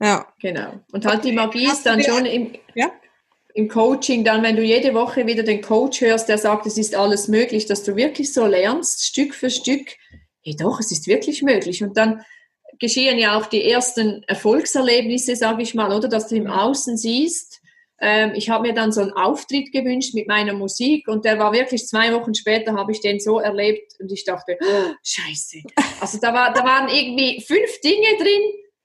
Ja. 0.01 0.27
Genau. 0.41 0.79
Und 0.91 1.05
halt 1.05 1.23
die 1.23 1.33
Magie 1.33 1.65
ist 1.65 1.85
dann 1.85 2.01
schon 2.01 2.25
im, 2.25 2.53
ja? 2.73 2.91
im 3.53 3.67
Coaching, 3.67 4.23
dann, 4.23 4.43
wenn 4.43 4.55
du 4.55 4.63
jede 4.63 4.93
Woche 4.93 5.27
wieder 5.27 5.43
den 5.43 5.61
Coach 5.61 6.01
hörst, 6.01 6.29
der 6.29 6.37
sagt, 6.37 6.65
es 6.65 6.77
ist 6.77 6.95
alles 6.95 7.27
möglich, 7.27 7.65
dass 7.65 7.83
du 7.83 7.95
wirklich 7.95 8.33
so 8.33 8.45
lernst, 8.45 9.05
Stück 9.05 9.33
für 9.35 9.49
Stück, 9.49 9.97
hey 10.41 10.55
doch, 10.55 10.79
es 10.79 10.91
ist 10.91 11.07
wirklich 11.07 11.41
möglich. 11.41 11.83
Und 11.83 11.97
dann 11.97 12.23
geschehen 12.79 13.19
ja 13.19 13.37
auch 13.37 13.47
die 13.47 13.69
ersten 13.69 14.23
Erfolgserlebnisse, 14.23 15.35
sage 15.35 15.63
ich 15.63 15.75
mal, 15.75 15.91
oder 15.91 16.07
dass 16.07 16.27
du 16.27 16.35
im 16.35 16.47
Außen 16.47 16.95
siehst. 16.95 17.48
Ähm, 18.01 18.31
ich 18.35 18.49
habe 18.49 18.67
mir 18.67 18.73
dann 18.73 18.91
so 18.91 19.01
einen 19.01 19.11
Auftritt 19.11 19.71
gewünscht 19.71 20.13
mit 20.13 20.27
meiner 20.27 20.53
Musik 20.53 21.07
und 21.07 21.25
der 21.25 21.37
war 21.39 21.51
wirklich 21.51 21.85
zwei 21.85 22.13
Wochen 22.13 22.33
später, 22.33 22.73
habe 22.73 22.91
ich 22.91 23.01
den 23.01 23.19
so 23.19 23.39
erlebt 23.39 23.93
und 23.99 24.11
ich 24.11 24.23
dachte, 24.23 24.57
oh, 24.61 24.93
scheiße. 25.03 25.63
Also 25.99 26.17
da, 26.21 26.33
war, 26.33 26.53
da 26.53 26.63
waren 26.63 26.89
irgendwie 26.89 27.41
fünf 27.41 27.81
Dinge 27.81 28.17
drin, 28.17 28.41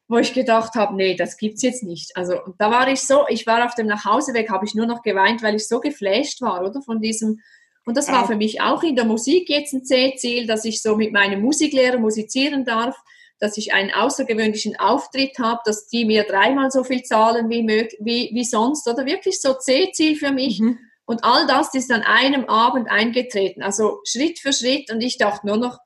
wo 0.09 0.19
ich 0.19 0.35
gedacht 0.35 0.75
habe, 0.75 0.97
nee, 0.97 1.15
das 1.15 1.37
gibt's 1.37 1.63
jetzt 1.63 1.83
nicht. 1.83 2.17
Also 2.17 2.41
da 2.59 2.71
war 2.71 2.89
ich 2.89 3.01
so, 3.01 3.25
ich 3.29 3.47
war 3.47 3.65
auf 3.65 3.75
dem 3.75 3.87
Nachhauseweg, 3.87 4.51
habe 4.51 4.67
ich 4.67 4.75
nur 4.75 4.87
noch 4.87 5.03
geweint, 5.03 5.43
weil 5.43 5.55
ich 5.55 5.69
so 5.69 5.81
geflasht 5.81 6.43
war, 6.43 6.65
oder 6.65 6.83
von 6.83 7.01
diesem 7.01 7.41
und 7.87 7.97
das 7.99 8.11
war 8.11 8.27
für 8.27 8.37
mich 8.37 8.63
auch 8.63 8.83
in 8.83 8.97
der 8.97 9.05
Musik 9.05 9.51
jetzt 9.51 9.75
ein 9.75 9.85
C-Ziel, 9.85 10.47
dass 10.47 10.65
ich 10.65 10.81
so 10.81 10.97
mit 10.97 11.13
meinem 11.13 11.43
Musiklehrer 11.43 11.99
musizieren 11.99 12.65
darf 12.65 12.97
dass 13.45 13.59
ich 13.59 13.75
einen 13.75 13.93
außergewöhnlichen 13.93 14.79
Auftritt 14.79 15.39
habe, 15.39 15.61
dass 15.67 15.87
die 15.87 16.07
mir 16.07 16.25
dreimal 16.25 16.71
so 16.71 16.83
viel 16.83 17.03
zahlen 17.03 17.51
wie, 17.51 17.67
wie, 18.01 18.31
wie 18.33 18.45
sonst 18.45 18.89
oder 18.89 19.05
wirklich 19.05 19.39
so 19.41 19.53
C-Ziel 19.53 20.17
für 20.17 20.33
mich. 20.33 20.61
Mhm. 20.61 20.79
Und 21.05 21.23
all 21.23 21.47
das 21.47 21.75
ist 21.75 21.93
an 21.93 22.01
einem 22.01 22.47
Abend 22.47 22.91
eingetreten, 22.91 23.63
also 23.63 24.01
Schritt 24.05 24.39
für 24.39 24.55
Schritt 24.55 24.91
und 24.91 25.03
ich 25.03 25.19
dachte 25.19 25.47
nur 25.47 25.59
noch, 25.59 25.79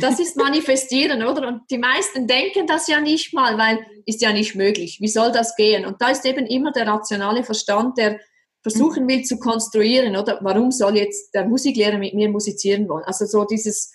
das 0.00 0.18
ist 0.18 0.36
manifestieren, 0.36 1.22
oder? 1.26 1.46
Und 1.46 1.62
die 1.70 1.78
meisten 1.78 2.26
denken 2.26 2.66
das 2.66 2.88
ja 2.88 3.00
nicht 3.00 3.32
mal, 3.32 3.56
weil 3.56 3.86
ist 4.06 4.20
ja 4.20 4.32
nicht 4.32 4.56
möglich. 4.56 4.98
Wie 5.00 5.08
soll 5.08 5.30
das 5.30 5.54
gehen? 5.54 5.86
Und 5.86 6.02
da 6.02 6.08
ist 6.08 6.24
eben 6.24 6.46
immer 6.46 6.72
der 6.72 6.88
rationale 6.88 7.44
Verstand, 7.44 7.96
der 7.96 8.18
versuchen 8.62 9.06
will 9.06 9.22
zu 9.22 9.38
konstruieren, 9.38 10.16
oder? 10.16 10.38
Warum 10.42 10.72
soll 10.72 10.96
jetzt 10.96 11.32
der 11.34 11.46
Musiklehrer 11.46 11.98
mit 11.98 12.14
mir 12.14 12.28
musizieren 12.28 12.88
wollen? 12.88 13.04
Also 13.04 13.26
so 13.26 13.44
dieses, 13.44 13.92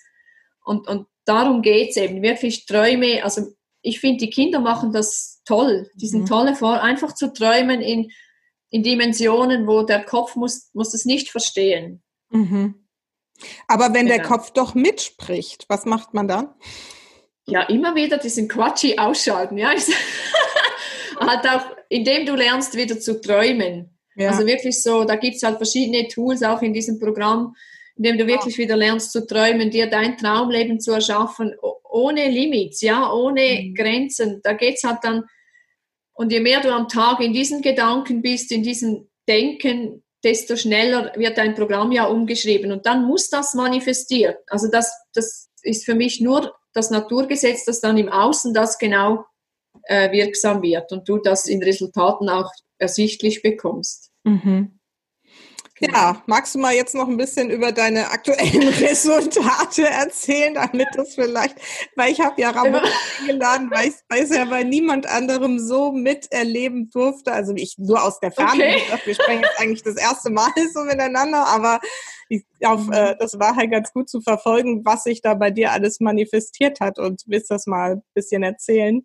und, 0.64 0.88
und 0.88 1.06
darum 1.24 1.62
geht 1.62 1.90
es 1.90 1.96
eben, 1.96 2.22
wirklich 2.22 2.66
Träume, 2.66 3.22
also 3.24 3.52
ich 3.82 4.00
finde, 4.00 4.18
die 4.18 4.30
Kinder 4.30 4.60
machen 4.60 4.92
das 4.92 5.42
toll, 5.44 5.90
die 5.94 6.06
sind 6.06 6.22
mhm. 6.22 6.26
tolle 6.26 6.54
vor, 6.54 6.82
einfach 6.82 7.14
zu 7.14 7.32
träumen 7.32 7.80
in, 7.80 8.10
in 8.70 8.82
Dimensionen, 8.82 9.66
wo 9.66 9.82
der 9.82 10.04
Kopf 10.04 10.36
muss, 10.36 10.70
muss 10.74 10.94
es 10.94 11.04
nicht 11.04 11.30
verstehen. 11.30 12.02
Mhm. 12.30 12.86
Aber 13.68 13.94
wenn 13.94 14.06
genau. 14.06 14.18
der 14.18 14.22
Kopf 14.22 14.50
doch 14.50 14.74
mitspricht, 14.74 15.64
was 15.68 15.86
macht 15.86 16.14
man 16.14 16.28
dann? 16.28 16.48
Ja, 17.46 17.62
immer 17.62 17.94
wieder 17.94 18.18
diesen 18.18 18.48
Quatschi 18.48 18.98
ausschalten, 18.98 19.56
ja. 19.58 19.70
halt 21.20 21.48
auch, 21.48 21.64
indem 21.88 22.26
du 22.26 22.34
lernst, 22.34 22.76
wieder 22.76 23.00
zu 23.00 23.20
träumen. 23.20 23.98
Ja. 24.14 24.30
Also 24.30 24.46
wirklich 24.46 24.82
so, 24.82 25.04
da 25.04 25.16
gibt 25.16 25.36
es 25.36 25.42
halt 25.42 25.56
verschiedene 25.56 26.08
Tools 26.08 26.42
auch 26.42 26.62
in 26.62 26.74
diesem 26.74 26.98
Programm, 26.98 27.56
indem 28.00 28.16
du 28.16 28.26
wirklich 28.26 28.56
wieder 28.56 28.76
lernst 28.76 29.12
zu 29.12 29.26
träumen, 29.26 29.70
dir 29.70 29.86
dein 29.86 30.16
Traumleben 30.16 30.80
zu 30.80 30.92
erschaffen, 30.92 31.54
ohne 31.84 32.30
Limits, 32.30 32.80
ja, 32.80 33.12
ohne 33.12 33.60
mhm. 33.60 33.74
Grenzen. 33.74 34.40
Da 34.42 34.54
geht 34.54 34.76
es 34.76 34.84
halt 34.84 35.00
dann, 35.02 35.24
und 36.14 36.32
je 36.32 36.40
mehr 36.40 36.62
du 36.62 36.72
am 36.72 36.88
Tag 36.88 37.20
in 37.20 37.34
diesen 37.34 37.60
Gedanken 37.60 38.22
bist, 38.22 38.52
in 38.52 38.62
diesem 38.62 39.10
Denken, 39.28 40.02
desto 40.24 40.56
schneller 40.56 41.12
wird 41.16 41.36
dein 41.36 41.54
Programm 41.54 41.92
ja 41.92 42.06
umgeschrieben. 42.06 42.72
Und 42.72 42.86
dann 42.86 43.04
muss 43.04 43.28
das 43.28 43.52
manifestieren. 43.52 44.36
Also 44.46 44.70
das, 44.70 44.94
das 45.12 45.50
ist 45.60 45.84
für 45.84 45.94
mich 45.94 46.22
nur 46.22 46.54
das 46.72 46.90
Naturgesetz, 46.90 47.66
dass 47.66 47.82
dann 47.82 47.98
im 47.98 48.08
Außen 48.08 48.54
das 48.54 48.78
genau 48.78 49.26
äh, 49.82 50.10
wirksam 50.10 50.62
wird 50.62 50.90
und 50.90 51.06
du 51.06 51.18
das 51.18 51.46
in 51.46 51.62
Resultaten 51.62 52.30
auch 52.30 52.50
ersichtlich 52.78 53.42
bekommst. 53.42 54.10
Mhm. 54.24 54.79
Ja, 55.80 56.22
magst 56.26 56.54
du 56.54 56.58
mal 56.58 56.74
jetzt 56.74 56.94
noch 56.94 57.08
ein 57.08 57.16
bisschen 57.16 57.48
über 57.48 57.72
deine 57.72 58.10
aktuellen 58.10 58.68
Resultate 58.80 59.88
erzählen, 59.88 60.54
damit 60.54 60.88
das 60.94 61.14
vielleicht, 61.14 61.56
weil 61.96 62.12
ich 62.12 62.20
habe 62.20 62.40
ja 62.40 62.50
Ramon 62.50 62.82
eingeladen, 63.20 63.70
weil 63.70 63.88
ich 63.88 63.94
es 64.08 64.34
ja 64.34 64.44
bei 64.44 64.62
niemand 64.62 65.06
anderem 65.06 65.58
so 65.58 65.90
miterleben 65.92 66.90
durfte, 66.90 67.32
also 67.32 67.54
ich 67.56 67.78
nur 67.78 68.02
aus 68.02 68.20
der 68.20 68.30
Ferne, 68.30 68.62
okay. 68.62 68.82
dachte, 68.90 69.06
wir 69.06 69.14
sprechen 69.14 69.42
jetzt 69.42 69.58
eigentlich 69.58 69.82
das 69.82 69.96
erste 69.96 70.30
Mal 70.30 70.50
so 70.74 70.84
miteinander, 70.84 71.46
aber 71.46 71.80
ich, 72.28 72.44
auf, 72.62 72.86
mhm. 72.86 72.92
äh, 72.92 73.16
das 73.18 73.38
war 73.38 73.56
halt 73.56 73.70
ganz 73.70 73.90
gut 73.92 74.10
zu 74.10 74.20
verfolgen, 74.20 74.84
was 74.84 75.04
sich 75.04 75.22
da 75.22 75.32
bei 75.32 75.50
dir 75.50 75.72
alles 75.72 75.98
manifestiert 75.98 76.80
hat 76.80 76.98
und 76.98 77.22
willst 77.26 77.50
das 77.50 77.66
mal 77.66 77.92
ein 77.92 78.02
bisschen 78.12 78.42
erzählen? 78.42 79.02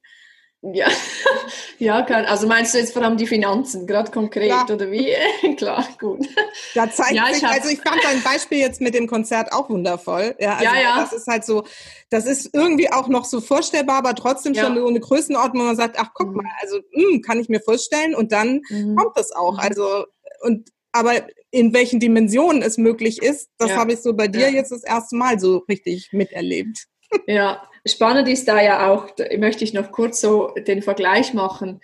Ja, 0.73 0.87
ja, 1.79 2.01
kann. 2.01 2.25
Also 2.25 2.47
meinst 2.47 2.73
du 2.73 2.79
jetzt 2.79 2.93
vor 2.93 3.03
allem 3.03 3.17
die 3.17 3.27
Finanzen, 3.27 3.85
gerade 3.85 4.11
konkret 4.11 4.49
ja. 4.49 4.65
oder 4.67 4.89
wie? 4.89 5.13
Klar, 5.57 5.87
gut. 5.99 6.27
Da 6.73 6.89
zeigt 6.89 7.13
ja, 7.13 7.31
sich, 7.31 7.45
also 7.45 7.69
ich 7.69 7.79
fand 7.81 8.03
dein 8.03 8.23
Beispiel 8.23 8.59
jetzt 8.59 8.81
mit 8.81 8.95
dem 8.95 9.07
Konzert 9.07 9.51
auch 9.51 9.69
wundervoll. 9.69 10.35
Ja, 10.39 10.55
also 10.55 10.63
ja, 10.63 10.81
ja. 10.81 10.99
Das 10.99 11.13
ist 11.13 11.27
halt 11.27 11.45
so, 11.45 11.65
das 12.09 12.25
ist 12.25 12.49
irgendwie 12.53 12.91
auch 12.91 13.07
noch 13.07 13.25
so 13.25 13.41
vorstellbar, 13.41 13.97
aber 13.97 14.15
trotzdem 14.15 14.55
schon 14.55 14.75
so 14.75 14.87
eine 14.87 14.99
Größenordnung, 14.99 15.63
wo 15.63 15.67
man 15.67 15.75
sagt, 15.75 15.97
ach 15.99 16.11
guck 16.13 16.29
mhm. 16.29 16.37
mal, 16.37 16.51
also 16.61 16.77
mh, 16.77 17.11
hm, 17.11 17.21
kann 17.21 17.39
ich 17.39 17.49
mir 17.49 17.59
vorstellen 17.59 18.15
und 18.15 18.31
dann 18.31 18.61
mhm. 18.69 18.95
kommt 18.95 19.17
das 19.17 19.31
auch. 19.31 19.53
Mhm. 19.53 19.59
Also 19.59 20.05
und 20.41 20.69
aber 20.91 21.27
in 21.51 21.73
welchen 21.73 21.99
Dimensionen 21.99 22.61
es 22.61 22.77
möglich 22.77 23.21
ist, 23.21 23.49
das 23.57 23.71
habe 23.75 23.93
ich 23.93 24.01
so 24.01 24.13
bei 24.13 24.29
dir 24.29 24.49
jetzt 24.51 24.71
das 24.71 24.83
erste 24.83 25.17
Mal 25.17 25.39
so 25.39 25.57
richtig 25.69 26.09
miterlebt. 26.13 26.85
Ja, 27.27 27.67
spannend 27.85 28.27
ist 28.27 28.47
da 28.47 28.61
ja 28.61 28.91
auch, 28.91 29.09
da 29.11 29.25
möchte 29.37 29.63
ich 29.63 29.73
noch 29.73 29.91
kurz 29.91 30.21
so 30.21 30.53
den 30.67 30.81
Vergleich 30.81 31.33
machen, 31.33 31.81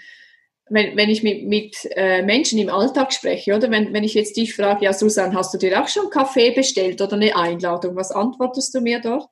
wenn, 0.69 0.95
wenn 0.95 1.09
ich 1.09 1.21
mit, 1.21 1.47
mit 1.47 1.89
äh, 1.95 2.21
Menschen 2.21 2.57
im 2.57 2.69
Alltag 2.69 3.11
spreche, 3.11 3.55
oder 3.55 3.69
wenn, 3.69 3.93
wenn 3.93 4.03
ich 4.03 4.13
jetzt 4.13 4.37
dich 4.37 4.55
frage, 4.55 4.85
ja 4.85 4.93
Susan, 4.93 5.35
hast 5.35 5.53
du 5.53 5.57
dir 5.57 5.81
auch 5.81 5.87
schon 5.87 6.09
Kaffee 6.09 6.51
bestellt 6.51 7.01
oder 7.01 7.13
eine 7.13 7.35
Einladung? 7.35 7.95
Was 7.95 8.11
antwortest 8.11 8.73
du 8.73 8.79
mir 8.79 9.01
dort? 9.01 9.27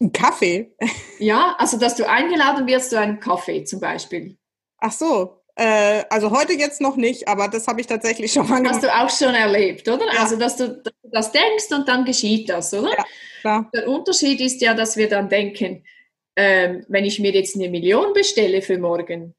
Ein 0.00 0.12
Kaffee? 0.12 0.74
Ja, 1.18 1.56
also 1.58 1.78
dass 1.78 1.96
du 1.96 2.08
eingeladen 2.08 2.66
wirst 2.66 2.90
zu 2.90 2.98
einem 2.98 3.18
Kaffee 3.18 3.64
zum 3.64 3.80
Beispiel. 3.80 4.36
Ach 4.78 4.92
so, 4.92 5.40
äh, 5.56 6.04
also 6.10 6.30
heute 6.30 6.52
jetzt 6.52 6.80
noch 6.80 6.96
nicht, 6.96 7.28
aber 7.28 7.48
das 7.48 7.66
habe 7.66 7.80
ich 7.80 7.86
tatsächlich 7.86 8.32
schon 8.32 8.48
mal 8.48 8.58
gemacht. 8.58 8.74
Hast 8.74 8.84
du 8.84 8.94
auch 8.94 9.10
schon 9.10 9.34
erlebt, 9.34 9.88
oder? 9.88 10.06
Ja. 10.12 10.20
Also 10.20 10.36
dass 10.36 10.56
du, 10.56 10.82
das 11.02 11.32
denkst 11.32 11.72
und 11.72 11.88
dann 11.88 12.04
geschieht 12.04 12.48
das, 12.48 12.72
oder? 12.72 12.90
Ja. 12.90 13.04
Klar. 13.40 13.70
Der 13.74 13.88
Unterschied 13.88 14.40
ist 14.40 14.60
ja, 14.60 14.74
dass 14.74 14.96
wir 14.96 15.08
dann 15.08 15.28
denken, 15.28 15.84
ähm, 16.36 16.84
wenn 16.88 17.04
ich 17.04 17.18
mir 17.18 17.32
jetzt 17.32 17.56
eine 17.56 17.70
Million 17.70 18.12
bestelle 18.12 18.60
für 18.60 18.78
morgen, 18.78 19.34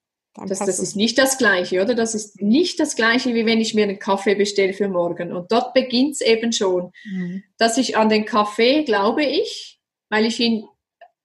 das, 0.46 0.60
das 0.60 0.80
ist 0.80 0.96
nicht 0.96 1.18
das 1.18 1.38
Gleiche, 1.38 1.82
oder? 1.82 1.96
Das 1.96 2.14
ist 2.14 2.42
nicht 2.42 2.80
das 2.80 2.96
Gleiche, 2.96 3.34
wie 3.34 3.46
wenn 3.46 3.60
ich 3.60 3.74
mir 3.74 3.84
einen 3.84 3.98
Kaffee 3.98 4.36
bestelle 4.36 4.74
für 4.74 4.88
morgen. 4.88 5.34
Und 5.34 5.52
dort 5.52 5.74
beginnt 5.74 6.14
es 6.14 6.22
eben 6.22 6.54
schon, 6.54 6.92
mhm. 7.06 7.44
dass 7.58 7.78
ich 7.78 7.98
an 7.98 8.10
den 8.10 8.26
Kaffee 8.26 8.84
glaube 8.84 9.24
ich, 9.24 9.80
weil 10.10 10.26
ich 10.26 10.40
ihn 10.40 10.68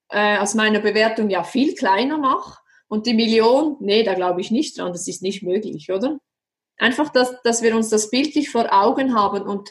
äh, 0.09 0.38
aus 0.38 0.55
meiner 0.55 0.80
Bewertung 0.80 1.28
ja 1.28 1.45
viel 1.45 1.74
kleiner 1.74 2.16
mache. 2.16 2.62
Und 2.93 3.07
die 3.07 3.14
Million, 3.14 3.78
nee, 3.80 4.03
da 4.03 4.12
glaube 4.12 4.43
ich 4.43 4.51
nicht 4.51 4.76
dran, 4.76 4.93
das 4.93 5.09
ist 5.09 5.22
nicht 5.22 5.43
möglich, 5.43 5.90
oder? 5.90 6.18
Einfach, 6.76 7.09
dass, 7.09 7.40
dass 7.43 7.62
wir 7.62 7.74
uns 7.74 7.88
das 7.88 8.11
bildlich 8.11 8.51
vor 8.51 8.70
Augen 8.70 9.14
haben 9.14 9.45
und 9.45 9.70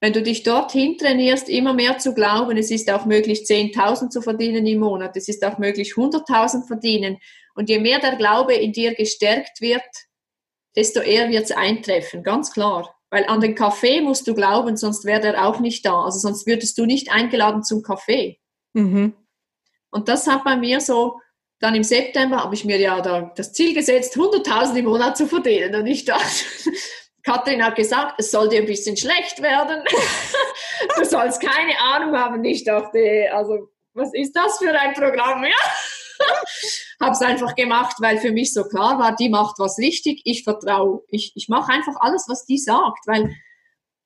wenn 0.00 0.14
du 0.14 0.22
dich 0.22 0.42
dorthin 0.42 0.96
trainierst, 0.96 1.50
immer 1.50 1.74
mehr 1.74 1.98
zu 1.98 2.14
glauben, 2.14 2.56
es 2.56 2.70
ist 2.70 2.90
auch 2.90 3.04
möglich, 3.04 3.40
10.000 3.40 4.08
zu 4.08 4.22
verdienen 4.22 4.64
im 4.64 4.78
Monat, 4.78 5.18
es 5.18 5.28
ist 5.28 5.44
auch 5.44 5.58
möglich, 5.58 5.96
100.000 5.96 6.66
verdienen. 6.66 7.18
Und 7.54 7.68
je 7.68 7.78
mehr 7.78 7.98
der 7.98 8.16
Glaube 8.16 8.54
in 8.54 8.72
dir 8.72 8.94
gestärkt 8.94 9.60
wird, 9.60 9.82
desto 10.76 11.00
eher 11.00 11.28
wird 11.28 11.44
es 11.44 11.52
eintreffen, 11.52 12.22
ganz 12.22 12.52
klar. 12.52 12.96
Weil 13.10 13.26
an 13.26 13.42
den 13.42 13.54
Kaffee 13.54 14.00
musst 14.00 14.28
du 14.28 14.34
glauben, 14.34 14.78
sonst 14.78 15.04
wäre 15.04 15.20
der 15.20 15.46
auch 15.46 15.60
nicht 15.60 15.84
da. 15.84 16.04
Also 16.04 16.20
sonst 16.20 16.46
würdest 16.46 16.78
du 16.78 16.86
nicht 16.86 17.12
eingeladen 17.12 17.64
zum 17.64 17.82
Kaffee. 17.82 18.38
Mhm. 18.72 19.12
Und 19.90 20.08
das 20.08 20.26
hat 20.26 20.42
bei 20.42 20.56
mir 20.56 20.80
so, 20.80 21.20
dann 21.58 21.74
im 21.74 21.82
September 21.82 22.42
habe 22.42 22.54
ich 22.54 22.64
mir 22.64 22.78
ja 22.78 23.00
da 23.00 23.32
das 23.34 23.52
Ziel 23.52 23.74
gesetzt, 23.74 24.16
100.000 24.16 24.76
im 24.76 24.84
Monat 24.84 25.16
zu 25.16 25.26
verdienen. 25.26 25.74
Und 25.74 25.86
ich 25.86 26.04
dachte, 26.04 26.44
Katrin 27.22 27.64
hat 27.64 27.76
gesagt, 27.76 28.14
es 28.18 28.30
soll 28.30 28.48
dir 28.48 28.60
ein 28.60 28.66
bisschen 28.66 28.96
schlecht 28.96 29.42
werden. 29.42 29.82
du 30.96 31.04
sollst 31.04 31.40
keine 31.40 31.78
Ahnung 31.80 32.16
haben. 32.16 32.44
Ich 32.44 32.64
dachte, 32.64 33.28
also, 33.32 33.70
was 33.94 34.10
ist 34.12 34.36
das 34.36 34.58
für 34.58 34.72
ein 34.78 34.94
Programm? 34.94 35.44
Ja. 35.44 35.50
habe 37.00 37.12
es 37.12 37.22
einfach 37.22 37.54
gemacht, 37.54 37.96
weil 38.00 38.18
für 38.18 38.32
mich 38.32 38.52
so 38.52 38.64
klar 38.64 38.98
war, 38.98 39.14
die 39.16 39.28
macht 39.28 39.58
was 39.58 39.78
richtig, 39.78 40.22
ich 40.24 40.44
vertraue. 40.44 41.02
Ich, 41.08 41.32
ich 41.34 41.48
mache 41.48 41.72
einfach 41.72 41.94
alles, 42.00 42.26
was 42.28 42.44
die 42.46 42.58
sagt, 42.58 43.06
weil 43.06 43.34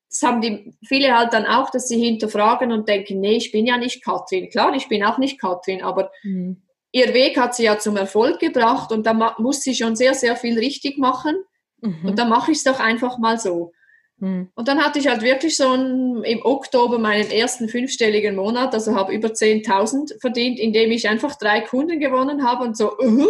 das 0.09 0.23
haben 0.23 0.41
die 0.41 0.75
viele 0.85 1.17
halt 1.17 1.33
dann 1.33 1.47
auch, 1.47 1.71
dass 1.71 1.87
sie 1.87 2.03
hinterfragen 2.03 2.73
und 2.73 2.89
denken, 2.89 3.21
nee, 3.21 3.37
ich 3.37 3.53
bin 3.53 3.65
ja 3.65 3.77
nicht 3.77 4.03
Katrin. 4.03 4.51
Klar, 4.51 4.75
ich 4.75 4.89
bin 4.89 5.05
auch 5.05 5.19
nicht 5.19 5.41
Katrin, 5.41 5.83
aber 5.83 6.11
mhm. 6.25 6.63
Ihr 6.93 7.15
Weg 7.15 7.39
hat 7.39 7.55
sie 7.55 7.65
ja 7.65 7.79
zum 7.79 7.97
Erfolg 7.97 8.41
gebracht 8.41 8.93
und 8.93 9.07
da 9.07 9.35
muss 9.39 9.63
sie 9.63 9.75
schon 9.75 9.97
sehr, 9.97 10.15
sehr 10.15 10.37
viel 10.37 10.59
richtig 10.59 10.99
machen. 10.99 11.37
Mhm. 11.81 12.05
Und 12.05 12.19
dann 12.19 12.29
mache 12.29 12.53
ich 12.53 12.59
es 12.59 12.65
doch 12.65 12.81
einfach 12.81 13.19
mal 13.19 13.39
so. 13.39 13.73
Mhm. 14.19 14.51
Und 14.55 14.69
dann 14.69 14.85
hatte 14.85 14.99
ich 14.99 15.09
halt 15.09 15.23
wirklich 15.23 15.57
so 15.57 15.71
ein, 15.71 16.23
im 16.25 16.45
Oktober 16.45 16.99
meinen 16.99 17.31
ersten 17.31 17.69
fünfstelligen 17.69 18.37
Monat, 18.37 18.75
also 18.75 18.95
habe 18.95 19.13
über 19.13 19.29
10.000 19.29 20.21
verdient, 20.21 20.59
indem 20.59 20.91
ich 20.91 21.09
einfach 21.09 21.37
drei 21.37 21.61
Kunden 21.63 21.99
gewonnen 22.01 22.45
habe 22.47 22.65
und 22.65 22.77
so, 22.77 22.99
uh, 22.99 23.27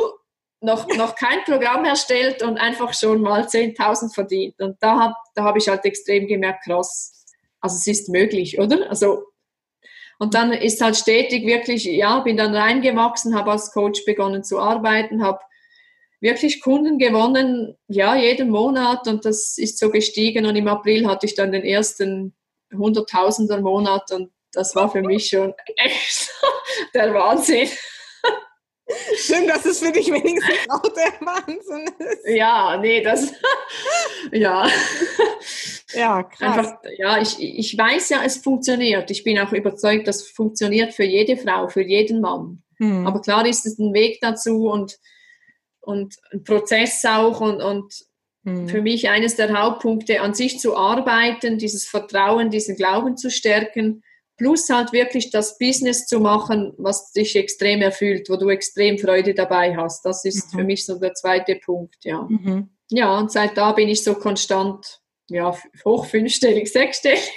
noch, 0.63 0.89
noch 0.97 1.15
kein 1.15 1.43
Programm 1.45 1.85
erstellt 1.85 2.43
und 2.43 2.59
einfach 2.59 2.93
schon 2.93 3.23
mal 3.23 3.43
10.000 3.43 4.13
verdient. 4.13 4.61
Und 4.61 4.77
da 4.81 4.99
habe 4.99 5.15
da 5.35 5.45
hab 5.45 5.57
ich 5.57 5.69
halt 5.69 5.85
extrem 5.85 6.27
gemerkt, 6.27 6.65
krass, 6.65 7.25
also 7.61 7.77
es 7.77 7.87
ist 7.87 8.09
möglich, 8.09 8.59
oder? 8.59 8.91
Also 8.91 9.25
und 10.21 10.35
dann 10.35 10.53
ist 10.53 10.83
halt 10.83 10.97
stetig 10.97 11.47
wirklich, 11.47 11.85
ja, 11.85 12.21
bin 12.21 12.37
dann 12.37 12.55
reingewachsen, 12.55 13.35
habe 13.35 13.53
als 13.53 13.73
Coach 13.73 14.05
begonnen 14.05 14.45
zu 14.45 14.61
arbeiten, 14.61 15.25
habe 15.25 15.41
wirklich 16.21 16.61
Kunden 16.61 16.99
gewonnen, 16.99 17.79
ja, 17.89 18.15
jeden 18.15 18.51
Monat 18.51 19.09
und 19.09 19.25
das 19.25 19.57
ist 19.57 19.79
so 19.79 19.89
gestiegen 19.91 20.45
und 20.45 20.57
im 20.57 20.69
April 20.69 21.09
hatte 21.09 21.25
ich 21.25 21.35
dann 21.35 21.53
den 21.53 21.65
ersten 21.65 22.35
Hunderttausender 22.71 23.63
Monat 23.63 24.13
und 24.13 24.31
das 24.53 24.75
war 24.75 24.93
für 24.93 25.01
mich 25.01 25.29
schon 25.29 25.55
echt 25.77 26.31
der 26.95 27.15
Wahnsinn. 27.15 27.71
Schön, 29.17 29.49
dass 29.49 29.65
es 29.65 29.79
für 29.79 29.93
dich 29.93 30.09
wenigstens 30.09 30.69
auch 30.69 30.83
der 30.83 31.13
Wahnsinn 31.27 31.89
ist. 31.99 32.27
Ja, 32.27 32.77
nee, 32.77 33.01
das, 33.03 33.33
ja. 34.33 34.69
Ja, 35.93 36.23
krass. 36.23 36.59
Einfach, 36.59 36.79
ja, 36.99 37.21
ich, 37.21 37.41
ich 37.41 37.77
weiß 37.77 38.11
ja, 38.11 38.23
es 38.25 38.39
funktioniert. 38.39 39.11
Ich 39.11 39.25
bin 39.25 39.39
auch 39.39 39.53
überzeugt, 39.53 40.09
das 40.09 40.29
funktioniert 40.29 40.95
für 40.95 41.05
jede 41.05 41.37
Frau, 41.37 41.69
für 41.69 41.83
jeden 41.83 42.21
Mann. 42.21 42.63
Hm. 42.79 43.07
Aber 43.07 43.21
klar 43.21 43.47
ist 43.47 43.67
es 43.67 43.79
ein 43.79 43.93
Weg 43.93 44.19
dazu 44.21 44.69
und 44.69 44.99
und 45.81 46.17
ein 46.33 46.45
Prozess 46.45 47.05
auch 47.05 47.41
und, 47.41 47.61
und 47.61 47.95
mhm. 48.43 48.69
für 48.69 48.83
mich 48.83 49.09
eines 49.09 49.37
der 49.37 49.53
Hauptpunkte, 49.59 50.21
an 50.21 50.35
sich 50.35 50.59
zu 50.61 50.77
arbeiten, 50.77 51.59
dieses 51.59 51.87
Vertrauen, 51.87 52.51
diesen 52.51 52.77
Glauben 52.77 53.17
zu 53.17 53.31
stärken, 53.31 54.03
plus 54.37 54.71
halt 54.71 54.93
wirklich 54.93 55.31
das 55.31 55.59
Business 55.59 56.07
zu 56.07 56.21
machen, 56.21 56.73
was 56.79 57.13
dich 57.13 57.37
extrem 57.37 57.83
erfüllt, 57.83 58.31
wo 58.31 58.37
du 58.37 58.49
extrem 58.49 58.99
Freude 58.99 59.35
dabei 59.35 59.77
hast. 59.77 60.05
Das 60.05 60.25
ist 60.25 60.53
mhm. 60.53 60.59
für 60.59 60.65
mich 60.65 60.87
so 60.87 60.99
der 60.99 61.15
zweite 61.15 61.57
Punkt, 61.57 61.97
ja. 62.05 62.27
Mhm. 62.29 62.71
Ja, 62.93 63.19
und 63.19 63.31
seit 63.31 63.57
da 63.57 63.73
bin 63.73 63.89
ich 63.89 64.03
so 64.03 64.15
konstant, 64.15 65.00
ja, 65.31 65.57
hoch 65.85 66.07
fünfstellig, 66.07 66.71
sechsstellig. 66.71 67.31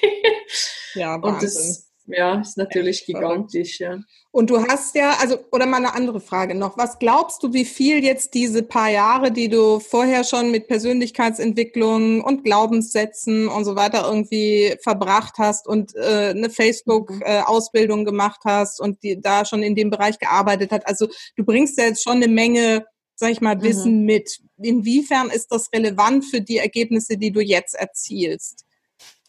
Ja, 0.95 1.21
Wahnsinn. 1.21 1.33
Und 1.33 1.43
das, 1.43 1.93
ja, 2.05 2.41
ist 2.41 2.57
natürlich 2.57 2.99
Echt 2.99 3.05
gigantisch, 3.07 3.79
ja. 3.79 3.99
Und 4.31 4.49
du 4.49 4.67
hast 4.67 4.95
ja, 4.95 5.15
also, 5.21 5.37
oder 5.51 5.65
mal 5.65 5.77
eine 5.77 5.93
andere 5.93 6.19
Frage 6.19 6.55
noch. 6.55 6.77
Was 6.77 6.99
glaubst 6.99 7.43
du, 7.43 7.53
wie 7.53 7.65
viel 7.65 8.03
jetzt 8.03 8.33
diese 8.33 8.63
paar 8.63 8.89
Jahre, 8.89 9.31
die 9.31 9.47
du 9.47 9.79
vorher 9.79 10.23
schon 10.23 10.51
mit 10.51 10.67
Persönlichkeitsentwicklung 10.67 12.21
und 12.21 12.43
Glaubenssätzen 12.43 13.47
und 13.47 13.63
so 13.63 13.75
weiter 13.75 14.05
irgendwie 14.07 14.75
verbracht 14.81 15.35
hast 15.37 15.67
und 15.67 15.95
äh, 15.95 16.31
eine 16.31 16.49
Facebook-Ausbildung 16.49 17.99
mhm. 17.99 18.07
äh, 18.07 18.09
gemacht 18.09 18.41
hast 18.43 18.81
und 18.81 19.03
die 19.03 19.21
da 19.21 19.45
schon 19.45 19.63
in 19.63 19.75
dem 19.75 19.89
Bereich 19.89 20.19
gearbeitet 20.19 20.71
hat? 20.71 20.87
Also, 20.87 21.07
du 21.37 21.45
bringst 21.45 21.77
ja 21.77 21.85
jetzt 21.85 22.03
schon 22.03 22.17
eine 22.17 22.27
Menge, 22.27 22.85
sag 23.23 23.31
ich 23.31 23.39
mal, 23.39 23.61
Wissen 23.61 24.01
mhm. 24.01 24.05
mit. 24.05 24.39
Inwiefern 24.61 25.29
ist 25.29 25.47
das 25.49 25.71
relevant 25.73 26.25
für 26.25 26.41
die 26.41 26.57
Ergebnisse, 26.57 27.17
die 27.17 27.31
du 27.31 27.39
jetzt 27.39 27.73
erzielst? 27.73 28.65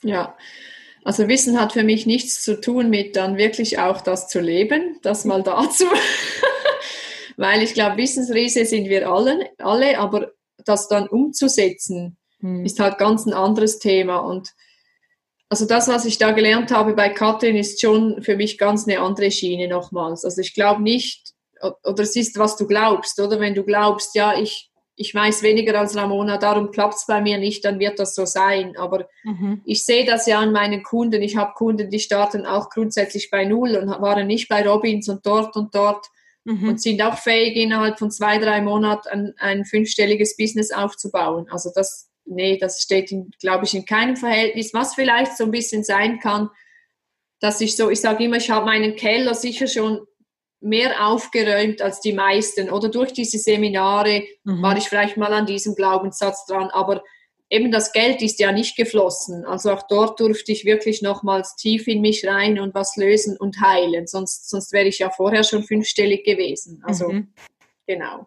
Ja, 0.03 0.37
also 1.05 1.29
Wissen 1.29 1.61
hat 1.61 1.75
für 1.75 1.85
mich 1.85 2.05
nichts 2.05 2.43
zu 2.43 2.61
tun 2.61 2.91
mit 2.91 3.15
dann 3.15 3.37
wirklich 3.37 3.79
auch 3.79 4.01
das 4.01 4.27
zu 4.27 4.41
leben, 4.41 4.99
das 5.03 5.25
mal 5.25 5.45
dazu. 5.45 5.85
Weil 7.37 7.63
ich 7.63 7.75
glaube, 7.75 7.99
Wissensriese 7.99 8.65
sind 8.65 8.89
wir 8.89 9.09
alle, 9.09 9.51
alle, 9.59 9.97
aber 10.01 10.33
das 10.65 10.89
dann 10.89 11.09
umzusetzen, 11.09 12.17
hm. 12.41 12.65
ist 12.65 12.81
halt 12.81 12.99
ganz 12.99 13.27
ein 13.27 13.33
anderes 13.33 13.79
Thema. 13.79 14.19
Und 14.19 14.51
also 15.49 15.67
das, 15.67 15.87
was 15.87 16.05
ich 16.05 16.19
da 16.19 16.33
gelernt 16.33 16.73
habe 16.73 16.95
bei 16.95 17.11
Katrin, 17.11 17.55
ist 17.55 17.81
schon 17.81 18.23
für 18.23 18.37
mich 18.37 18.59
ganz 18.59 18.89
eine 18.89 18.99
andere 18.99 19.31
Schiene 19.31 19.69
nochmals. 19.69 20.25
Also 20.25 20.41
ich 20.41 20.53
glaube 20.53 20.83
nicht, 20.83 21.35
oder 21.63 22.03
es 22.03 22.17
ist, 22.17 22.39
was 22.39 22.57
du 22.57 22.67
glaubst, 22.67 23.19
oder 23.21 23.41
wenn 23.41 23.55
du 23.55 23.65
glaubst, 23.65 24.15
ja, 24.15 24.39
ich, 24.39 24.71
ich 24.97 25.15
weiß 25.15 25.43
weniger 25.43 25.79
als 25.79 25.97
Ramona, 25.97 26.39
darum 26.39 26.71
klappt 26.71 26.95
es 26.95 27.07
bei 27.07 27.21
mir 27.21 27.39
nicht, 27.39 27.65
dann 27.65 27.79
wird 27.79 27.99
das 27.99 28.15
so 28.15 28.27
sein. 28.27 28.77
Aber 28.77 29.09
mhm. 29.25 29.63
ich 29.65 29.85
sehe 29.85 30.05
das 30.05 30.27
ja 30.27 30.39
an 30.39 30.53
meinen 30.53 30.83
Kunden. 30.83 31.23
Ich 31.23 31.37
habe 31.37 31.55
Kunden, 31.55 31.91
die 31.91 32.01
starten 32.01 32.47
auch 32.47 32.71
grundsätzlich 32.71 33.31
bei 33.31 33.45
Null 33.45 33.77
und 33.77 33.89
waren 33.89 34.27
nicht 34.27 34.49
bei 34.49 34.67
Robins 34.67 35.09
und 35.09 35.27
dort 35.27 35.57
und 35.57 35.75
dort 35.75 36.07
mhm. 36.45 36.69
und 36.69 36.81
sind 36.81 37.03
auch 37.03 37.19
fähig, 37.19 37.57
innerhalb 37.57 37.99
von 37.99 38.11
zwei, 38.11 38.39
drei 38.39 38.61
Monaten 38.61 39.09
ein, 39.09 39.35
ein 39.39 39.65
fünfstelliges 39.65 40.37
Business 40.37 40.71
aufzubauen. 40.71 41.47
Also 41.51 41.71
das, 41.75 42.11
nee, 42.25 42.57
das 42.59 42.81
steht, 42.81 43.13
glaube 43.41 43.65
ich, 43.65 43.75
in 43.75 43.85
keinem 43.85 44.17
Verhältnis. 44.17 44.75
Was 44.75 44.95
vielleicht 44.95 45.37
so 45.37 45.45
ein 45.45 45.51
bisschen 45.51 45.83
sein 45.83 46.21
kann, 46.21 46.51
dass 47.41 47.61
ich 47.61 47.77
so, 47.77 47.91
ich 47.91 48.01
sage 48.01 48.25
immer, 48.25 48.37
ich 48.37 48.51
habe 48.51 48.67
meinen 48.67 48.97
Keller 48.97 49.35
sicher 49.35 49.67
schon 49.67 50.07
mehr 50.65 51.07
aufgeräumt 51.07 51.83
als 51.83 52.01
die 52.01 52.13
meisten. 52.13 52.71
Oder 52.71 52.89
durch 52.89 53.13
diese 53.13 53.39
Seminare 53.39 54.25
mhm. 54.45 54.63
war 54.63 54.77
ich 54.77 54.89
vielleicht 54.89 55.17
mal 55.17 55.33
an 55.33 55.47
diesem 55.47 55.75
Glaubenssatz 55.75 56.47
dran. 56.47 56.71
Aber 56.71 57.03
eben 57.51 57.71
das 57.71 57.93
Geld 57.93 58.23
ist 58.23 58.41
ja 58.41 58.51
nicht 58.51 58.77
geflossen. 58.77 59.45
Also 59.45 59.73
auch 59.73 59.87
dort 59.87 60.19
durfte 60.19 60.53
ich 60.53 60.65
wirklich 60.65 61.03
nochmals 61.03 61.55
tief 61.57 61.87
in 61.87 62.01
mich 62.01 62.27
rein 62.27 62.59
und 62.59 62.75
was 62.75 62.97
lösen 62.97 63.37
und 63.37 63.61
heilen. 63.61 64.07
Sonst, 64.07 64.49
sonst 64.49 64.73
wäre 64.73 64.89
ich 64.89 64.99
ja 64.99 65.11
vorher 65.11 65.45
schon 65.45 65.63
fünfstellig 65.63 66.25
gewesen. 66.25 66.83
Also 66.85 67.11
mhm. 67.11 67.33
genau. 67.87 68.27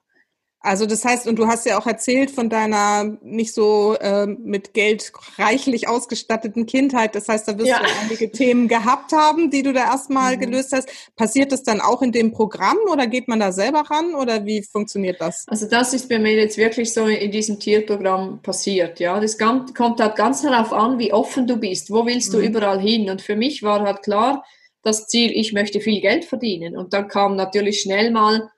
Also 0.60 0.88
das 0.88 1.06
heißt, 1.06 1.28
und 1.28 1.38
du 1.38 1.48
hast 1.48 1.66
ja 1.66 1.80
auch 1.80 1.86
erzählt 1.86 2.32
von 2.32 2.50
deiner 2.50 3.18
nicht 3.22 3.54
so 3.54 3.96
äh, 4.00 4.26
mit 4.26 4.74
Geld 4.74 5.12
reichlich 5.38 5.88
ausgestatteten 5.88 6.66
Kindheit. 6.66 7.14
Das 7.14 7.30
heißt, 7.30 7.48
da 7.48 7.58
wirst 7.58 7.70
ja. 7.70 7.80
du 7.80 7.86
einige 8.02 8.32
Themen 8.32 8.68
gehabt 8.68 9.12
haben, 9.12 9.52
die 9.52 9.62
du 9.62 9.72
da 9.72 9.86
erstmal 9.86 10.36
mhm. 10.36 10.42
gelöst 10.42 10.74
hast. 10.74 10.90
Passiert 11.16 11.52
das 11.52 11.64
dann 11.64 11.80
auch 11.80 12.02
in 12.02 12.12
dem 12.12 12.32
Programm 12.32 12.78
oder 12.92 13.06
geht 13.06 13.28
man 13.28 13.40
da 13.40 13.52
selber 13.52 13.82
ran 13.82 14.16
oder 14.16 14.46
wie 14.46 14.64
funktioniert 14.64 15.22
das? 15.22 15.46
Also 15.48 15.68
das 15.68 15.94
ist 15.94 16.10
bei 16.10 16.18
mir 16.18 16.34
jetzt 16.34 16.58
wirklich 16.58 16.92
so 16.92 17.06
in 17.06 17.32
diesem 17.32 17.60
Tierprogramm 17.60 18.42
passiert. 18.42 19.00
Ja, 19.00 19.20
das 19.20 19.38
kommt 19.38 19.78
halt 19.78 20.16
ganz 20.16 20.42
darauf 20.42 20.74
an, 20.74 20.98
wie 20.98 21.14
offen 21.14 21.46
du 21.46 21.58
bist. 21.58 21.92
Wo 21.92 22.06
willst 22.06 22.34
du 22.34 22.40
mhm. 22.40 22.46
überall 22.46 22.82
hin? 22.82 23.10
Und 23.12 23.22
für 23.22 23.36
mich 23.36 23.62
war 23.62 23.82
halt 23.82 24.02
klar 24.02 24.44
das 24.82 25.08
Ziel, 25.08 25.32
ich 25.34 25.54
möchte 25.54 25.82
viel 25.82 26.02
Geld 26.02 26.26
verdienen. 26.26 26.76
Und 26.76 26.94
dann 26.94 27.08
kam 27.08 27.36
natürlich 27.36 27.82
schnell 27.82 28.10
mal 28.12 28.50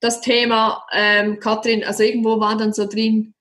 das 0.00 0.20
Thema, 0.20 0.84
ähm, 0.92 1.38
Katrin, 1.40 1.84
also 1.84 2.02
irgendwo 2.02 2.40
war 2.40 2.56
dann 2.56 2.72
so 2.72 2.86
drin, 2.86 3.34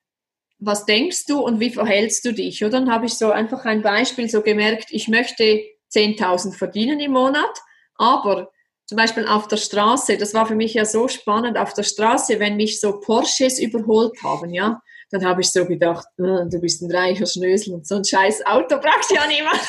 was 0.60 0.86
denkst 0.86 1.26
du 1.26 1.39
und 1.39 1.60
wie 1.60 1.70
verhältst 1.70 2.26
du 2.26 2.34
dich? 2.34 2.64
Oder 2.64 2.80
dann 2.80 2.91
habe 2.91 3.05
ich 3.05 3.14
so 3.14 3.32
einfach 3.32 3.66
ein 3.66 3.82
Beispiel 3.82 4.30
so 4.30 4.41
gemerkt, 4.41 4.88
ich 4.89 5.07
möchte 5.07 5.64
10.000 5.93 6.57
verdienen 6.57 6.99
im 6.99 7.14
Monat, 7.14 7.57
aber 7.95 8.51
zum 8.86 8.97
Beispiel 8.97 9.28
auf 9.28 9.47
der 9.47 9.57
Straße, 9.57 10.18
das 10.18 10.34
war 10.34 10.45
für 10.45 10.55
mich 10.55 10.74
ja 10.74 10.84
so 10.84 11.07
spannend, 11.07 11.57
auf 11.57 11.74
der 11.74 11.84
Straße, 11.84 12.39
wenn 12.39 12.57
mich 12.57 12.82
so 12.82 12.99
Porsches 12.99 13.60
überholt 13.60 14.22
haben, 14.24 14.53
ja, 14.53 14.82
dann 15.12 15.26
habe 15.26 15.41
ich 15.41 15.51
so 15.51 15.66
gedacht, 15.66 16.07
oh, 16.18 16.45
du 16.45 16.60
bist 16.60 16.82
ein 16.82 16.91
reicher 16.91 17.26
Schnösel 17.26 17.74
und 17.74 17.88
so 17.88 17.95
ein 17.95 18.05
scheiß 18.05 18.45
Auto 18.45 18.78
braucht 18.80 19.12
ja 19.12 19.26
niemand. 19.28 19.60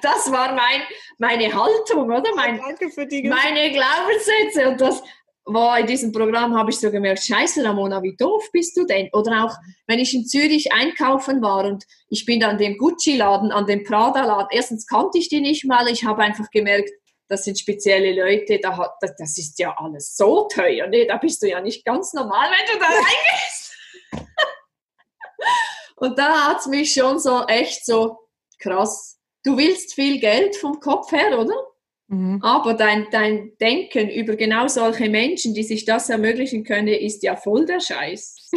Das 0.00 0.30
war 0.30 0.54
mein, 0.54 0.80
meine 1.18 1.52
Haltung, 1.52 2.04
oder? 2.08 2.30
Mein, 2.36 2.56
Danke 2.58 2.88
für 2.90 3.04
die 3.04 3.24
meine 3.24 3.72
Glaubenssätze. 3.72 4.68
Und 4.68 4.80
das, 4.80 5.02
war 5.44 5.78
in 5.78 5.86
diesem 5.86 6.12
Programm 6.12 6.56
habe 6.56 6.70
ich 6.70 6.78
so 6.78 6.90
gemerkt, 6.90 7.24
scheiße 7.24 7.64
Ramona, 7.64 8.02
wie 8.02 8.16
doof 8.16 8.48
bist 8.52 8.76
du 8.76 8.84
denn? 8.84 9.08
Oder 9.12 9.44
auch, 9.44 9.56
wenn 9.86 9.98
ich 9.98 10.14
in 10.14 10.24
Zürich 10.24 10.72
einkaufen 10.72 11.42
war 11.42 11.64
und 11.64 11.84
ich 12.08 12.24
bin 12.24 12.44
an 12.44 12.58
dem 12.58 12.78
Gucci-Laden, 12.78 13.50
an 13.50 13.66
dem 13.66 13.82
Prada-Laden, 13.82 14.48
erstens 14.52 14.86
kannte 14.86 15.18
ich 15.18 15.28
die 15.28 15.40
nicht 15.40 15.64
mal, 15.64 15.88
ich 15.88 16.04
habe 16.04 16.22
einfach 16.22 16.48
gemerkt, 16.50 16.90
das 17.28 17.44
sind 17.44 17.58
spezielle 17.58 18.12
Leute, 18.14 18.60
da 18.60 18.76
hat, 18.76 18.94
das 19.00 19.38
ist 19.38 19.58
ja 19.58 19.74
alles 19.78 20.16
so 20.16 20.48
teuer, 20.48 20.86
nee, 20.86 21.06
da 21.06 21.16
bist 21.16 21.42
du 21.42 21.48
ja 21.48 21.60
nicht 21.60 21.84
ganz 21.84 22.12
normal, 22.12 22.50
wenn 22.50 22.74
du 22.74 22.78
da 22.78 22.86
reingehst. 22.86 23.76
und 25.96 26.18
da 26.18 26.48
hat 26.48 26.60
es 26.60 26.66
mich 26.66 26.92
schon 26.92 27.18
so 27.18 27.44
echt 27.46 27.84
so 27.84 28.18
krass, 28.58 29.18
du 29.44 29.56
willst 29.56 29.94
viel 29.94 30.20
Geld 30.20 30.56
vom 30.56 30.78
Kopf 30.78 31.10
her, 31.10 31.38
oder? 31.38 31.71
Mhm. 32.12 32.40
Aber 32.42 32.74
dein, 32.74 33.06
dein 33.10 33.56
Denken 33.58 34.10
über 34.10 34.36
genau 34.36 34.68
solche 34.68 35.08
Menschen, 35.08 35.54
die 35.54 35.62
sich 35.62 35.86
das 35.86 36.10
ermöglichen 36.10 36.62
können, 36.62 36.88
ist 36.88 37.22
ja 37.22 37.36
voll 37.36 37.64
der 37.64 37.80
Scheiß. 37.80 38.50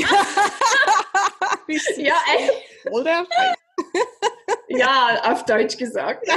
ja, 1.98 2.16
echt. 2.38 2.52
Voll 2.90 3.06
der 3.06 3.26
Scheiß. 3.26 3.56
ja, 4.68 5.22
auf 5.32 5.46
Deutsch 5.46 5.78
gesagt. 5.78 6.28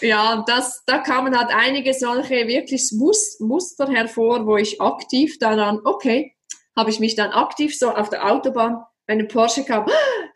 Ja, 0.00 0.42
das, 0.48 0.82
da 0.86 0.98
kamen 0.98 1.38
halt 1.38 1.50
einige 1.54 1.94
solche 1.94 2.48
wirklich 2.48 2.90
Muster 2.90 3.88
hervor, 3.88 4.44
wo 4.46 4.56
ich 4.56 4.80
aktiv 4.80 5.38
daran, 5.38 5.80
okay, 5.84 6.34
habe 6.76 6.90
ich 6.90 6.98
mich 6.98 7.14
dann 7.14 7.30
aktiv 7.30 7.78
so 7.78 7.90
auf 7.90 8.08
der 8.08 8.28
Autobahn 8.28 8.82
wenn 9.06 9.20
ein 9.20 9.28
Porsche 9.28 9.64
kam, 9.64 9.86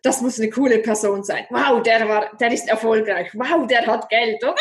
das 0.03 0.21
muss 0.21 0.39
eine 0.39 0.51
coole 0.51 0.79
Person 0.79 1.25
sein. 1.25 1.47
Wow, 1.51 1.83
der 1.83 2.09
war, 2.09 2.37
der 2.39 2.53
ist 2.53 2.69
erfolgreich. 2.69 3.31
Wow, 3.35 3.67
der 3.67 3.87
hat 3.87 4.09
Geld, 4.09 4.43
oder? 4.43 4.55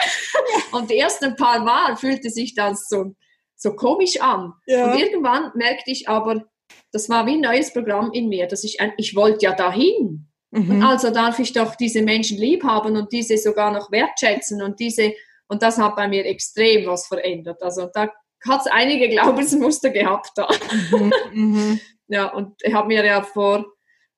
Und 0.72 0.89
die 0.89 0.97
ersten 0.97 1.36
paar 1.36 1.60
Mal 1.60 1.95
fühlte 1.97 2.30
sich 2.30 2.56
das 2.56 2.88
so, 2.88 3.16
so 3.56 3.76
komisch 3.76 4.22
an. 4.22 4.53
Ja. 4.68 4.86
Und 4.86 4.99
irgendwann 4.99 5.51
merkte 5.56 5.91
ich 5.91 6.08
aber, 6.08 6.45
das 6.91 7.10
war 7.10 7.26
wie 7.26 7.34
ein 7.34 7.41
neues 7.41 7.74
Programm 7.74 8.12
in 8.14 8.30
mir, 8.30 8.47
dass 8.47 8.64
ich, 8.64 8.78
ich 8.97 9.16
wollte 9.16 9.45
ja 9.45 9.53
dahin. 9.53 10.28
Mhm. 10.51 10.70
Und 10.70 10.84
also 10.84 11.10
darf 11.10 11.39
ich 11.39 11.53
doch 11.53 11.76
diese 11.76 12.01
Menschen 12.01 12.38
lieb 12.38 12.64
haben 12.64 12.95
und 12.95 13.12
diese 13.12 13.38
sogar 13.38 13.72
noch 13.72 13.91
wertschätzen 13.91 14.62
und 14.62 14.80
diese, 14.80 15.14
und 15.47 15.62
das 15.62 15.78
hat 15.78 15.95
bei 15.95 16.08
mir 16.08 16.26
extrem 16.26 16.88
was 16.88 17.08
verändert. 17.08 17.62
Also 17.62 17.89
da 17.93 18.10
hat 18.47 18.62
es 18.62 18.68
einige 18.68 19.10
Glaubensmuster 19.10 19.89
gehabt 19.89 20.32
da. 20.36 20.47
Mhm, 20.91 21.14
mhm. 21.34 21.80
Ja, 22.08 22.28
und 22.28 22.53
ich 22.62 22.74
habe 22.74 22.88
mir 22.88 23.03
ja 23.03 23.24
vor 23.24 23.66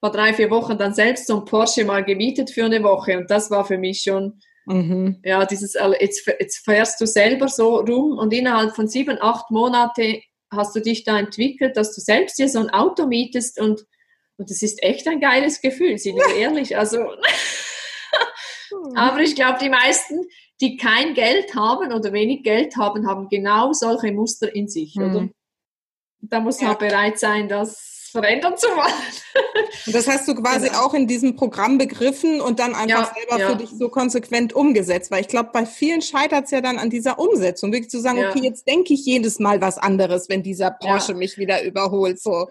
vor 0.07 0.11
drei, 0.13 0.33
vier 0.33 0.49
Wochen 0.49 0.77
dann 0.77 0.93
selbst 0.93 1.27
so 1.27 1.37
ein 1.37 1.45
Porsche 1.45 1.83
mal 1.83 2.03
gemietet 2.03 2.49
für 2.49 2.63
eine 2.63 2.81
Woche 2.81 3.17
und 3.17 3.29
das 3.29 3.51
war 3.51 3.65
für 3.65 3.77
mich 3.77 4.03
schon, 4.03 4.39
mhm. 4.65 5.19
ja, 5.23 5.45
dieses, 5.45 5.75
jetzt, 5.99 6.25
jetzt 6.25 6.63
fährst 6.63 7.01
du 7.01 7.05
selber 7.05 7.49
so 7.49 7.79
rum 7.79 8.17
und 8.17 8.33
innerhalb 8.33 8.73
von 8.73 8.87
sieben, 8.87 9.17
acht 9.21 9.51
Monate 9.51 10.21
hast 10.49 10.73
du 10.77 10.79
dich 10.79 11.03
da 11.03 11.19
entwickelt, 11.19 11.75
dass 11.75 11.93
du 11.93 11.99
selbst 11.99 12.39
dir 12.39 12.47
so 12.47 12.59
ein 12.59 12.69
Auto 12.69 13.05
mietest 13.05 13.59
und, 13.59 13.83
und 14.37 14.49
das 14.49 14.61
ist 14.61 14.81
echt 14.81 15.09
ein 15.09 15.19
geiles 15.19 15.59
Gefühl, 15.59 15.97
sind 15.97 16.15
wir 16.15 16.35
ehrlich, 16.37 16.77
also, 16.77 16.99
aber 18.95 19.19
ich 19.19 19.35
glaube, 19.35 19.59
die 19.61 19.69
meisten, 19.69 20.21
die 20.61 20.77
kein 20.77 21.15
Geld 21.15 21.53
haben 21.53 21.91
oder 21.91 22.13
wenig 22.13 22.43
Geld 22.43 22.77
haben, 22.77 23.07
haben 23.07 23.27
genau 23.27 23.73
solche 23.73 24.13
Muster 24.13 24.55
in 24.55 24.69
sich, 24.69 24.95
mhm. 24.95 25.03
oder? 25.03 25.29
Da 26.21 26.39
muss 26.39 26.61
man 26.61 26.71
ja. 26.71 26.77
bereit 26.77 27.19
sein, 27.19 27.49
das 27.49 27.96
verändern 28.21 28.57
zu 28.57 28.67
wollen. 28.67 28.93
Und 29.85 29.95
das 29.95 30.07
hast 30.07 30.27
du 30.27 30.35
quasi 30.35 30.67
genau. 30.67 30.85
auch 30.85 30.93
in 30.93 31.07
diesem 31.07 31.35
Programm 31.35 31.77
begriffen 31.77 32.41
und 32.41 32.59
dann 32.59 32.75
einfach 32.75 33.13
ja, 33.13 33.13
selber 33.15 33.39
ja. 33.39 33.49
für 33.49 33.55
dich 33.55 33.69
so 33.69 33.89
konsequent 33.89 34.53
umgesetzt. 34.53 35.11
Weil 35.11 35.21
ich 35.21 35.27
glaube, 35.27 35.49
bei 35.53 35.65
vielen 35.65 36.01
scheitert 36.01 36.45
es 36.45 36.51
ja 36.51 36.61
dann 36.61 36.77
an 36.77 36.89
dieser 36.89 37.19
Umsetzung, 37.19 37.71
wirklich 37.71 37.89
zu 37.89 37.99
sagen, 37.99 38.19
ja. 38.19 38.29
okay, 38.29 38.41
jetzt 38.43 38.67
denke 38.67 38.93
ich 38.93 39.05
jedes 39.05 39.39
Mal 39.39 39.61
was 39.61 39.77
anderes, 39.77 40.29
wenn 40.29 40.43
dieser 40.43 40.71
Porsche 40.71 41.13
mich 41.13 41.37
wieder 41.37 41.63
überholt. 41.63 42.19
So. 42.19 42.47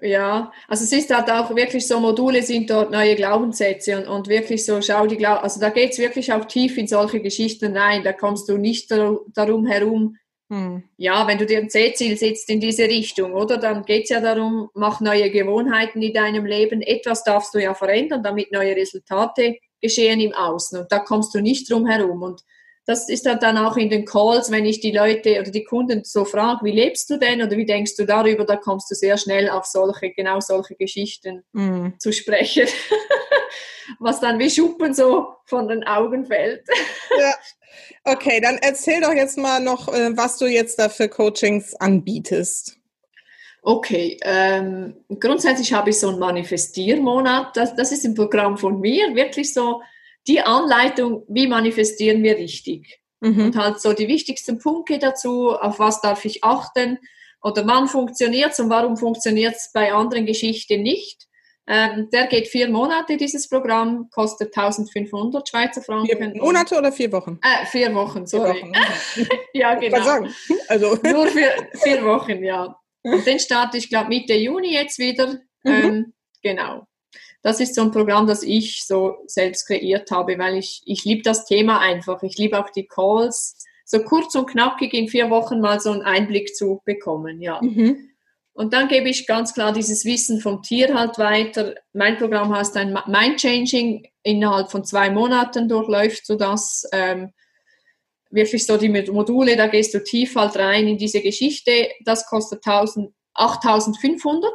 Ja, 0.00 0.52
also 0.68 0.84
es 0.84 0.92
ist 0.92 1.14
halt 1.14 1.30
auch 1.30 1.54
wirklich 1.56 1.86
so, 1.86 1.98
Module 1.98 2.42
sind 2.42 2.70
dort 2.70 2.92
neue 2.92 3.16
Glaubenssätze 3.16 3.98
und, 3.98 4.06
und 4.06 4.28
wirklich 4.28 4.64
so, 4.64 4.80
schau 4.80 5.06
die 5.06 5.16
Glaub 5.16 5.42
also 5.42 5.58
da 5.58 5.70
geht 5.70 5.92
es 5.92 5.98
wirklich 5.98 6.32
auch 6.32 6.44
tief 6.44 6.78
in 6.78 6.86
solche 6.86 7.20
Geschichten 7.20 7.76
rein, 7.76 8.04
da 8.04 8.12
kommst 8.12 8.48
du 8.48 8.58
nicht 8.58 8.92
darum 8.92 9.66
herum, 9.66 10.16
hm. 10.50 10.82
Ja, 10.96 11.26
wenn 11.26 11.36
du 11.36 11.44
dir 11.44 11.58
ein 11.58 11.68
C-Ziel 11.68 12.16
setzt 12.16 12.48
in 12.48 12.58
diese 12.58 12.84
Richtung, 12.84 13.34
oder? 13.34 13.58
Dann 13.58 13.84
geht 13.84 14.04
es 14.04 14.10
ja 14.10 14.20
darum, 14.20 14.70
mach 14.72 15.00
neue 15.00 15.30
Gewohnheiten 15.30 16.00
in 16.00 16.14
deinem 16.14 16.46
Leben. 16.46 16.80
Etwas 16.80 17.22
darfst 17.22 17.54
du 17.54 17.58
ja 17.58 17.74
verändern, 17.74 18.22
damit 18.22 18.50
neue 18.50 18.74
Resultate 18.74 19.58
geschehen 19.82 20.20
im 20.20 20.32
Außen. 20.32 20.80
Und 20.80 20.90
da 20.90 21.00
kommst 21.00 21.34
du 21.34 21.40
nicht 21.40 21.70
drum 21.70 21.86
herum. 21.86 22.22
Und 22.22 22.42
das 22.86 23.10
ist 23.10 23.26
halt 23.26 23.42
dann 23.42 23.58
auch 23.58 23.76
in 23.76 23.90
den 23.90 24.06
Calls, 24.06 24.50
wenn 24.50 24.64
ich 24.64 24.80
die 24.80 24.92
Leute 24.92 25.38
oder 25.38 25.50
die 25.50 25.64
Kunden 25.64 26.04
so 26.04 26.24
frage, 26.24 26.64
wie 26.64 26.72
lebst 26.72 27.10
du 27.10 27.18
denn 27.18 27.42
oder 27.42 27.54
wie 27.54 27.66
denkst 27.66 27.96
du 27.96 28.06
darüber, 28.06 28.46
da 28.46 28.56
kommst 28.56 28.90
du 28.90 28.94
sehr 28.94 29.18
schnell 29.18 29.50
auf 29.50 29.66
solche, 29.66 30.10
genau 30.12 30.40
solche 30.40 30.74
Geschichten 30.76 31.44
mm. 31.52 31.88
zu 31.98 32.10
sprechen. 32.10 32.66
Was 33.98 34.20
dann 34.20 34.38
wie 34.38 34.48
Schuppen 34.48 34.94
so 34.94 35.34
von 35.44 35.68
den 35.68 35.84
Augen 35.84 36.24
fällt. 36.24 36.66
Ja. 37.18 37.34
Okay, 38.04 38.40
dann 38.40 38.58
erzähl 38.60 39.00
doch 39.00 39.12
jetzt 39.12 39.38
mal 39.38 39.60
noch, 39.60 39.88
äh, 39.88 40.16
was 40.16 40.38
du 40.38 40.46
jetzt 40.46 40.78
da 40.78 40.88
für 40.88 41.08
Coachings 41.08 41.74
anbietest. 41.74 42.78
Okay, 43.62 44.16
ähm, 44.22 44.96
grundsätzlich 45.20 45.72
habe 45.72 45.90
ich 45.90 45.98
so 45.98 46.08
einen 46.08 46.18
Manifestiermonat. 46.18 47.56
Das, 47.56 47.74
das 47.74 47.92
ist 47.92 48.04
ein 48.04 48.14
Programm 48.14 48.56
von 48.56 48.80
mir, 48.80 49.14
wirklich 49.14 49.52
so 49.52 49.82
die 50.26 50.40
Anleitung, 50.40 51.24
wie 51.28 51.46
manifestieren 51.46 52.22
wir 52.22 52.36
richtig. 52.36 53.00
Mhm. 53.20 53.46
Und 53.46 53.56
halt 53.56 53.80
so 53.80 53.92
die 53.92 54.08
wichtigsten 54.08 54.58
Punkte 54.58 54.98
dazu, 54.98 55.50
auf 55.50 55.78
was 55.78 56.00
darf 56.00 56.24
ich 56.24 56.44
achten 56.44 56.98
oder 57.42 57.66
wann 57.66 57.88
funktioniert 57.88 58.52
es 58.52 58.60
und 58.60 58.70
warum 58.70 58.96
funktioniert 58.96 59.56
es 59.56 59.70
bei 59.72 59.92
anderen 59.92 60.26
Geschichten 60.26 60.82
nicht. 60.82 61.27
Ähm, 61.70 62.08
der 62.10 62.26
geht 62.28 62.48
vier 62.48 62.70
Monate, 62.70 63.18
dieses 63.18 63.46
Programm, 63.46 64.08
kostet 64.10 64.56
1500 64.56 65.46
Schweizer 65.46 65.82
Franken. 65.82 66.06
Vier 66.06 66.42
Monate 66.42 66.78
oder 66.78 66.90
vier 66.90 67.12
Wochen? 67.12 67.38
Äh, 67.42 67.66
vier 67.66 67.94
Wochen, 67.94 68.26
sorry. 68.26 68.54
Vier 68.54 68.70
Wochen. 68.70 69.28
ja, 69.52 69.74
genau. 69.74 70.02
Sagen. 70.02 70.34
Also. 70.68 70.96
Nur 71.02 71.26
für 71.26 71.68
vier 71.74 72.02
Wochen, 72.06 72.42
ja. 72.42 72.74
Und 73.02 73.26
den 73.26 73.38
starte 73.38 73.76
ich, 73.76 73.90
glaube 73.90 74.08
Mitte 74.08 74.32
Juni 74.32 74.72
jetzt 74.72 74.98
wieder. 74.98 75.40
Mhm. 75.62 75.72
Ähm, 75.72 76.14
genau. 76.42 76.86
Das 77.42 77.60
ist 77.60 77.74
so 77.74 77.82
ein 77.82 77.92
Programm, 77.92 78.26
das 78.26 78.42
ich 78.42 78.86
so 78.86 79.16
selbst 79.26 79.66
kreiert 79.66 80.10
habe, 80.10 80.38
weil 80.38 80.56
ich, 80.56 80.82
ich 80.86 81.04
liebe 81.04 81.22
das 81.22 81.44
Thema 81.44 81.80
einfach. 81.80 82.22
Ich 82.22 82.38
liebe 82.38 82.58
auch 82.58 82.70
die 82.70 82.86
Calls, 82.86 83.62
so 83.84 84.02
kurz 84.02 84.34
und 84.34 84.50
knackig 84.50 84.94
in 84.94 85.08
vier 85.08 85.28
Wochen 85.28 85.60
mal 85.60 85.80
so 85.80 85.90
einen 85.90 86.02
Einblick 86.02 86.56
zu 86.56 86.80
bekommen, 86.86 87.42
ja. 87.42 87.60
Mhm. 87.62 88.10
Und 88.58 88.72
dann 88.72 88.88
gebe 88.88 89.08
ich 89.08 89.28
ganz 89.28 89.54
klar 89.54 89.72
dieses 89.72 90.04
Wissen 90.04 90.40
vom 90.40 90.62
Tier 90.62 90.92
halt 90.92 91.16
weiter. 91.16 91.76
Mein 91.92 92.18
Programm 92.18 92.52
heißt 92.52 92.76
ein 92.76 92.98
Mind 93.06 93.38
Changing. 93.40 94.04
Innerhalb 94.24 94.72
von 94.72 94.84
zwei 94.84 95.10
Monaten 95.10 95.68
durchläuft 95.68 96.26
so 96.26 96.34
das. 96.34 96.82
Ähm, 96.90 97.32
wirklich 98.30 98.66
so 98.66 98.76
die 98.76 98.88
Module, 98.88 99.56
da 99.56 99.68
gehst 99.68 99.94
du 99.94 100.02
tief 100.02 100.34
halt 100.34 100.56
rein 100.56 100.88
in 100.88 100.98
diese 100.98 101.20
Geschichte. 101.20 101.70
Das 102.04 102.26
kostet 102.26 102.66
8500. 102.66 104.52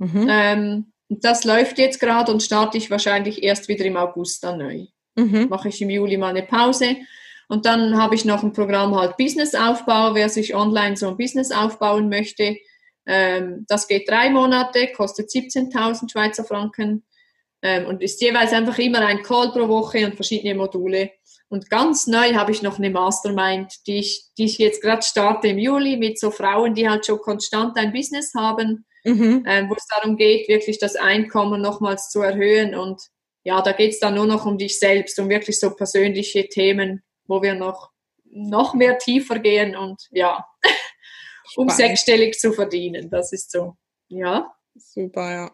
Mhm. 0.00 0.26
Ähm, 0.28 0.92
das 1.08 1.44
läuft 1.44 1.78
jetzt 1.78 1.98
gerade 1.98 2.30
und 2.30 2.42
starte 2.42 2.76
ich 2.76 2.90
wahrscheinlich 2.90 3.42
erst 3.42 3.68
wieder 3.68 3.86
im 3.86 3.96
August 3.96 4.44
dann 4.44 4.58
neu. 4.58 4.84
Mhm. 5.14 5.48
Mache 5.48 5.70
ich 5.70 5.80
im 5.80 5.88
Juli 5.88 6.18
mal 6.18 6.36
eine 6.36 6.42
Pause. 6.42 6.96
Und 7.48 7.64
dann 7.64 7.96
habe 7.96 8.16
ich 8.16 8.26
noch 8.26 8.42
ein 8.42 8.52
Programm 8.52 8.94
halt 8.94 9.16
Businessaufbau, 9.16 10.14
wer 10.14 10.28
sich 10.28 10.54
online 10.54 10.98
so 10.98 11.08
ein 11.08 11.16
Business 11.16 11.52
aufbauen 11.52 12.10
möchte. 12.10 12.58
Ähm, 13.06 13.64
das 13.68 13.86
geht 13.88 14.08
drei 14.08 14.30
Monate, 14.30 14.88
kostet 14.88 15.30
17.000 15.30 16.10
Schweizer 16.10 16.44
Franken 16.44 17.04
ähm, 17.62 17.86
und 17.86 18.02
ist 18.02 18.20
jeweils 18.20 18.52
einfach 18.52 18.78
immer 18.78 19.00
ein 19.00 19.22
Call 19.22 19.52
pro 19.52 19.68
Woche 19.68 20.04
und 20.06 20.16
verschiedene 20.16 20.54
Module. 20.54 21.10
Und 21.48 21.70
ganz 21.70 22.06
neu 22.06 22.34
habe 22.34 22.50
ich 22.50 22.62
noch 22.62 22.78
eine 22.78 22.90
Mastermind, 22.90 23.86
die 23.86 23.98
ich, 23.98 24.24
die 24.36 24.46
ich 24.46 24.58
jetzt 24.58 24.82
gerade 24.82 25.02
starte 25.02 25.48
im 25.48 25.58
Juli 25.58 25.96
mit 25.96 26.18
so 26.18 26.30
Frauen, 26.30 26.74
die 26.74 26.88
halt 26.88 27.06
schon 27.06 27.18
konstant 27.18 27.76
ein 27.78 27.92
Business 27.92 28.32
haben, 28.34 28.84
mhm. 29.04 29.44
ähm, 29.46 29.70
wo 29.70 29.74
es 29.74 29.86
darum 29.86 30.16
geht, 30.16 30.48
wirklich 30.48 30.78
das 30.78 30.96
Einkommen 30.96 31.62
nochmals 31.62 32.10
zu 32.10 32.20
erhöhen. 32.20 32.74
Und 32.74 33.00
ja, 33.44 33.62
da 33.62 33.70
geht 33.72 33.92
es 33.92 34.00
dann 34.00 34.16
nur 34.16 34.26
noch 34.26 34.44
um 34.44 34.58
dich 34.58 34.80
selbst, 34.80 35.18
um 35.20 35.28
wirklich 35.28 35.60
so 35.60 35.70
persönliche 35.70 36.48
Themen, 36.48 37.04
wo 37.26 37.42
wir 37.42 37.54
noch, 37.54 37.90
noch 38.24 38.74
mehr 38.74 38.98
tiefer 38.98 39.38
gehen 39.38 39.76
und 39.76 40.02
ja, 40.10 40.44
um 41.56 41.68
sechsstellig 41.68 42.38
zu 42.38 42.52
verdienen. 42.52 43.10
Das 43.10 43.32
ist 43.32 43.50
so, 43.50 43.76
ja. 44.08 44.52
Super, 44.78 45.30
ja. 45.30 45.50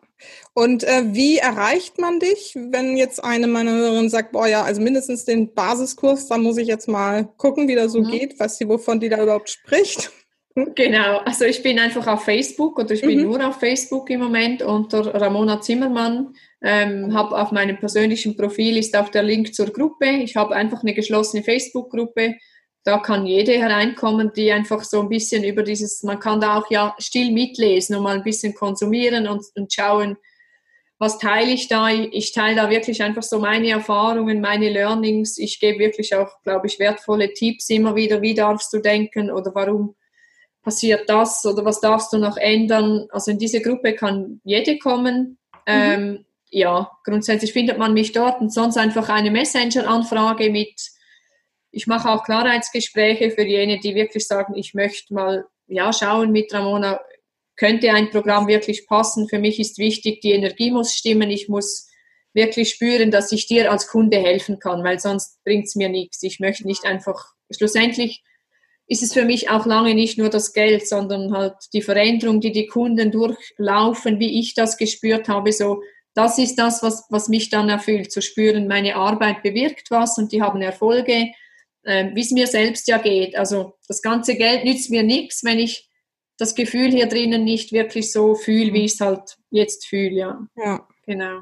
Und 0.52 0.82
äh, 0.84 1.14
wie 1.14 1.38
erreicht 1.38 1.98
man 1.98 2.18
dich, 2.18 2.54
wenn 2.56 2.96
jetzt 2.96 3.22
eine 3.22 3.46
meiner 3.46 3.72
Hörerinnen 3.72 4.10
sagt, 4.10 4.32
boah 4.32 4.46
ja, 4.46 4.62
also 4.62 4.80
mindestens 4.80 5.24
den 5.24 5.54
Basiskurs, 5.54 6.26
da 6.26 6.38
muss 6.38 6.58
ich 6.58 6.66
jetzt 6.66 6.88
mal 6.88 7.24
gucken, 7.36 7.68
wie 7.68 7.74
das 7.74 7.92
so 7.92 8.00
mhm. 8.00 8.10
geht, 8.10 8.40
was 8.40 8.58
sie, 8.58 8.68
wovon 8.68 8.98
die 8.98 9.08
da 9.08 9.22
überhaupt 9.22 9.50
spricht? 9.50 10.10
Genau, 10.54 11.18
also 11.18 11.46
ich 11.46 11.62
bin 11.62 11.78
einfach 11.78 12.06
auf 12.06 12.24
Facebook 12.24 12.78
oder 12.78 12.90
ich 12.90 13.00
bin 13.00 13.20
mhm. 13.20 13.24
nur 13.24 13.48
auf 13.48 13.58
Facebook 13.58 14.10
im 14.10 14.20
Moment 14.20 14.62
unter 14.62 15.14
Ramona 15.14 15.60
Zimmermann. 15.62 16.34
Ähm, 16.60 17.14
habe 17.14 17.40
auf 17.40 17.52
meinem 17.52 17.78
persönlichen 17.78 18.36
Profil 18.36 18.76
ist 18.76 18.94
auch 18.96 19.08
der 19.08 19.22
Link 19.22 19.54
zur 19.54 19.66
Gruppe. 19.66 20.06
Ich 20.06 20.36
habe 20.36 20.54
einfach 20.54 20.82
eine 20.82 20.92
geschlossene 20.92 21.42
Facebook-Gruppe 21.42 22.34
da 22.84 22.98
kann 22.98 23.26
jede 23.26 23.52
hereinkommen, 23.52 24.32
die 24.34 24.50
einfach 24.50 24.82
so 24.82 25.00
ein 25.00 25.08
bisschen 25.08 25.44
über 25.44 25.62
dieses, 25.62 26.02
man 26.02 26.18
kann 26.18 26.40
da 26.40 26.58
auch 26.58 26.70
ja 26.70 26.94
still 26.98 27.30
mitlesen 27.30 27.96
und 27.96 28.02
mal 28.02 28.16
ein 28.16 28.24
bisschen 28.24 28.54
konsumieren 28.54 29.28
und, 29.28 29.44
und 29.54 29.72
schauen, 29.72 30.16
was 30.98 31.18
teile 31.18 31.50
ich 31.50 31.66
da? 31.66 31.90
Ich 31.90 32.32
teile 32.32 32.54
da 32.54 32.70
wirklich 32.70 33.02
einfach 33.02 33.24
so 33.24 33.40
meine 33.40 33.70
Erfahrungen, 33.70 34.40
meine 34.40 34.70
Learnings. 34.70 35.36
Ich 35.36 35.58
gebe 35.58 35.80
wirklich 35.80 36.14
auch, 36.14 36.40
glaube 36.44 36.68
ich, 36.68 36.78
wertvolle 36.78 37.32
Tipps 37.32 37.70
immer 37.70 37.96
wieder. 37.96 38.22
Wie 38.22 38.34
darfst 38.34 38.72
du 38.72 38.78
denken 38.78 39.28
oder 39.28 39.52
warum 39.52 39.96
passiert 40.62 41.08
das 41.08 41.44
oder 41.44 41.64
was 41.64 41.80
darfst 41.80 42.12
du 42.12 42.18
noch 42.18 42.36
ändern? 42.36 43.08
Also 43.10 43.32
in 43.32 43.38
diese 43.38 43.60
Gruppe 43.60 43.94
kann 43.94 44.40
jede 44.44 44.78
kommen. 44.78 45.38
Mhm. 45.66 45.72
Ähm, 45.72 46.24
ja, 46.50 46.90
grundsätzlich 47.04 47.52
findet 47.52 47.78
man 47.78 47.94
mich 47.94 48.12
dort 48.12 48.40
und 48.40 48.52
sonst 48.52 48.76
einfach 48.76 49.08
eine 49.08 49.32
Messenger-Anfrage 49.32 50.50
mit 50.50 50.80
ich 51.72 51.86
mache 51.86 52.10
auch 52.10 52.22
Klarheitsgespräche 52.22 53.30
für 53.30 53.44
jene, 53.44 53.80
die 53.80 53.94
wirklich 53.94 54.26
sagen, 54.26 54.54
ich 54.54 54.74
möchte 54.74 55.12
mal 55.14 55.46
ja, 55.66 55.92
schauen 55.92 56.30
mit 56.30 56.52
Ramona, 56.52 57.00
könnte 57.56 57.90
ein 57.90 58.10
Programm 58.10 58.46
wirklich 58.46 58.86
passen. 58.86 59.28
Für 59.28 59.38
mich 59.38 59.58
ist 59.58 59.78
wichtig, 59.78 60.20
die 60.20 60.32
Energie 60.32 60.70
muss 60.70 60.94
stimmen. 60.94 61.30
Ich 61.30 61.48
muss 61.48 61.88
wirklich 62.34 62.70
spüren, 62.70 63.10
dass 63.10 63.32
ich 63.32 63.46
dir 63.46 63.70
als 63.70 63.88
Kunde 63.88 64.18
helfen 64.18 64.58
kann, 64.58 64.84
weil 64.84 64.98
sonst 64.98 65.42
bringt 65.44 65.66
es 65.66 65.74
mir 65.74 65.88
nichts. 65.88 66.22
Ich 66.22 66.40
möchte 66.40 66.66
nicht 66.66 66.84
einfach, 66.84 67.32
schlussendlich 67.50 68.22
ist 68.86 69.02
es 69.02 69.14
für 69.14 69.24
mich 69.24 69.48
auch 69.48 69.64
lange 69.64 69.94
nicht 69.94 70.18
nur 70.18 70.28
das 70.28 70.52
Geld, 70.52 70.86
sondern 70.86 71.32
halt 71.32 71.54
die 71.72 71.82
Veränderung, 71.82 72.40
die 72.40 72.52
die 72.52 72.66
Kunden 72.66 73.10
durchlaufen, 73.10 74.18
wie 74.18 74.40
ich 74.40 74.54
das 74.54 74.76
gespürt 74.76 75.28
habe, 75.28 75.52
so, 75.52 75.82
das 76.14 76.36
ist 76.36 76.56
das, 76.56 76.82
was, 76.82 77.06
was 77.08 77.28
mich 77.28 77.48
dann 77.48 77.70
erfüllt, 77.70 78.12
zu 78.12 78.20
spüren, 78.20 78.68
meine 78.68 78.96
Arbeit 78.96 79.42
bewirkt 79.42 79.90
was 79.90 80.18
und 80.18 80.32
die 80.32 80.42
haben 80.42 80.60
Erfolge 80.60 81.32
äh, 81.84 82.10
wie 82.14 82.20
es 82.20 82.30
mir 82.30 82.46
selbst 82.46 82.88
ja 82.88 82.98
geht. 82.98 83.36
Also 83.36 83.74
das 83.88 84.02
ganze 84.02 84.34
Geld 84.34 84.64
nützt 84.64 84.90
mir 84.90 85.02
nichts, 85.02 85.44
wenn 85.44 85.58
ich 85.58 85.88
das 86.38 86.54
Gefühl 86.54 86.90
hier 86.90 87.06
drinnen 87.06 87.44
nicht 87.44 87.72
wirklich 87.72 88.12
so 88.12 88.34
fühle, 88.34 88.72
wie 88.72 88.84
ich 88.84 88.94
es 88.94 89.00
halt 89.00 89.36
jetzt 89.50 89.86
fühle. 89.86 90.16
Ja. 90.16 90.48
ja. 90.56 90.88
Genau. 91.06 91.40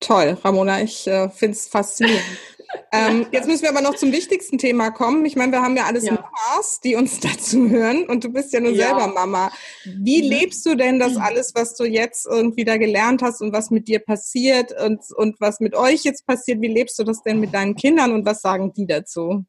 Toll, 0.00 0.36
Ramona, 0.44 0.82
ich 0.82 1.06
äh, 1.06 1.28
finde 1.30 1.56
es 1.56 1.66
faszinierend. 1.66 2.22
ähm, 2.92 3.26
jetzt 3.32 3.46
müssen 3.46 3.62
wir 3.62 3.70
aber 3.70 3.80
noch 3.80 3.94
zum 3.94 4.12
wichtigsten 4.12 4.58
Thema 4.58 4.90
kommen. 4.90 5.24
Ich 5.24 5.36
meine, 5.36 5.52
wir 5.52 5.62
haben 5.62 5.76
ja 5.76 5.84
alles 5.84 6.04
ja. 6.04 6.12
Mamas, 6.12 6.80
die 6.82 6.94
uns 6.94 7.20
dazu 7.20 7.68
hören 7.68 8.06
und 8.08 8.24
du 8.24 8.32
bist 8.32 8.52
ja 8.52 8.60
nur 8.60 8.72
ja. 8.72 8.88
selber 8.88 9.08
Mama. 9.08 9.50
Wie 9.84 10.22
mhm. 10.22 10.28
lebst 10.28 10.64
du 10.66 10.74
denn 10.74 10.98
das 10.98 11.14
mhm. 11.14 11.22
alles, 11.22 11.54
was 11.54 11.74
du 11.74 11.84
jetzt 11.84 12.26
irgendwie 12.26 12.64
da 12.64 12.76
gelernt 12.76 13.22
hast 13.22 13.40
und 13.40 13.52
was 13.52 13.70
mit 13.70 13.88
dir 13.88 14.00
passiert 14.00 14.72
und, 14.80 15.00
und 15.16 15.40
was 15.40 15.60
mit 15.60 15.74
euch 15.74 16.04
jetzt 16.04 16.26
passiert? 16.26 16.60
Wie 16.60 16.68
lebst 16.68 16.98
du 16.98 17.04
das 17.04 17.22
denn 17.22 17.40
mit 17.40 17.54
deinen 17.54 17.76
Kindern 17.76 18.12
und 18.12 18.26
was 18.26 18.40
sagen 18.40 18.72
die 18.72 18.86
dazu? 18.86 19.44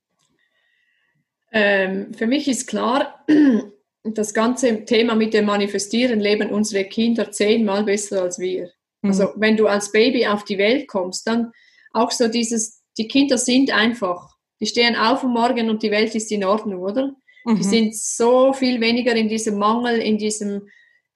Ähm, 1.52 2.14
für 2.14 2.28
mich 2.28 2.48
ist 2.48 2.68
klar, 2.68 3.26
das 4.04 4.34
ganze 4.34 4.86
Thema 4.86 5.16
mit 5.16 5.34
dem 5.34 5.46
Manifestieren 5.46 6.20
leben 6.20 6.50
unsere 6.50 6.86
Kinder 6.86 7.32
zehnmal 7.32 7.84
besser 7.84 8.22
als 8.22 8.40
wir. 8.40 8.72
Also 9.02 9.24
mhm. 9.24 9.32
wenn 9.38 9.58
du 9.58 9.68
als 9.68 9.92
Baby 9.92 10.28
auf 10.28 10.44
die 10.44 10.58
Welt 10.58 10.88
kommst, 10.88 11.28
dann 11.28 11.52
auch 11.94 12.12
so 12.12 12.28
dieses, 12.28 12.77
die 12.98 13.08
Kinder 13.08 13.38
sind 13.38 13.72
einfach. 13.72 14.38
Die 14.60 14.66
stehen 14.66 14.96
auf 14.96 15.24
am 15.24 15.34
Morgen 15.34 15.70
und 15.70 15.84
die 15.84 15.92
Welt 15.92 16.16
ist 16.16 16.32
in 16.32 16.44
Ordnung, 16.44 16.82
oder? 16.82 17.14
Mhm. 17.46 17.56
Die 17.58 17.64
sind 17.64 17.96
so 17.96 18.54
viel 18.54 18.82
weniger 18.82 19.16
in 19.16 19.30
diesem 19.30 19.58
Mangel, 19.58 20.00
in 20.00 20.18
diesem, 20.18 20.68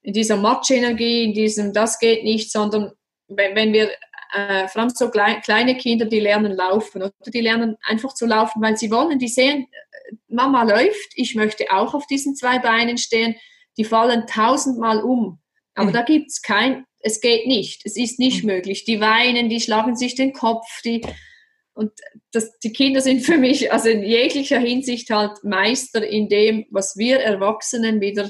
in 0.01 0.13
dieser 0.13 0.37
Matschenergie, 0.37 1.25
in 1.25 1.33
diesem, 1.33 1.73
das 1.73 1.99
geht 1.99 2.23
nicht, 2.23 2.51
sondern 2.51 2.91
wenn, 3.27 3.55
wenn 3.55 3.73
wir, 3.73 3.89
äh, 4.33 4.67
vor 4.67 4.81
allem 4.81 4.91
so 4.91 5.09
klein, 5.09 5.41
kleine 5.41 5.75
Kinder, 5.75 6.05
die 6.05 6.19
lernen 6.19 6.53
laufen, 6.53 7.01
oder 7.01 7.11
die 7.27 7.41
lernen 7.41 7.77
einfach 7.83 8.13
zu 8.13 8.25
laufen, 8.25 8.61
weil 8.61 8.77
sie 8.77 8.91
wollen, 8.91 9.19
die 9.19 9.27
sehen, 9.27 9.67
äh, 9.71 10.15
Mama 10.27 10.63
läuft, 10.63 11.11
ich 11.15 11.35
möchte 11.35 11.65
auch 11.71 11.93
auf 11.93 12.05
diesen 12.07 12.35
zwei 12.35 12.59
Beinen 12.59 12.97
stehen, 12.97 13.35
die 13.77 13.85
fallen 13.85 14.27
tausendmal 14.27 15.01
um. 15.01 15.39
Aber 15.73 15.89
mhm. 15.89 15.93
da 15.93 16.01
gibt 16.03 16.29
es 16.29 16.41
kein, 16.41 16.85
es 16.99 17.21
geht 17.21 17.47
nicht, 17.47 17.85
es 17.85 17.97
ist 17.97 18.19
nicht 18.19 18.43
mhm. 18.43 18.51
möglich. 18.51 18.83
Die 18.85 19.01
weinen, 19.01 19.49
die 19.49 19.59
schlagen 19.59 19.95
sich 19.95 20.15
den 20.15 20.33
Kopf, 20.33 20.81
die, 20.83 21.01
und 21.81 21.91
das, 22.31 22.59
die 22.59 22.71
Kinder 22.71 23.01
sind 23.01 23.21
für 23.21 23.37
mich 23.37 23.73
also 23.73 23.89
in 23.89 24.03
jeglicher 24.03 24.59
Hinsicht 24.59 25.09
halt 25.09 25.43
Meister 25.43 26.07
in 26.07 26.29
dem, 26.29 26.65
was 26.69 26.95
wir 26.95 27.19
Erwachsenen 27.19 28.01
wieder 28.01 28.29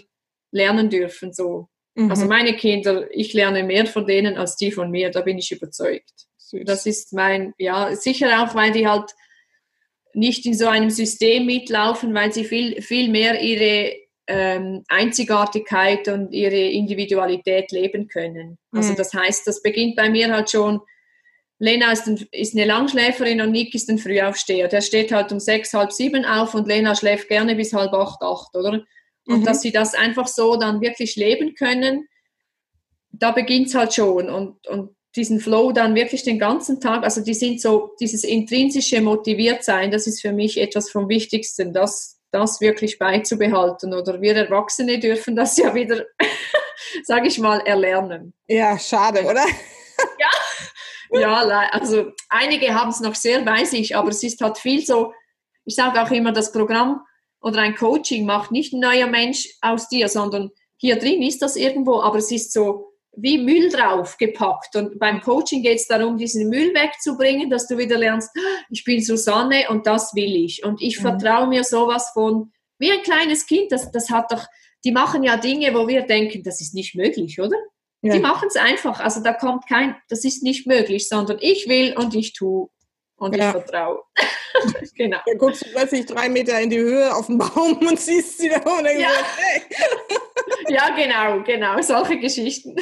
lernen 0.52 0.90
dürfen. 0.90 1.34
So. 1.34 1.68
Mhm. 1.96 2.10
Also 2.10 2.28
meine 2.28 2.56
Kinder, 2.56 3.10
ich 3.12 3.34
lerne 3.34 3.64
mehr 3.64 3.86
von 3.88 4.08
denen 4.08 4.38
als 4.38 4.56
die 4.56 4.72
von 4.72 4.90
mir, 4.90 5.12
da 5.12 5.20
bin 5.20 5.38
ich 5.38 5.52
überzeugt. 5.52 6.28
Süß. 6.38 6.62
Das 6.66 6.86
ist 6.86 7.12
mein, 7.12 7.54
ja, 7.58 7.94
sicher 7.94 8.42
auch, 8.42 8.56
weil 8.56 8.72
die 8.72 8.88
halt 8.88 9.12
nicht 10.14 10.46
in 10.46 10.54
so 10.54 10.68
einem 10.68 10.90
System 10.90 11.46
mitlaufen, 11.46 12.14
weil 12.14 12.32
sie 12.32 12.46
viel, 12.46 12.82
viel 12.82 13.10
mehr 13.10 13.42
ihre 13.42 13.96
ähm, 14.28 14.84
Einzigartigkeit 14.88 16.08
und 16.08 16.32
ihre 16.32 16.56
Individualität 16.56 17.72
leben 17.74 18.08
können. 18.08 18.58
Also 18.72 18.94
mhm. 18.94 18.96
das 18.96 19.14
heißt, 19.14 19.46
das 19.46 19.62
beginnt 19.62 19.98
bei 19.98 20.10
mir 20.10 20.34
halt 20.34 20.50
schon. 20.50 20.80
Lena 21.62 21.92
ist, 21.92 22.08
ein, 22.08 22.28
ist, 22.32 22.56
eine 22.56 22.66
Langschläferin 22.66 23.40
und 23.40 23.52
Nick 23.52 23.76
ist 23.76 23.88
ein 23.88 24.00
Frühaufsteher. 24.00 24.68
Der 24.68 24.82
steht 24.82 25.12
halt 25.12 25.32
um 25.32 25.40
sechs, 25.40 25.74
halb 25.76 25.92
sieben 25.92 26.26
auf 26.26 26.56
und 26.56 26.68
Lena 26.68 26.96
schläft 26.96 27.28
gerne 27.28 27.56
bis 27.56 27.72
halb 27.72 27.94
acht, 27.94 28.24
acht, 28.24 28.56
oder? 28.56 28.84
Und 29.28 29.42
mhm. 29.42 29.46
dass 29.46 29.62
sie 29.62 29.72
das 29.72 29.94
einfach 29.94 30.28
so 30.28 30.56
dann 30.56 30.82
wirklich 30.82 31.16
leben 31.16 31.54
können, 31.54 32.08
da 33.12 33.32
beginnt 33.32 33.68
es 33.68 33.76
halt 33.76 33.94
schon. 33.94 34.28
Und, 34.32 34.66
und 34.68 34.96
diesen 35.16 35.40
Flow 35.40 35.72
dann 35.72 35.94
wirklich 35.94 36.24
den 36.24 36.40
ganzen 36.40 36.82
Tag, 36.82 37.04
also 37.04 37.22
die 37.22 37.36
sind 37.36 37.62
so, 37.62 37.92
dieses 38.00 38.24
intrinsische 38.24 39.00
Motiviertsein, 39.00 39.92
das 39.92 40.08
ist 40.08 40.20
für 40.20 40.32
mich 40.32 40.60
etwas 40.60 40.90
vom 40.90 41.10
Wichtigsten. 41.10 41.74
Das, 41.74 42.20
das 42.32 42.60
wirklich 42.60 42.98
beizubehalten. 42.98 43.94
Oder 43.94 44.20
wir 44.20 44.36
Erwachsene 44.36 44.98
dürfen 44.98 45.36
das 45.36 45.58
ja 45.58 45.76
wieder, 45.76 46.06
sage 47.04 47.28
ich 47.28 47.38
mal, 47.38 47.60
erlernen. 47.60 48.34
Ja, 48.48 48.80
schade, 48.80 49.22
oder? 49.22 49.46
ja, 50.20 50.30
ja, 51.12 51.40
also 51.72 52.12
einige 52.30 52.74
haben 52.74 52.90
es 52.90 53.00
noch 53.00 53.16
sehr 53.16 53.42
bei 53.42 53.66
sich, 53.66 53.96
aber 53.96 54.10
es 54.10 54.24
ist 54.24 54.42
halt 54.42 54.58
viel 54.58 54.86
so, 54.86 55.14
ich 55.66 55.76
sage 55.76 56.02
auch 56.02 56.12
immer, 56.12 56.32
das 56.32 56.52
Programm 56.52 57.02
oder 57.42 57.60
ein 57.60 57.76
Coaching 57.76 58.26
macht 58.26 58.52
nicht 58.52 58.74
ein 58.74 58.80
neuer 58.80 59.08
Mensch 59.08 59.50
aus 59.62 59.90
dir, 59.90 60.08
sondern 60.08 60.52
hier 60.78 60.98
drin 60.98 61.22
ist 61.22 61.42
das 61.42 61.56
irgendwo, 61.56 62.02
aber 62.02 62.18
es 62.18 62.32
ist 62.32 62.54
so, 62.54 62.92
wie 63.16 63.38
Müll 63.38 63.70
drauf 63.70 64.18
gepackt. 64.18 64.76
Und 64.76 64.98
beim 64.98 65.22
Coaching 65.22 65.62
geht 65.62 65.78
es 65.78 65.88
darum, 65.88 66.18
diesen 66.18 66.50
Müll 66.50 66.74
wegzubringen, 66.74 67.50
dass 67.50 67.68
du 67.68 67.78
wieder 67.78 67.98
lernst, 67.98 68.32
ich 68.70 68.84
bin 68.84 69.02
Susanne 69.02 69.70
und 69.70 69.86
das 69.86 70.16
will 70.16 70.36
ich. 70.36 70.64
Und 70.64 70.82
ich 70.82 70.98
mhm. 70.98 71.04
vertraue 71.04 71.48
mir 71.48 71.64
sowas 71.64 72.12
von, 72.14 72.52
wie 72.80 72.92
ein 72.92 73.04
kleines 73.04 73.46
Kind, 73.46 73.72
das, 73.72 73.92
das 73.92 74.10
hat 74.10 74.32
doch, 74.32 74.46
die 74.84 74.92
machen 74.92 75.24
ja 75.24 75.38
Dinge, 75.38 75.74
wo 75.76 75.88
wir 75.88 76.04
denken, 76.04 76.42
das 76.44 76.62
ist 76.62 76.74
nicht 76.74 76.96
möglich, 76.96 77.40
oder? 77.40 77.58
Ja. 78.02 78.14
Die 78.14 78.20
machen 78.20 78.48
es 78.48 78.56
einfach. 78.56 79.00
Also 79.00 79.22
da 79.22 79.34
kommt 79.34 79.68
kein, 79.68 79.96
das 80.10 80.26
ist 80.26 80.42
nicht 80.42 80.66
möglich, 80.66 81.08
sondern 81.08 81.38
ich 81.40 81.68
will 81.68 81.96
und 81.96 82.16
ich 82.16 82.34
tue. 82.34 82.70
und 83.18 83.36
ja. 83.36 83.48
ich 83.48 83.52
vertraue. 83.52 84.02
genau. 84.96 85.20
Dann 85.26 85.38
guckst 85.38 85.66
du 85.66 85.70
plötzlich 85.72 86.08
drei 86.08 86.28
Meter 86.28 86.60
in 86.60 86.72
die 86.72 86.80
Höhe 86.80 87.14
auf 87.16 87.28
den 87.28 87.38
Baum 87.38 87.78
und 87.78 88.00
siehst 88.00 88.40
sie 88.40 88.50
da 88.50 88.58
und 88.58 88.84
denkst, 88.84 89.04
ja. 89.04 89.10
hey. 89.38 89.62
ja, 90.70 90.90
genau, 90.96 91.44
genau, 91.44 91.80
solche 91.82 92.18
Geschichten. 92.18 92.76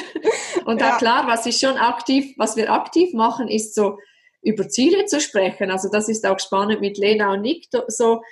Und 0.64 0.80
ja. 0.80 0.96
klar, 0.96 1.26
was 1.26 1.44
ich 1.44 1.58
schon 1.58 1.76
aktiv, 1.76 2.34
was 2.38 2.56
wir 2.56 2.72
aktiv 2.72 3.12
machen, 3.12 3.48
ist 3.48 3.74
so 3.74 3.98
über 4.42 4.68
Ziele 4.68 5.04
zu 5.04 5.20
sprechen. 5.20 5.70
Also 5.70 5.90
das 5.90 6.08
ist 6.08 6.26
auch 6.26 6.40
spannend 6.40 6.80
mit 6.80 6.96
Lena 6.96 7.34
und 7.34 7.42
Nick, 7.42 7.68
so 7.88 8.22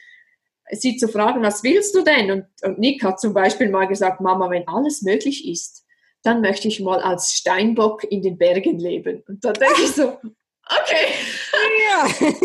sie 0.71 0.97
zu 0.97 1.09
fragen, 1.09 1.43
was 1.43 1.63
willst 1.63 1.95
du 1.95 2.03
denn? 2.03 2.31
Und, 2.31 2.47
und 2.63 2.79
Nick 2.79 3.03
hat 3.03 3.21
zum 3.21 3.33
Beispiel 3.33 3.71
mal 3.71 3.87
gesagt, 3.87 4.21
Mama, 4.21 4.51
wenn 4.51 4.69
alles 4.69 5.03
möglich 5.03 5.49
ist, 5.49 5.85
dann 6.23 6.41
möchte 6.41 6.69
ich 6.69 6.81
mal 6.81 7.01
als 7.01 7.35
Steinbock 7.35 8.05
in 8.05 8.23
den 8.23 8.39
Bergen 8.39 8.79
leben. 8.79 9.23
Und 9.29 9.45
da 9.45 9.53
denke 9.53 9.83
ich 9.83 9.93
so, 9.93 10.05
okay. 10.09 11.07
Ja. 11.91 12.09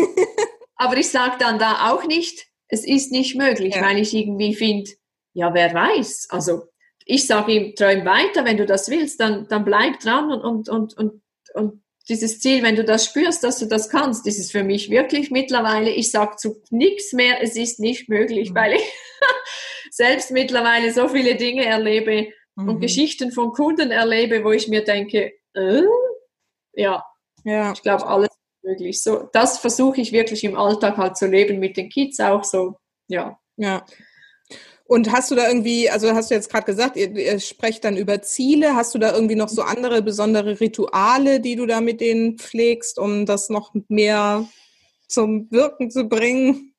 Aber 0.76 0.96
ich 0.96 1.08
sage 1.08 1.36
dann 1.38 1.58
da 1.58 1.92
auch 1.92 2.04
nicht, 2.04 2.46
es 2.68 2.84
ist 2.84 3.12
nicht 3.12 3.36
möglich, 3.36 3.74
ja. 3.76 3.82
weil 3.82 3.98
ich 3.98 4.14
irgendwie 4.14 4.54
finde, 4.54 4.90
ja, 5.34 5.52
wer 5.54 5.72
weiß. 5.72 6.28
Also 6.30 6.64
ich 7.04 7.26
sage 7.26 7.52
ihm, 7.52 7.74
träum 7.74 8.04
weiter, 8.04 8.44
wenn 8.44 8.56
du 8.56 8.66
das 8.66 8.88
willst, 8.88 9.20
dann, 9.20 9.46
dann 9.48 9.64
bleib 9.64 10.00
dran 10.00 10.32
und, 10.32 10.40
und, 10.42 10.68
und, 10.68 10.96
und, 10.96 11.22
und 11.54 11.82
dieses 12.08 12.40
Ziel, 12.40 12.62
wenn 12.62 12.76
du 12.76 12.84
das 12.84 13.06
spürst, 13.06 13.44
dass 13.44 13.58
du 13.58 13.66
das 13.66 13.88
kannst, 13.88 14.26
das 14.26 14.38
ist 14.38 14.52
für 14.52 14.62
mich 14.62 14.90
wirklich 14.90 15.30
mittlerweile, 15.30 15.90
ich 15.90 16.10
sage 16.10 16.36
zu 16.36 16.62
nichts 16.70 17.12
mehr, 17.12 17.42
es 17.42 17.56
ist 17.56 17.80
nicht 17.80 18.08
möglich, 18.08 18.50
mhm. 18.50 18.54
weil 18.54 18.72
ich 18.74 18.82
selbst 19.90 20.30
mittlerweile 20.30 20.92
so 20.92 21.08
viele 21.08 21.36
Dinge 21.36 21.64
erlebe 21.64 22.28
mhm. 22.56 22.68
und 22.68 22.80
Geschichten 22.80 23.32
von 23.32 23.52
Kunden 23.52 23.90
erlebe, 23.90 24.44
wo 24.44 24.52
ich 24.52 24.68
mir 24.68 24.84
denke, 24.84 25.32
äh, 25.54 25.82
ja, 26.74 27.04
ja, 27.44 27.72
ich 27.72 27.82
glaube, 27.82 28.06
alles 28.06 28.30
ist 28.30 28.64
möglich. 28.64 29.02
So, 29.02 29.28
das 29.32 29.58
versuche 29.58 30.00
ich 30.00 30.12
wirklich 30.12 30.44
im 30.44 30.56
Alltag 30.56 30.96
halt 30.96 31.16
zu 31.16 31.26
leben, 31.26 31.58
mit 31.58 31.76
den 31.76 31.88
Kids 31.90 32.18
auch 32.20 32.44
so, 32.44 32.76
ja. 33.08 33.38
Ja. 33.56 33.84
Und 34.86 35.10
hast 35.10 35.30
du 35.30 35.34
da 35.34 35.48
irgendwie, 35.48 35.88
also 35.88 36.12
hast 36.12 36.30
du 36.30 36.34
jetzt 36.34 36.50
gerade 36.50 36.66
gesagt, 36.66 36.96
ihr, 36.96 37.10
ihr, 37.16 37.40
sprecht 37.40 37.84
dann 37.84 37.96
über 37.96 38.20
Ziele. 38.20 38.74
Hast 38.74 38.94
du 38.94 38.98
da 38.98 39.14
irgendwie 39.14 39.34
noch 39.34 39.48
so 39.48 39.62
andere 39.62 40.02
besondere 40.02 40.60
Rituale, 40.60 41.40
die 41.40 41.56
du 41.56 41.64
da 41.64 41.80
mit 41.80 42.02
denen 42.02 42.38
pflegst, 42.38 42.98
um 42.98 43.24
das 43.24 43.48
noch 43.48 43.74
mehr 43.88 44.46
zum 45.08 45.50
Wirken 45.50 45.90
zu 45.90 46.04
bringen? 46.04 46.74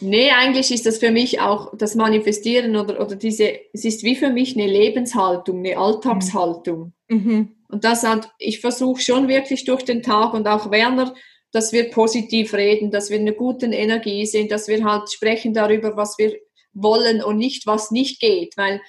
Nee, 0.00 0.30
eigentlich 0.30 0.70
ist 0.70 0.86
das 0.86 0.98
für 0.98 1.10
mich 1.10 1.40
auch 1.40 1.76
das 1.76 1.94
Manifestieren 1.94 2.76
oder, 2.76 3.00
oder 3.00 3.16
diese, 3.16 3.52
es 3.72 3.84
ist 3.84 4.02
wie 4.02 4.16
für 4.16 4.30
mich 4.30 4.56
eine 4.56 4.66
Lebenshaltung, 4.66 5.58
eine 5.58 5.76
Alltagshaltung. 5.76 6.92
Mhm. 7.08 7.56
Und 7.68 7.84
das 7.84 8.02
hat, 8.02 8.30
ich 8.38 8.60
versuche 8.60 9.00
schon 9.00 9.28
wirklich 9.28 9.64
durch 9.64 9.84
den 9.84 10.02
Tag 10.02 10.34
und 10.34 10.48
auch 10.48 10.70
Werner, 10.70 11.14
dass 11.52 11.72
wir 11.72 11.90
positiv 11.90 12.54
reden, 12.54 12.90
dass 12.90 13.10
wir 13.10 13.16
in 13.16 13.26
einer 13.26 13.36
guten 13.36 13.72
Energie 13.72 14.26
sind, 14.26 14.50
dass 14.50 14.68
wir 14.68 14.84
halt 14.84 15.10
sprechen 15.10 15.52
darüber, 15.54 15.96
was 15.96 16.16
wir 16.18 16.36
wollen 16.72 17.22
und 17.22 17.38
nicht, 17.38 17.66
was 17.66 17.90
nicht 17.90 18.20
geht, 18.20 18.56
weil 18.56 18.80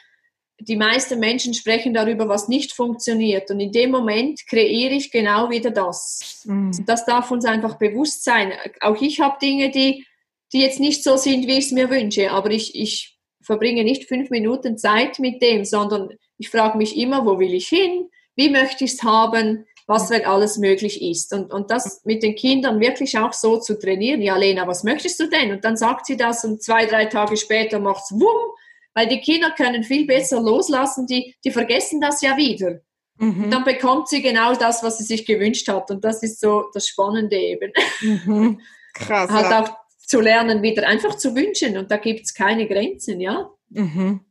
die 0.59 0.75
meisten 0.75 1.19
Menschen 1.19 1.55
sprechen 1.55 1.93
darüber, 1.93 2.29
was 2.29 2.47
nicht 2.47 2.73
funktioniert. 2.73 3.49
Und 3.49 3.59
in 3.59 3.71
dem 3.71 3.89
Moment 3.89 4.45
kreiere 4.47 4.93
ich 4.93 5.11
genau 5.11 5.49
wieder 5.49 5.71
das. 5.71 6.43
Mhm. 6.45 6.71
Das 6.85 7.05
darf 7.05 7.31
uns 7.31 7.45
einfach 7.45 7.79
bewusst 7.79 8.23
sein. 8.23 8.53
Auch 8.79 9.01
ich 9.01 9.19
habe 9.19 9.37
Dinge, 9.41 9.71
die, 9.71 10.05
die 10.53 10.61
jetzt 10.61 10.79
nicht 10.79 11.03
so 11.03 11.17
sind, 11.17 11.47
wie 11.47 11.57
ich 11.57 11.65
es 11.65 11.71
mir 11.71 11.89
wünsche, 11.89 12.31
aber 12.31 12.51
ich, 12.51 12.75
ich 12.75 13.17
verbringe 13.41 13.83
nicht 13.83 14.07
fünf 14.07 14.29
Minuten 14.29 14.77
Zeit 14.77 15.19
mit 15.19 15.41
dem, 15.41 15.65
sondern 15.65 16.09
ich 16.37 16.49
frage 16.49 16.77
mich 16.77 16.97
immer, 16.97 17.25
wo 17.25 17.39
will 17.39 17.53
ich 17.53 17.67
hin? 17.67 18.09
Wie 18.35 18.49
möchte 18.49 18.85
ich 18.85 18.93
es 18.93 19.03
haben? 19.03 19.65
was 19.91 20.09
wenn 20.09 20.25
alles 20.25 20.57
möglich 20.57 21.01
ist. 21.01 21.33
Und, 21.33 21.51
und 21.51 21.69
das 21.69 22.01
mit 22.05 22.23
den 22.23 22.35
Kindern 22.35 22.79
wirklich 22.79 23.17
auch 23.17 23.33
so 23.33 23.59
zu 23.59 23.77
trainieren. 23.77 24.21
Ja, 24.21 24.37
Lena, 24.37 24.65
was 24.65 24.83
möchtest 24.83 25.19
du 25.19 25.27
denn? 25.27 25.51
Und 25.51 25.65
dann 25.65 25.75
sagt 25.75 26.05
sie 26.05 26.17
das 26.17 26.45
und 26.45 26.63
zwei, 26.63 26.85
drei 26.85 27.05
Tage 27.05 27.37
später 27.37 27.79
macht 27.79 28.03
es 28.05 28.11
wumm, 28.11 28.51
weil 28.93 29.07
die 29.07 29.19
Kinder 29.19 29.51
können 29.51 29.83
viel 29.83 30.05
besser 30.05 30.41
loslassen, 30.41 31.07
die, 31.07 31.35
die 31.43 31.51
vergessen 31.51 31.99
das 31.99 32.21
ja 32.21 32.37
wieder. 32.37 32.79
Mhm. 33.17 33.45
Und 33.45 33.51
dann 33.51 33.63
bekommt 33.63 34.07
sie 34.07 34.21
genau 34.21 34.53
das, 34.55 34.81
was 34.81 34.97
sie 34.97 35.03
sich 35.03 35.25
gewünscht 35.25 35.67
hat. 35.67 35.91
Und 35.91 36.03
das 36.03 36.23
ist 36.23 36.39
so 36.39 36.65
das 36.73 36.87
Spannende 36.87 37.35
eben. 37.35 37.73
Mhm. 38.01 38.61
Krass. 38.93 39.29
ja. 39.29 39.63
auch 39.63 39.80
zu 40.05 40.19
lernen, 40.19 40.61
wieder 40.61 40.87
einfach 40.87 41.15
zu 41.15 41.35
wünschen. 41.35 41.77
Und 41.77 41.91
da 41.91 41.97
gibt 41.97 42.25
es 42.25 42.33
keine 42.33 42.67
Grenzen, 42.67 43.19
ja. 43.19 43.49
Mhm. 43.69 44.21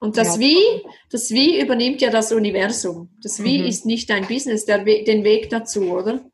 Und 0.00 0.16
das 0.16 0.36
ja. 0.36 0.40
Wie, 0.40 0.82
das 1.10 1.30
Wie 1.30 1.60
übernimmt 1.60 2.00
ja 2.00 2.10
das 2.10 2.32
Universum. 2.32 3.10
Das 3.22 3.42
Wie 3.42 3.58
mhm. 3.58 3.66
ist 3.66 3.84
nicht 3.84 4.10
dein 4.10 4.26
Business, 4.26 4.64
der 4.64 4.84
den 4.84 5.24
Weg 5.24 5.50
dazu, 5.50 5.90
oder? 5.90 6.24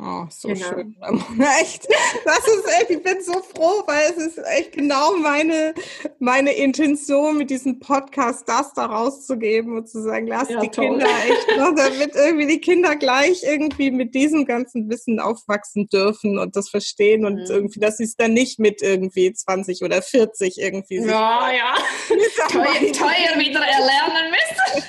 Oh, 0.00 0.26
so 0.28 0.48
genau. 0.48 0.66
schön. 0.66 0.96
Echt, 1.60 1.86
das 2.24 2.48
ist 2.48 2.80
echt, 2.80 2.90
ich 2.90 3.02
bin 3.02 3.22
so 3.22 3.34
froh, 3.34 3.84
weil 3.86 4.10
es 4.10 4.16
ist 4.16 4.38
echt 4.38 4.72
genau 4.72 5.16
meine, 5.18 5.72
meine 6.18 6.52
Intention 6.52 7.36
mit 7.36 7.48
diesem 7.48 7.78
Podcast, 7.78 8.48
das 8.48 8.74
da 8.74 8.86
rauszugeben 8.86 9.76
und 9.76 9.88
zu 9.88 10.02
sagen, 10.02 10.26
lass 10.26 10.48
ja, 10.48 10.58
die 10.58 10.68
toll. 10.68 10.88
Kinder 10.88 11.06
echt, 11.06 11.56
ne, 11.56 11.72
damit 11.76 12.16
irgendwie 12.16 12.46
die 12.48 12.60
Kinder 12.60 12.96
gleich 12.96 13.44
irgendwie 13.44 13.92
mit 13.92 14.16
diesem 14.16 14.46
ganzen 14.46 14.90
Wissen 14.90 15.20
aufwachsen 15.20 15.86
dürfen 15.86 16.38
und 16.38 16.56
das 16.56 16.70
verstehen 16.70 17.24
und 17.24 17.36
mhm. 17.36 17.46
irgendwie, 17.48 17.78
dass 17.78 17.98
sie 17.98 18.04
es 18.04 18.16
dann 18.16 18.32
nicht 18.32 18.58
mit 18.58 18.82
irgendwie 18.82 19.32
20 19.32 19.82
oder 19.82 20.02
40 20.02 20.58
irgendwie 20.58 20.96
Ja, 20.96 21.52
ja. 21.52 21.74
Teuer, 22.48 22.92
teuer 22.92 23.38
wieder 23.38 23.60
erlernen 23.60 24.32
müssen. 24.32 24.84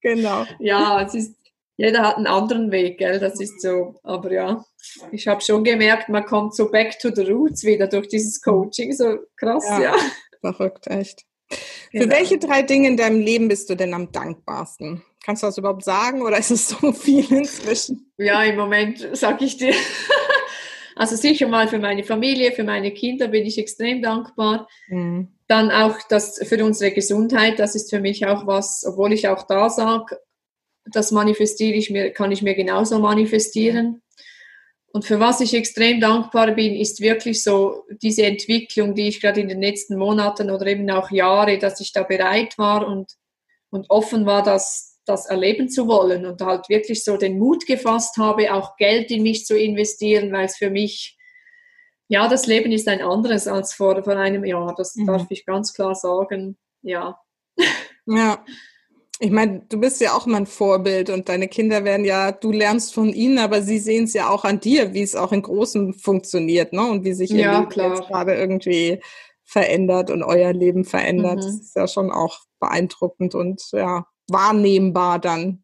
genau. 0.00 0.46
Ja, 0.60 1.02
es 1.02 1.14
ist 1.14 1.41
jeder 1.76 2.02
hat 2.02 2.16
einen 2.16 2.26
anderen 2.26 2.70
Weg, 2.70 2.98
gell? 2.98 3.18
das 3.18 3.40
ist 3.40 3.60
so. 3.60 3.94
Aber 4.02 4.30
ja, 4.32 4.64
ich 5.10 5.26
habe 5.26 5.40
schon 5.40 5.64
gemerkt, 5.64 6.08
man 6.08 6.24
kommt 6.24 6.54
so 6.54 6.70
back 6.70 6.98
to 6.98 7.10
the 7.14 7.22
roots 7.22 7.64
wieder 7.64 7.86
durch 7.86 8.08
dieses 8.08 8.40
Coaching. 8.40 8.92
So 8.92 9.18
krass, 9.36 9.64
ja. 9.68 9.80
ja. 9.80 9.96
Verrückt, 10.40 10.86
echt. 10.88 11.24
Genau. 11.90 12.04
Für 12.04 12.10
welche 12.10 12.38
drei 12.38 12.62
Dinge 12.62 12.88
in 12.88 12.96
deinem 12.96 13.20
Leben 13.20 13.48
bist 13.48 13.68
du 13.70 13.74
denn 13.74 13.94
am 13.94 14.10
dankbarsten? 14.12 15.02
Kannst 15.24 15.42
du 15.42 15.46
das 15.46 15.58
überhaupt 15.58 15.84
sagen 15.84 16.22
oder 16.22 16.38
ist 16.38 16.50
es 16.50 16.68
so 16.68 16.92
viel 16.92 17.30
inzwischen? 17.32 18.12
Ja, 18.16 18.42
im 18.42 18.56
Moment 18.56 19.08
sage 19.12 19.44
ich 19.44 19.56
dir. 19.56 19.74
Also 20.94 21.16
sicher 21.16 21.48
mal 21.48 21.68
für 21.68 21.78
meine 21.78 22.04
Familie, 22.04 22.52
für 22.52 22.64
meine 22.64 22.90
Kinder 22.90 23.28
bin 23.28 23.46
ich 23.46 23.56
extrem 23.58 24.02
dankbar. 24.02 24.68
Mhm. 24.88 25.28
Dann 25.48 25.70
auch 25.70 25.96
das 26.10 26.38
für 26.46 26.62
unsere 26.62 26.92
Gesundheit, 26.92 27.58
das 27.58 27.74
ist 27.74 27.88
für 27.88 28.00
mich 28.00 28.26
auch 28.26 28.46
was, 28.46 28.84
obwohl 28.86 29.14
ich 29.14 29.26
auch 29.26 29.46
da 29.46 29.70
sage, 29.70 30.18
das 30.84 31.10
manifestiere 31.10 31.76
ich 31.76 31.90
mir, 31.90 32.10
kann 32.10 32.32
ich 32.32 32.42
mir 32.42 32.54
genauso 32.54 32.98
manifestieren. 32.98 34.02
Und 34.92 35.06
für 35.06 35.20
was 35.20 35.40
ich 35.40 35.54
extrem 35.54 36.00
dankbar 36.00 36.52
bin, 36.52 36.74
ist 36.74 37.00
wirklich 37.00 37.42
so 37.42 37.84
diese 38.02 38.24
Entwicklung, 38.24 38.94
die 38.94 39.08
ich 39.08 39.20
gerade 39.20 39.40
in 39.40 39.48
den 39.48 39.62
letzten 39.62 39.96
Monaten 39.96 40.50
oder 40.50 40.66
eben 40.66 40.90
auch 40.90 41.10
Jahre, 41.10 41.58
dass 41.58 41.80
ich 41.80 41.92
da 41.92 42.02
bereit 42.02 42.58
war 42.58 42.86
und, 42.86 43.12
und 43.70 43.88
offen 43.88 44.26
war, 44.26 44.42
das, 44.42 45.00
das 45.06 45.26
erleben 45.26 45.70
zu 45.70 45.88
wollen 45.88 46.26
und 46.26 46.42
halt 46.42 46.68
wirklich 46.68 47.04
so 47.04 47.16
den 47.16 47.38
Mut 47.38 47.66
gefasst 47.66 48.18
habe, 48.18 48.52
auch 48.52 48.76
Geld 48.76 49.10
in 49.10 49.22
mich 49.22 49.46
zu 49.46 49.58
investieren, 49.58 50.30
weil 50.30 50.44
es 50.44 50.58
für 50.58 50.68
mich, 50.68 51.16
ja, 52.08 52.28
das 52.28 52.46
Leben 52.46 52.70
ist 52.70 52.86
ein 52.86 53.00
anderes 53.00 53.48
als 53.48 53.72
vor, 53.72 54.04
vor 54.04 54.16
einem 54.16 54.44
Jahr. 54.44 54.74
Das 54.76 54.94
mhm. 54.94 55.06
darf 55.06 55.26
ich 55.30 55.46
ganz 55.46 55.72
klar 55.72 55.94
sagen. 55.94 56.58
Ja. 56.82 57.18
Ja, 58.04 58.44
ich 59.22 59.30
meine, 59.30 59.62
du 59.68 59.78
bist 59.78 60.00
ja 60.00 60.14
auch 60.14 60.26
immer 60.26 60.38
ein 60.38 60.46
Vorbild 60.46 61.08
und 61.08 61.28
deine 61.28 61.46
Kinder 61.46 61.84
werden 61.84 62.04
ja, 62.04 62.32
du 62.32 62.50
lernst 62.50 62.92
von 62.92 63.08
ihnen, 63.10 63.38
aber 63.38 63.62
sie 63.62 63.78
sehen 63.78 64.04
es 64.04 64.14
ja 64.14 64.28
auch 64.28 64.44
an 64.44 64.58
dir, 64.58 64.94
wie 64.94 65.02
es 65.02 65.14
auch 65.14 65.30
in 65.30 65.42
Großen 65.42 65.94
funktioniert, 65.94 66.72
ne? 66.72 66.82
Und 66.82 67.04
wie 67.04 67.12
sich 67.12 67.30
ihr 67.30 67.42
ja, 67.42 67.58
Leben 67.60 67.68
klar. 67.68 67.94
jetzt 67.94 68.08
gerade 68.08 68.34
irgendwie 68.34 69.00
verändert 69.44 70.10
und 70.10 70.24
euer 70.24 70.52
Leben 70.52 70.84
verändert. 70.84 71.36
Mhm. 71.36 71.42
Das 71.42 71.54
ist 71.54 71.76
ja 71.76 71.86
schon 71.86 72.10
auch 72.10 72.40
beeindruckend 72.58 73.36
und 73.36 73.62
ja, 73.70 74.06
wahrnehmbar 74.28 75.20
dann. 75.20 75.62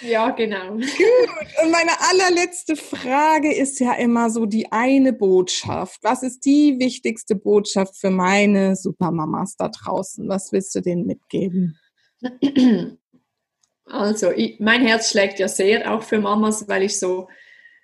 Ja, 0.00 0.30
genau. 0.30 0.74
Gut. 0.74 1.64
Und 1.64 1.72
meine 1.72 1.92
allerletzte 2.10 2.76
Frage 2.76 3.52
ist 3.52 3.80
ja 3.80 3.94
immer 3.94 4.30
so 4.30 4.46
die 4.46 4.70
eine 4.70 5.12
Botschaft. 5.12 5.98
Was 6.02 6.22
ist 6.22 6.44
die 6.44 6.78
wichtigste 6.78 7.34
Botschaft 7.34 7.96
für 7.96 8.10
meine 8.10 8.76
Supermamas 8.76 9.56
da 9.56 9.68
draußen? 9.68 10.28
Was 10.28 10.52
willst 10.52 10.76
du 10.76 10.80
denen 10.80 11.06
mitgeben? 11.06 11.76
Also, 13.86 14.30
ich, 14.32 14.58
mein 14.60 14.80
Herz 14.80 15.10
schlägt 15.10 15.38
ja 15.38 15.46
sehr 15.46 15.92
auch 15.92 16.02
für 16.02 16.18
Mamas, 16.18 16.66
weil 16.68 16.84
ich 16.84 16.98
so 16.98 17.28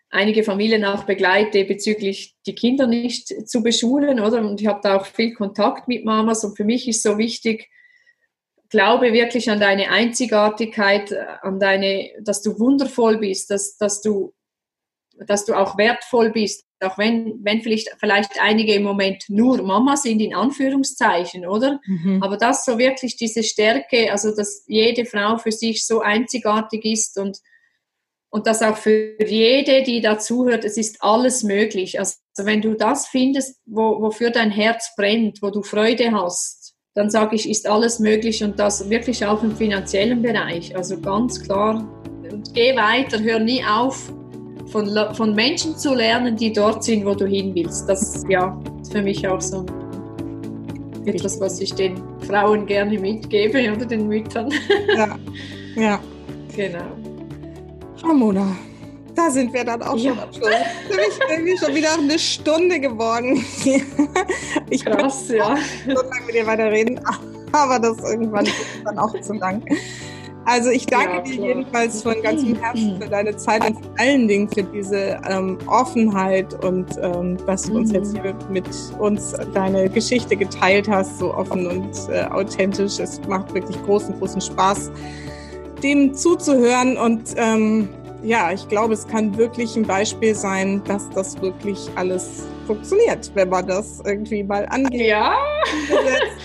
einige 0.09 0.43
Familien 0.43 0.85
auch 0.85 1.05
begleite 1.05 1.65
bezüglich 1.65 2.37
die 2.47 2.55
Kinder 2.55 2.87
nicht 2.87 3.49
zu 3.49 3.63
beschulen, 3.63 4.19
oder? 4.19 4.41
Und 4.41 4.61
ich 4.61 4.67
habe 4.67 4.81
da 4.83 4.97
auch 4.97 5.07
viel 5.07 5.35
Kontakt 5.35 5.89
mit 5.89 6.05
Mamas 6.05 6.43
und 6.45 6.57
für 6.57 6.65
mich 6.65 6.89
ist 6.89 7.03
so 7.03 7.19
wichtig, 7.19 7.69
glaube 8.71 9.13
wirklich 9.13 9.51
an 9.51 9.61
deine 9.61 9.91
Einzigartigkeit, 9.91 11.13
an 11.43 11.61
deine, 11.61 12.11
dass 12.21 12.43
du 12.43 12.59
wundervoll 12.59 13.19
bist, 13.19 13.51
dass, 13.51 13.77
dass 13.77 14.01
du, 14.01 14.33
dass 15.27 15.45
du 15.45 15.55
auch 15.55 15.77
wertvoll 15.77 16.31
bist, 16.31 16.65
auch 16.81 16.97
wenn, 16.97 17.41
wenn 17.43 17.61
vielleicht, 17.61 17.91
vielleicht 17.99 18.41
einige 18.41 18.75
im 18.75 18.83
Moment 18.83 19.25
nur 19.29 19.63
Mama 19.63 19.97
sind, 19.97 20.21
in 20.21 20.35
Anführungszeichen, 20.35 21.47
oder? 21.47 21.81
Mhm. 21.87 22.23
Aber 22.23 22.37
das 22.37 22.65
so 22.65 22.79
wirklich 22.79 23.17
diese 23.17 23.43
Stärke, 23.43 24.11
also 24.11 24.35
dass 24.35 24.65
jede 24.67 25.05
Frau 25.05 25.37
für 25.37 25.53
sich 25.53 25.87
so 25.87 26.01
einzigartig 26.01 26.85
ist 26.85 27.19
und 27.19 27.39
und 28.33 28.47
das 28.47 28.63
auch 28.63 28.77
für 28.77 29.17
jede, 29.21 29.83
die 29.83 30.01
dazuhört, 30.01 30.65
es 30.65 30.77
ist 30.77 31.03
alles 31.03 31.43
möglich. 31.43 31.99
Also 31.99 32.15
wenn 32.39 32.63
du 32.63 32.75
das 32.75 33.09
findest, 33.09 33.59
wo, 33.67 34.01
wofür 34.01 34.31
dein 34.31 34.53
Herz 34.53 34.95
brennt, 34.97 35.43
wo 35.43 35.51
du 35.51 35.65
Freude 35.65 36.13
hast, 36.13 36.75
dann 36.95 37.11
sage 37.11 37.35
ich, 37.35 37.49
ist 37.49 37.69
alles 37.69 37.99
möglich 37.99 38.45
und 38.45 38.59
das 38.59 38.89
wirklich 38.89 39.27
auch 39.27 39.43
im 39.43 39.57
finanziellen 39.57 40.23
Bereich. 40.23 40.77
Also 40.77 41.01
ganz 41.01 41.43
klar, 41.43 41.89
und 42.31 42.55
geh 42.55 42.77
weiter, 42.77 43.21
hör 43.21 43.41
nie 43.41 43.65
auf, 43.65 44.13
von, 44.71 44.89
von 45.15 45.35
Menschen 45.35 45.77
zu 45.77 45.95
lernen, 45.95 46.37
die 46.37 46.53
dort 46.53 46.85
sind, 46.85 47.05
wo 47.05 47.15
du 47.15 47.27
hin 47.27 47.55
willst. 47.55 47.89
Das 47.89 48.25
ja, 48.29 48.59
ist 48.81 48.93
für 48.93 49.03
mich 49.03 49.27
auch 49.27 49.41
so 49.41 49.65
etwas, 51.05 51.41
was 51.41 51.61
ich 51.61 51.75
den 51.75 52.01
Frauen 52.27 52.67
gerne 52.67 52.99
mitgebe 52.99 53.73
oder 53.73 53.85
den 53.85 54.09
Müttern. 54.09 54.53
Ja, 54.97 55.19
ja. 55.77 56.01
Genau. 56.57 56.85
Ramona, 58.03 58.57
da 59.15 59.31
sind 59.31 59.53
wir 59.53 59.65
dann 59.65 59.83
auch 59.83 59.97
ja. 59.97 60.11
schon 60.11 60.21
am 60.21 60.33
Schluss. 60.33 60.51
Für 60.89 60.97
mich 60.97 61.21
irgendwie 61.31 61.57
schon 61.57 61.75
wieder 61.75 61.95
eine 61.95 62.19
Stunde 62.19 62.81
geworden. 62.81 63.45
ich 64.71 64.85
Krass, 64.85 65.29
ja. 65.29 65.57
so 65.87 65.93
lange 65.93 66.27
mit 66.27 66.35
dir 66.35 66.47
weiterreden, 66.47 67.01
aber 67.53 67.79
das 67.79 67.99
irgendwann 67.99 68.47
ist 68.47 68.55
dann 68.85 68.99
auch 68.99 69.19
zu 69.21 69.35
lang. 69.35 69.63
Also 70.51 70.71
ich 70.71 70.85
danke 70.85 71.15
ja, 71.15 71.21
dir 71.21 71.47
jedenfalls 71.47 72.03
von 72.03 72.21
ganzem 72.23 72.57
Herzen 72.57 73.01
für 73.01 73.09
deine 73.09 73.37
Zeit 73.37 73.65
und 73.65 73.75
vor 73.75 73.95
allen 73.99 74.27
Dingen 74.27 74.49
für 74.49 74.65
diese 74.65 75.21
ähm, 75.31 75.57
Offenheit 75.69 76.53
und 76.65 76.87
ähm, 77.01 77.39
dass 77.47 77.63
du 77.63 77.77
uns 77.77 77.93
jetzt 77.93 78.15
mhm. 78.15 78.23
hier 78.23 78.35
mit 78.51 78.67
uns 78.99 79.33
deine 79.55 79.89
Geschichte 79.89 80.35
geteilt 80.37 80.89
hast, 80.89 81.21
so 81.21 81.33
offen 81.33 81.69
und 81.69 81.93
äh, 82.13 82.25
authentisch. 82.25 82.99
Es 82.99 83.21
macht 83.29 83.55
wirklich 83.55 83.81
großen, 83.85 84.19
großen 84.19 84.41
Spaß 84.41 84.91
dem 85.85 86.15
zuzuhören. 86.15 86.97
Und 86.97 87.23
ähm, 87.37 87.89
ja, 88.23 88.53
ich 88.53 88.69
glaube, 88.69 88.95
es 88.95 89.07
kann 89.07 89.37
wirklich 89.37 89.77
ein 89.77 89.85
Beispiel 89.85 90.35
sein, 90.35 90.83
dass 90.85 91.09
das 91.11 91.41
wirklich 91.41 91.79
alles 91.97 92.45
funktioniert, 92.67 93.31
wenn 93.35 93.49
man 93.49 93.67
das 93.67 94.01
irgendwie 94.05 94.43
mal 94.43 94.67
angeht 94.71 95.09
ja. 95.09 95.35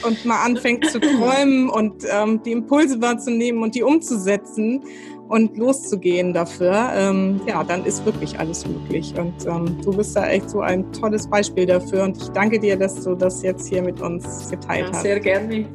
und 0.04 0.26
mal 0.26 0.44
anfängt 0.44 0.90
zu 0.90 1.00
träumen 1.00 1.70
und 1.70 2.04
ähm, 2.12 2.42
die 2.44 2.52
Impulse 2.52 3.02
wahrzunehmen 3.02 3.62
und 3.62 3.76
die 3.76 3.84
umzusetzen 3.84 4.84
und 5.28 5.58
loszugehen 5.58 6.34
dafür, 6.34 6.92
ähm, 6.96 7.42
ja, 7.48 7.64
dann 7.64 7.84
ist 7.86 8.06
wirklich 8.06 8.38
alles 8.38 8.66
möglich. 8.68 9.14
Und 9.18 9.34
ähm, 9.48 9.78
du 9.84 9.96
bist 9.96 10.16
da 10.16 10.28
echt 10.28 10.50
so 10.50 10.62
ein 10.62 10.92
tolles 10.94 11.28
Beispiel 11.28 11.66
dafür. 11.66 12.04
Und 12.04 12.18
ich 12.18 12.30
danke 12.30 12.60
dir, 12.60 12.78
dass 12.78 13.04
du 13.04 13.16
das 13.16 13.42
jetzt 13.42 13.68
hier 13.68 13.82
mit 13.82 14.00
uns 14.02 14.50
geteilt 14.50 14.88
ja, 14.88 14.94
hast. 14.94 15.02
Sehr 15.02 15.20
gerne. 15.20 15.66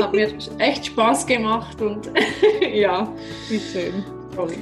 Hat 0.00 0.12
mir 0.12 0.32
echt 0.58 0.86
Spaß 0.86 1.26
gemacht 1.26 1.80
und 1.82 2.10
ja. 2.72 3.12
Wie 3.48 3.58
schön. 3.58 4.04
Toll. 4.34 4.54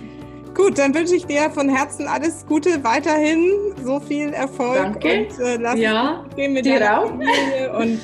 Gut, 0.55 0.79
dann 0.79 0.95
wünsche 0.95 1.15
ich 1.15 1.27
dir 1.27 1.51
von 1.51 1.69
Herzen 1.69 2.07
alles 2.09 2.45
Gute 2.47 2.83
weiterhin, 2.83 3.51
so 3.85 4.01
viel 4.01 4.33
Erfolg 4.33 5.01
Danke. 5.01 5.09
und 5.09 5.45
äh, 5.45 5.57
lass 5.57 5.79
ja, 5.79 6.25
gehen 6.37 6.53
mit 6.53 6.65
dir 6.65 6.99
auch. 6.99 7.07
Familie 7.07 7.73
und 7.79 8.01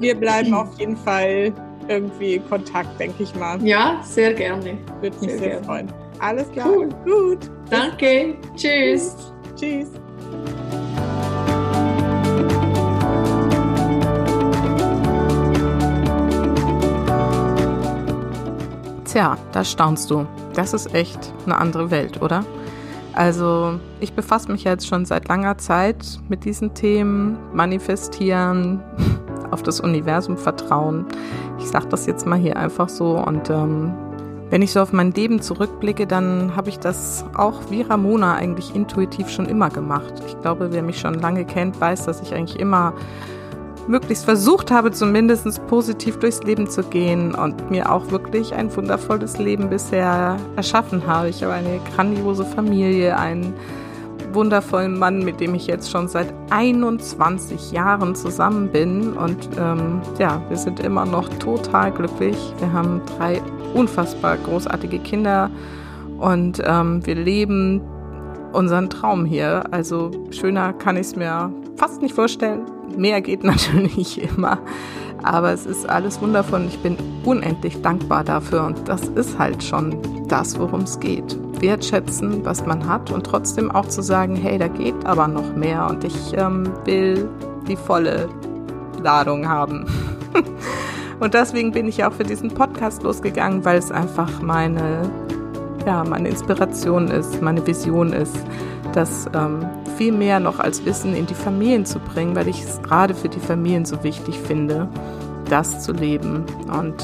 wir 0.00 0.14
bleiben 0.14 0.52
auf 0.54 0.68
jeden 0.78 0.96
Fall 0.96 1.52
irgendwie 1.88 2.40
Kontakt, 2.48 2.98
denke 2.98 3.22
ich 3.22 3.34
mal. 3.36 3.64
Ja, 3.64 4.00
sehr 4.02 4.34
gerne. 4.34 4.78
Würde 5.00 5.16
mich 5.20 5.30
sehr, 5.30 5.38
sehr 5.38 5.64
freuen. 5.64 5.92
Alles 6.20 6.50
klar. 6.52 6.68
Cool. 6.68 6.88
Gut. 7.04 7.50
Danke. 7.70 8.34
Tschüss. 8.56 9.32
Tschüss. 9.56 9.90
Tja, 19.14 19.38
da 19.52 19.62
staunst 19.62 20.10
du. 20.10 20.26
Das 20.54 20.74
ist 20.74 20.92
echt 20.92 21.32
eine 21.46 21.56
andere 21.56 21.92
Welt, 21.92 22.20
oder? 22.20 22.44
Also 23.12 23.78
ich 24.00 24.12
befasse 24.12 24.50
mich 24.50 24.64
jetzt 24.64 24.88
schon 24.88 25.04
seit 25.04 25.28
langer 25.28 25.56
Zeit 25.56 26.18
mit 26.28 26.44
diesen 26.44 26.74
Themen, 26.74 27.38
manifestieren, 27.52 28.82
auf 29.52 29.62
das 29.62 29.78
Universum 29.78 30.36
vertrauen. 30.36 31.06
Ich 31.60 31.68
sage 31.68 31.86
das 31.90 32.06
jetzt 32.06 32.26
mal 32.26 32.40
hier 32.40 32.56
einfach 32.56 32.88
so 32.88 33.16
und 33.16 33.50
ähm, 33.50 33.94
wenn 34.50 34.62
ich 34.62 34.72
so 34.72 34.80
auf 34.80 34.92
mein 34.92 35.12
Leben 35.12 35.40
zurückblicke, 35.40 36.08
dann 36.08 36.56
habe 36.56 36.68
ich 36.68 36.80
das 36.80 37.24
auch 37.36 37.70
wie 37.70 37.82
Ramona 37.82 38.34
eigentlich 38.34 38.74
intuitiv 38.74 39.30
schon 39.30 39.46
immer 39.46 39.70
gemacht. 39.70 40.12
Ich 40.26 40.40
glaube, 40.40 40.72
wer 40.72 40.82
mich 40.82 40.98
schon 40.98 41.20
lange 41.20 41.44
kennt, 41.44 41.80
weiß, 41.80 42.06
dass 42.06 42.20
ich 42.20 42.34
eigentlich 42.34 42.58
immer 42.58 42.94
möglichst 43.88 44.24
versucht 44.24 44.70
habe, 44.70 44.90
zumindest 44.90 45.66
positiv 45.66 46.18
durchs 46.18 46.42
Leben 46.42 46.68
zu 46.68 46.82
gehen 46.82 47.34
und 47.34 47.70
mir 47.70 47.90
auch 47.90 48.10
wirklich 48.10 48.54
ein 48.54 48.74
wundervolles 48.74 49.38
Leben 49.38 49.68
bisher 49.68 50.36
erschaffen 50.56 51.06
habe. 51.06 51.28
Ich 51.28 51.42
habe 51.42 51.54
eine 51.54 51.80
grandiose 51.94 52.44
Familie, 52.44 53.16
einen 53.18 53.54
wundervollen 54.32 54.98
Mann, 54.98 55.24
mit 55.24 55.40
dem 55.40 55.54
ich 55.54 55.66
jetzt 55.66 55.90
schon 55.90 56.08
seit 56.08 56.32
21 56.50 57.72
Jahren 57.72 58.14
zusammen 58.14 58.68
bin. 58.68 59.12
Und 59.12 59.48
ähm, 59.58 60.00
ja, 60.18 60.42
wir 60.48 60.56
sind 60.56 60.80
immer 60.80 61.06
noch 61.06 61.28
total 61.38 61.92
glücklich. 61.92 62.36
Wir 62.58 62.72
haben 62.72 63.00
drei 63.16 63.40
unfassbar 63.74 64.36
großartige 64.36 64.98
Kinder 65.00 65.50
und 66.18 66.62
ähm, 66.64 67.04
wir 67.04 67.14
leben 67.16 67.80
unseren 68.52 68.88
Traum 68.88 69.24
hier. 69.24 69.64
Also 69.72 70.10
schöner 70.30 70.72
kann 70.72 70.96
ich 70.96 71.08
es 71.08 71.16
mir 71.16 71.52
fast 71.76 72.02
nicht 72.02 72.14
vorstellen. 72.14 72.62
Mehr 72.96 73.20
geht 73.20 73.44
natürlich 73.44 74.22
immer. 74.22 74.58
Aber 75.22 75.52
es 75.52 75.64
ist 75.64 75.88
alles 75.88 76.20
wundervoll 76.20 76.60
und 76.60 76.68
ich 76.68 76.78
bin 76.80 76.96
unendlich 77.24 77.80
dankbar 77.80 78.24
dafür. 78.24 78.64
Und 78.64 78.88
das 78.88 79.08
ist 79.08 79.38
halt 79.38 79.62
schon 79.62 79.96
das, 80.28 80.58
worum 80.58 80.82
es 80.82 81.00
geht. 81.00 81.38
Wertschätzen, 81.60 82.44
was 82.44 82.66
man 82.66 82.86
hat 82.86 83.10
und 83.10 83.24
trotzdem 83.24 83.70
auch 83.70 83.86
zu 83.86 84.02
sagen, 84.02 84.36
hey, 84.36 84.58
da 84.58 84.68
geht 84.68 85.06
aber 85.06 85.28
noch 85.28 85.56
mehr 85.56 85.86
und 85.88 86.04
ich 86.04 86.36
ähm, 86.36 86.70
will 86.84 87.28
die 87.66 87.76
volle 87.76 88.28
Ladung 89.02 89.48
haben. 89.48 89.86
und 91.20 91.32
deswegen 91.32 91.72
bin 91.72 91.88
ich 91.88 92.04
auch 92.04 92.12
für 92.12 92.24
diesen 92.24 92.50
Podcast 92.50 93.02
losgegangen, 93.02 93.64
weil 93.64 93.78
es 93.78 93.90
einfach 93.90 94.42
meine, 94.42 95.10
ja, 95.86 96.04
meine 96.04 96.28
Inspiration 96.28 97.08
ist, 97.08 97.40
meine 97.40 97.66
Vision 97.66 98.12
ist, 98.12 98.36
das 98.92 99.26
ähm, 99.34 99.64
viel 99.96 100.12
mehr 100.12 100.40
noch 100.40 100.60
als 100.60 100.84
Wissen 100.84 101.14
in 101.14 101.26
die 101.26 101.34
Familien 101.34 101.86
zu 101.86 101.98
bringen, 101.98 102.36
weil 102.36 102.48
ich 102.48 102.62
es 102.62 102.82
gerade 102.82 103.14
für 103.14 103.28
die 103.28 103.40
Familien 103.40 103.84
so 103.84 104.02
wichtig 104.02 104.38
finde, 104.38 104.88
das 105.48 105.82
zu 105.82 105.92
leben. 105.92 106.44
Und 106.72 107.02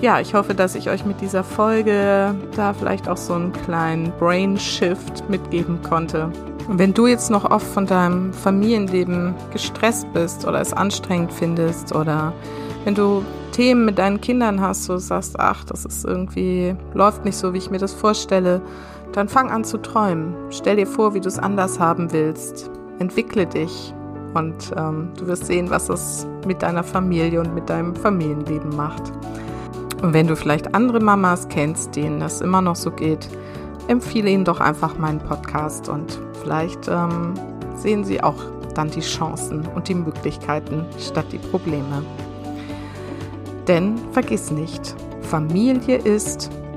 ja, 0.00 0.20
ich 0.20 0.34
hoffe, 0.34 0.54
dass 0.54 0.74
ich 0.74 0.90
euch 0.90 1.04
mit 1.04 1.20
dieser 1.20 1.44
Folge 1.44 2.34
da 2.56 2.74
vielleicht 2.74 3.08
auch 3.08 3.16
so 3.16 3.34
einen 3.34 3.52
kleinen 3.52 4.12
Brain 4.18 4.58
Shift 4.58 5.28
mitgeben 5.28 5.80
konnte. 5.82 6.30
Und 6.68 6.78
wenn 6.78 6.94
du 6.94 7.06
jetzt 7.06 7.30
noch 7.30 7.50
oft 7.50 7.66
von 7.66 7.86
deinem 7.86 8.32
Familienleben 8.32 9.34
gestresst 9.52 10.12
bist 10.12 10.46
oder 10.46 10.60
es 10.60 10.72
anstrengend 10.72 11.32
findest 11.32 11.94
oder 11.94 12.32
wenn 12.84 12.94
du 12.94 13.24
Themen 13.52 13.84
mit 13.84 13.98
deinen 13.98 14.20
Kindern 14.20 14.60
hast, 14.60 14.84
so 14.84 14.98
sagst, 14.98 15.38
ach, 15.38 15.64
das 15.64 15.84
ist 15.84 16.04
irgendwie, 16.04 16.74
läuft 16.94 17.24
nicht 17.24 17.36
so, 17.36 17.52
wie 17.52 17.58
ich 17.58 17.70
mir 17.70 17.78
das 17.78 17.92
vorstelle, 17.92 18.60
dann 19.12 19.28
fang 19.28 19.50
an 19.50 19.64
zu 19.64 19.78
träumen. 19.78 20.34
Stell 20.50 20.76
dir 20.76 20.86
vor, 20.86 21.14
wie 21.14 21.20
du 21.20 21.28
es 21.28 21.38
anders 21.38 21.78
haben 21.78 22.12
willst. 22.12 22.70
Entwickle 22.98 23.46
dich 23.46 23.94
und 24.34 24.72
ähm, 24.76 25.10
du 25.18 25.26
wirst 25.26 25.46
sehen, 25.46 25.70
was 25.70 25.88
es 25.88 26.26
mit 26.46 26.62
deiner 26.62 26.82
Familie 26.82 27.40
und 27.40 27.54
mit 27.54 27.68
deinem 27.68 27.94
Familienleben 27.94 28.74
macht. 28.74 29.12
Und 30.02 30.14
wenn 30.14 30.26
du 30.26 30.36
vielleicht 30.36 30.74
andere 30.74 31.00
Mamas 31.00 31.48
kennst, 31.48 31.94
denen 31.94 32.20
das 32.20 32.40
immer 32.40 32.60
noch 32.60 32.76
so 32.76 32.90
geht, 32.90 33.28
empfehle 33.88 34.30
ihnen 34.30 34.44
doch 34.44 34.60
einfach 34.60 34.98
meinen 34.98 35.20
Podcast 35.20 35.88
und 35.88 36.18
vielleicht 36.40 36.88
ähm, 36.88 37.34
sehen 37.76 38.04
sie 38.04 38.22
auch 38.22 38.42
dann 38.74 38.90
die 38.90 39.00
Chancen 39.00 39.66
und 39.74 39.88
die 39.88 39.94
Möglichkeiten 39.94 40.86
statt 40.98 41.26
die 41.30 41.38
Probleme. 41.38 42.02
Denn 43.68 43.98
vergiss 44.12 44.50
nicht, 44.50 44.96
Familie 45.20 45.98
ist, 45.98 46.50